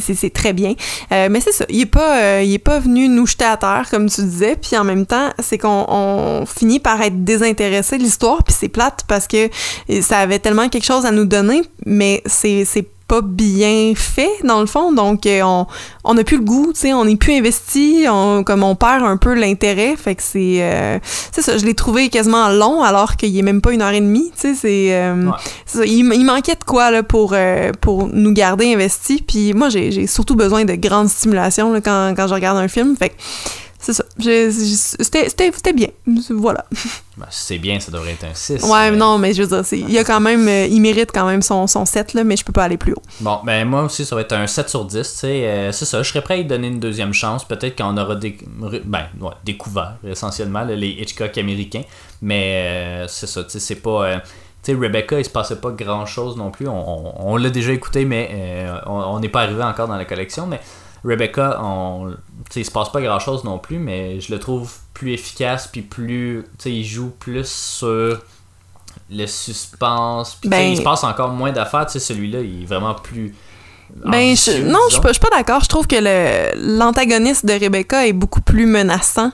c'est 0.00 0.32
très 0.32 0.52
bien. 0.52 0.74
Euh, 1.12 1.28
mais 1.30 1.40
c'est 1.40 1.52
ça, 1.52 1.64
il 1.68 1.80
est 1.80 1.86
pas 1.86 2.18
euh, 2.18 2.42
il 2.42 2.52
est 2.52 2.58
pas 2.58 2.78
venu 2.78 3.08
nous 3.08 3.26
jeter 3.26 3.44
à 3.44 3.56
terre 3.56 3.86
comme 3.90 4.08
tu 4.08 4.22
disais, 4.22 4.56
puis 4.56 4.76
en 4.76 4.84
même 4.84 5.06
temps, 5.06 5.30
c'est 5.38 5.58
qu'on 5.58 6.44
finit 6.46 6.80
par 6.80 7.00
être 7.02 7.24
désintéressé 7.24 7.98
de 7.98 8.02
l'histoire, 8.02 8.42
puis 8.42 8.54
c'est 8.58 8.68
plate 8.68 9.04
parce 9.08 9.26
que 9.26 9.48
ça 10.00 10.18
avait 10.18 10.38
tellement 10.38 10.68
quelque 10.68 10.86
chose 10.86 11.06
à 11.06 11.10
nous 11.10 11.24
donner, 11.24 11.62
mais 11.86 12.22
c'est 12.26 12.64
pas 13.08 13.22
bien 13.22 13.94
fait 13.96 14.30
dans 14.44 14.60
le 14.60 14.66
fond. 14.66 14.92
Donc 14.92 15.26
euh, 15.26 15.40
on 15.42 15.66
on 16.04 16.14
n'a 16.14 16.24
plus 16.24 16.36
le 16.36 16.44
goût 16.44 16.72
tu 16.72 16.80
sais 16.80 16.92
on 16.92 17.06
n'est 17.06 17.16
plus 17.16 17.32
investi 17.32 18.06
on, 18.08 18.44
comme 18.44 18.62
on 18.62 18.74
perd 18.74 19.02
un 19.02 19.16
peu 19.16 19.34
l'intérêt. 19.34 19.96
Fait 19.96 20.14
que 20.14 20.22
c'est 20.22 20.58
euh, 20.60 20.98
c'est 21.32 21.42
ça 21.42 21.56
je 21.56 21.64
l'ai 21.64 21.74
trouvé 21.74 22.10
quasiment 22.10 22.48
long 22.50 22.82
alors 22.82 23.16
qu'il 23.16 23.36
est 23.36 23.42
même 23.42 23.62
pas 23.62 23.72
une 23.72 23.82
heure 23.82 23.92
et 23.92 24.00
demie 24.00 24.30
tu 24.34 24.40
sais 24.40 24.54
c'est 24.54 24.94
euh, 24.94 25.30
il, 25.84 26.12
il, 26.14 26.24
manquait 26.24 26.54
de 26.54 26.64
quoi 26.64 26.90
là 26.90 27.02
pour 27.02 27.34
pour 27.80 28.08
nous 28.08 28.32
garder 28.32 28.72
investis. 28.72 29.20
Puis 29.26 29.54
moi 29.54 29.70
j'ai 29.70 30.06
surtout 30.06 30.36
besoin 30.36 30.66
de 30.66 30.74
grandes 30.74 31.08
stimulations 31.08 31.72
là, 31.72 31.80
quand 31.80 32.14
quand 32.14 32.28
je 32.28 32.34
regarde 32.34 32.58
un 32.58 32.68
film. 32.68 32.94
Fait 32.96 33.08
que 33.08 33.14
c'est 33.78 33.92
ça. 33.92 34.04
C'était 34.18 35.72
bien. 35.72 35.88
Voilà. 36.30 36.66
Ben, 37.16 37.26
c'est 37.30 37.58
bien, 37.58 37.80
ça 37.80 37.90
devrait 37.90 38.12
être 38.12 38.24
un 38.24 38.34
6. 38.34 38.62
Ouais, 38.64 38.90
non, 38.90 39.18
mais 39.18 39.32
je 39.32 39.42
veux 39.42 39.62
dire, 39.62 39.72
il 39.72 39.90
y 39.90 39.98
a 39.98 40.04
quand 40.04 40.20
même, 40.20 40.46
euh, 40.48 40.66
il 40.66 40.80
mérite 40.80 41.10
quand 41.12 41.26
même 41.26 41.42
son, 41.42 41.66
son 41.66 41.84
7, 41.84 42.14
là, 42.14 42.22
mais 42.22 42.36
je 42.36 42.44
peux 42.44 42.52
pas 42.52 42.64
aller 42.64 42.76
plus 42.76 42.92
haut. 42.92 43.02
Bon, 43.20 43.40
ben 43.44 43.64
moi 43.64 43.82
aussi, 43.82 44.04
ça 44.04 44.14
va 44.14 44.20
être 44.20 44.32
un 44.32 44.46
7 44.46 44.68
sur 44.68 44.84
10. 44.84 45.20
Euh, 45.24 45.72
c'est 45.72 45.84
ça, 45.84 46.02
je 46.02 46.08
serais 46.08 46.22
prêt 46.22 46.34
à 46.34 46.36
lui 46.38 46.44
donner 46.44 46.68
une 46.68 46.80
deuxième 46.80 47.12
chance. 47.12 47.44
Peut-être 47.44 47.76
qu'on 47.76 47.96
aura 47.96 48.16
ben, 48.16 49.06
découvert 49.44 49.96
essentiellement 50.06 50.64
les 50.64 50.90
Hitchcock 50.90 51.36
américains. 51.38 51.82
Mais 52.22 53.04
euh, 53.04 53.08
c'est 53.08 53.26
ça, 53.26 53.42
c'est 53.48 53.74
pas. 53.76 54.20
tu 54.62 54.72
sais, 54.72 54.78
Rebecca, 54.78 55.18
il 55.18 55.24
se 55.24 55.30
passait 55.30 55.56
pas 55.56 55.70
grand 55.70 56.06
chose 56.06 56.36
non 56.36 56.50
plus. 56.50 56.68
On, 56.68 57.36
l'a 57.36 57.50
déjà 57.50 57.72
écouté, 57.72 58.04
mais 58.04 58.66
on 58.86 59.18
n'est 59.20 59.28
pas 59.28 59.42
arrivé 59.42 59.62
encore 59.62 59.88
dans 59.88 59.96
la 59.96 60.04
collection. 60.04 60.46
Mais 60.46 60.60
Rebecca, 61.04 61.60
on, 61.62 62.14
il 62.54 62.64
se 62.64 62.70
passe 62.70 62.90
pas 62.90 63.00
grand 63.00 63.18
chose 63.18 63.44
non 63.44 63.58
plus, 63.58 63.78
mais 63.78 64.20
je 64.20 64.32
le 64.32 64.38
trouve 64.38 64.72
plus 64.94 65.12
efficace, 65.12 65.68
puis 65.68 65.82
plus, 65.82 66.44
il 66.64 66.84
joue 66.84 67.10
plus 67.10 67.48
sur 67.48 68.20
le 69.10 69.26
suspense, 69.26 70.36
puis 70.40 70.50
ben, 70.50 70.72
il 70.72 70.76
se 70.76 70.82
passe 70.82 71.04
encore 71.04 71.30
moins 71.30 71.52
d'affaires, 71.52 71.88
celui-là, 71.88 72.40
il 72.40 72.62
est 72.62 72.66
vraiment 72.66 72.94
plus 72.94 73.34
Ben, 74.04 74.36
je, 74.36 74.62
non, 74.62 74.80
je 74.88 74.94
suis 74.94 75.02
pas, 75.02 75.12
pas 75.12 75.36
d'accord. 75.36 75.62
Je 75.62 75.68
trouve 75.68 75.86
que 75.86 75.96
l'antagoniste 76.78 77.46
de 77.46 77.52
Rebecca 77.52 78.06
est 78.06 78.12
beaucoup 78.12 78.40
plus 78.40 78.66
menaçant 78.66 79.30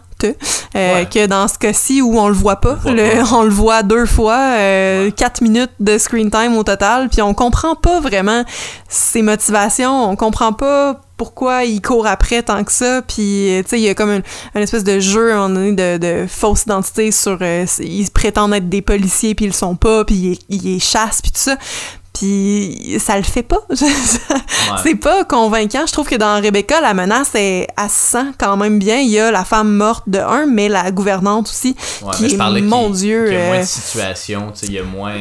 euh, 0.76 1.04
que 1.04 1.26
dans 1.26 1.48
ce 1.48 1.58
cas-ci 1.58 2.02
où 2.02 2.18
on 2.18 2.28
le 2.28 2.34
voit 2.34 2.56
pas. 2.56 2.78
On 2.84 2.92
le, 2.92 3.22
on 3.32 3.42
le 3.42 3.50
voit 3.50 3.82
deux 3.82 4.06
fois, 4.06 4.38
euh, 4.58 5.10
quatre 5.10 5.40
minutes 5.40 5.72
de 5.80 5.98
screen 5.98 6.30
time 6.30 6.56
au 6.56 6.64
total, 6.64 7.08
puis 7.08 7.22
on 7.22 7.34
comprend 7.34 7.74
pas 7.74 8.00
vraiment 8.00 8.44
ses 8.88 9.22
motivations, 9.22 10.10
on 10.10 10.16
comprend 10.16 10.52
pas 10.52 11.00
pourquoi 11.16 11.64
il 11.64 11.80
court 11.80 12.06
après 12.06 12.42
tant 12.42 12.64
que 12.64 12.72
ça, 12.72 13.02
puis 13.02 13.48
tu 13.62 13.68
sais, 13.68 13.78
il 13.78 13.84
y 13.84 13.88
a 13.88 13.94
comme 13.94 14.10
une, 14.10 14.60
espèce 14.60 14.84
de 14.84 14.98
jeu 15.00 15.30
de, 15.32 15.96
de 15.98 16.26
fausse 16.26 16.62
identité 16.62 17.10
sur... 17.12 17.38
Euh, 17.40 17.66
ils 17.78 18.10
prétendent 18.10 18.54
être 18.54 18.68
des 18.68 18.82
policiers, 18.82 19.34
puis 19.34 19.46
ils 19.46 19.48
le 19.48 19.54
sont 19.54 19.76
pas, 19.76 20.04
puis 20.04 20.38
ils, 20.48 20.66
ils 20.66 20.82
chassent, 20.82 21.22
puis 21.22 21.30
tout 21.30 21.40
ça. 21.40 21.56
Puis 22.14 22.96
ça 23.00 23.16
le 23.16 23.24
fait 23.24 23.42
pas. 23.42 23.58
C'est 24.82 24.94
pas 24.94 25.24
convaincant. 25.24 25.84
Je 25.86 25.92
trouve 25.92 26.08
que 26.08 26.14
dans 26.14 26.40
Rebecca, 26.40 26.80
la 26.80 26.94
menace 26.94 27.34
est 27.34 27.66
à 27.76 27.88
sent 27.88 28.26
quand 28.38 28.56
même 28.56 28.78
bien. 28.78 28.98
Il 28.98 29.10
y 29.10 29.18
a 29.18 29.32
la 29.32 29.44
femme 29.44 29.74
morte 29.74 30.04
de 30.06 30.20
un, 30.20 30.46
mais 30.46 30.68
la 30.68 30.92
gouvernante 30.92 31.48
aussi. 31.48 31.74
qui 32.16 32.26
est, 32.26 32.60
mon 32.62 32.90
Dieu. 32.90 33.26
Il 33.26 33.34
y 33.34 33.36
a 33.36 33.46
moins 33.46 33.56
de 33.56 33.62
euh, 33.62 33.66
situations, 33.66 34.52
il 34.62 34.72
y 34.72 34.78
a 34.78 34.84
moins. 34.84 35.16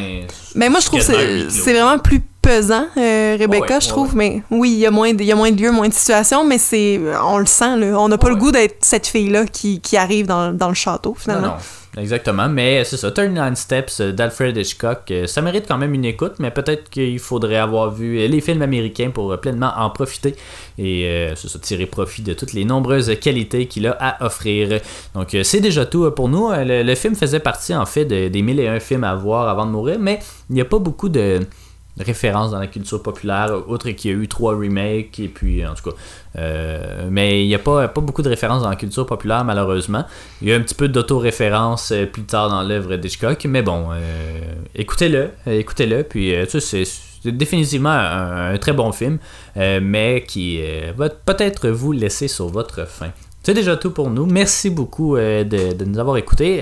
Mais 0.54 0.70
moi, 0.70 0.80
je 0.82 0.86
trouve 0.86 1.00
que 1.00 1.50
c'est 1.50 1.74
vraiment 1.74 1.98
plus 1.98 2.22
pesant, 2.44 2.86
euh, 2.98 3.38
Rebecca, 3.40 3.80
je 3.80 3.88
trouve. 3.88 4.16
Mais 4.16 4.44
oui, 4.52 4.72
il 4.74 4.80
y, 4.80 4.86
a 4.86 4.92
moins 4.92 5.14
de, 5.14 5.22
il 5.22 5.26
y 5.26 5.32
a 5.32 5.36
moins 5.36 5.52
de 5.52 5.60
lieux, 5.60 5.72
moins 5.72 5.90
de 5.90 5.94
situations, 5.94 6.46
mais 6.46 6.60
c'est 6.60 7.00
on 7.24 7.40
le 7.40 7.48
sent. 7.48 7.78
Là. 7.78 8.00
On 8.00 8.08
n'a 8.08 8.20
pas 8.20 8.30
le 8.30 8.36
goût 8.36 8.52
d'être 8.52 8.78
cette 8.82 9.08
fille-là 9.08 9.46
qui, 9.46 9.82
qui, 9.82 9.98
arrive 9.98 10.28
dans, 10.28 10.54
dans, 10.54 10.70
le 10.70 10.76
château, 10.76 11.16
finalement. 11.18 11.48
Non, 11.48 11.54
non. 11.54 11.60
Exactement, 11.96 12.50
mais 12.50 12.84
c'est 12.86 12.98
ça, 12.98 13.12
39 13.12 13.56
Steps 13.56 14.02
d'Alfred 14.02 14.58
Hitchcock, 14.58 15.12
euh, 15.12 15.28
ça 15.28 15.44
mérite 15.44 15.66
quand 15.68 15.78
même 15.78 15.94
une 15.94 16.06
écoute, 16.06 16.34
mais 16.40 16.50
peut-être 16.50 16.90
qu'il 16.90 17.20
faudrait 17.20 17.58
avoir 17.58 17.92
vu 17.92 18.16
les 18.28 18.42
films 18.42 18.64
américains 18.64 19.12
pour 19.12 19.40
pleinement 19.40 19.72
en 19.78 19.92
profiter 19.92 20.36
et 20.80 21.06
euh, 21.06 21.36
c'est 21.36 21.50
ça, 21.50 21.60
tirer 21.60 21.86
profit 21.86 22.24
de 22.24 22.34
toutes 22.34 22.54
les 22.54 22.66
nombreuses 22.66 23.14
qualités 23.20 23.68
qu'il 23.68 23.86
a 23.86 23.96
à 24.00 24.26
offrir. 24.26 24.80
Donc 25.14 25.36
euh, 25.36 25.44
c'est 25.44 25.60
déjà 25.60 25.86
tout 25.86 26.10
pour 26.12 26.30
nous. 26.30 26.50
Le, 26.52 26.96
film 26.96 27.16
faisait 27.16 27.40
partie 27.40 27.76
en 27.76 27.86
fait 27.86 28.06
des 28.06 28.42
mille 28.42 28.60
et 28.60 28.68
un 28.68 28.80
films 28.80 29.04
à 29.04 29.14
voir 29.14 29.48
avant 29.48 29.66
de 29.66 29.72
mourir, 29.72 29.98
mais 30.00 30.20
il 30.50 30.56
n'y 30.56 30.62
a 30.62 30.66
pas 30.66 30.80
beaucoup 30.80 31.10
de 31.10 31.42
référence 32.00 32.52
dans 32.52 32.60
la 32.60 32.68
culture 32.68 33.02
populaire, 33.02 33.52
outre 33.68 33.90
qu'il 33.92 34.12
y 34.12 34.14
a 34.14 34.18
eu 34.18 34.28
trois 34.28 34.56
remakes, 34.56 35.20
et 35.20 35.28
puis 35.28 35.66
en 35.66 35.74
tout 35.76 35.92
cas. 35.92 35.96
Euh, 36.40 37.08
mais 37.12 37.44
il 37.44 37.48
n'y 37.48 37.56
a 37.56 37.60
pas, 37.60 37.88
pas 37.88 38.02
beaucoup 38.02 38.24
de 38.24 38.30
références 38.30 38.64
dans 38.64 38.70
la 38.70 38.76
culture 38.76 39.06
populaire, 39.06 39.44
malheureusement. 39.44 40.06
Il 40.42 40.50
y 40.50 40.54
a 40.54 40.56
un 40.56 40.62
petit 40.62 40.76
peu 40.76 40.88
d'auto-référence 40.88 41.92
euh, 41.92 42.06
plus 42.06 42.24
tard 42.24 42.50
dans 42.50 42.64
l'œuvre 42.64 42.96
d'Hitchcock, 42.96 43.46
mais 43.46 43.62
bon, 43.62 43.90
euh, 43.92 44.40
écoutez-le, 44.76 45.30
écoutez-le, 45.46 46.04
puis 46.04 46.34
tu 46.50 46.60
sais, 46.60 46.84
c'est 46.86 47.32
définitivement 47.32 47.90
un, 47.90 48.58
très 48.58 48.74
bon 48.74 48.92
film, 48.92 49.18
mais 49.56 50.26
qui 50.28 50.62
va 50.98 51.10
peut-être 51.10 51.70
vous 51.70 51.94
laisser 51.94 52.28
sur 52.28 52.48
votre 52.48 52.86
faim. 52.86 53.12
C'est 53.44 53.54
déjà 53.54 53.76
tout 53.76 53.92
pour 53.92 54.10
nous. 54.10 54.26
Merci 54.26 54.70
beaucoup 54.70 55.18
de, 55.18 55.44
de, 55.44 55.86
nous 55.86 56.00
avoir 56.00 56.16
écoutés. 56.16 56.62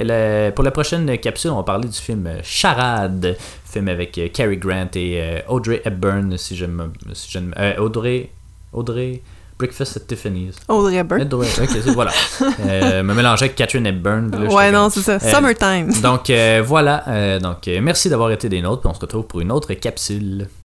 pour 0.56 0.66
la 0.66 0.72
prochaine 0.72 1.18
capsule, 1.20 1.52
on 1.52 1.58
va 1.58 1.64
parler 1.64 1.88
du 1.88 1.98
film 1.98 2.28
Charade, 2.42 3.38
film 3.72 3.88
avec 3.88 4.18
euh, 4.18 4.28
Cary 4.32 4.58
Grant 4.58 4.90
et 4.96 5.22
euh, 5.22 5.40
Audrey 5.48 5.82
Hepburn, 5.86 6.38
si 6.38 6.56
je 6.56 6.66
me. 6.66 6.92
Si 7.14 7.32
je 7.32 7.40
euh, 7.58 7.78
Audrey. 7.78 8.30
Audrey. 8.74 9.22
Breakfast 9.58 9.98
at 9.98 10.00
Tiffany's. 10.02 10.56
Audrey 10.68 10.96
Hepburn. 10.96 11.22
Audrey, 11.22 11.48
ok, 11.62 11.70
voilà. 11.94 12.12
me 12.42 13.14
mélanger 13.14 13.46
avec 13.46 13.56
Catherine 13.56 13.86
Hepburn. 13.86 14.34
ouais, 14.52 14.72
non, 14.72 14.90
c'est 14.90 15.02
ça. 15.02 15.20
Summertime. 15.20 15.92
Donc, 16.02 16.32
voilà. 16.66 17.40
donc, 17.40 17.68
merci 17.82 18.10
d'avoir 18.10 18.32
été 18.32 18.50
des 18.50 18.62
nôtres. 18.62 18.82
Puis 18.82 18.90
on 18.90 18.94
se 18.96 19.00
retrouve 19.02 19.28
pour 19.28 19.40
une 19.40 19.52
autre 19.52 19.72
capsule. 19.76 20.48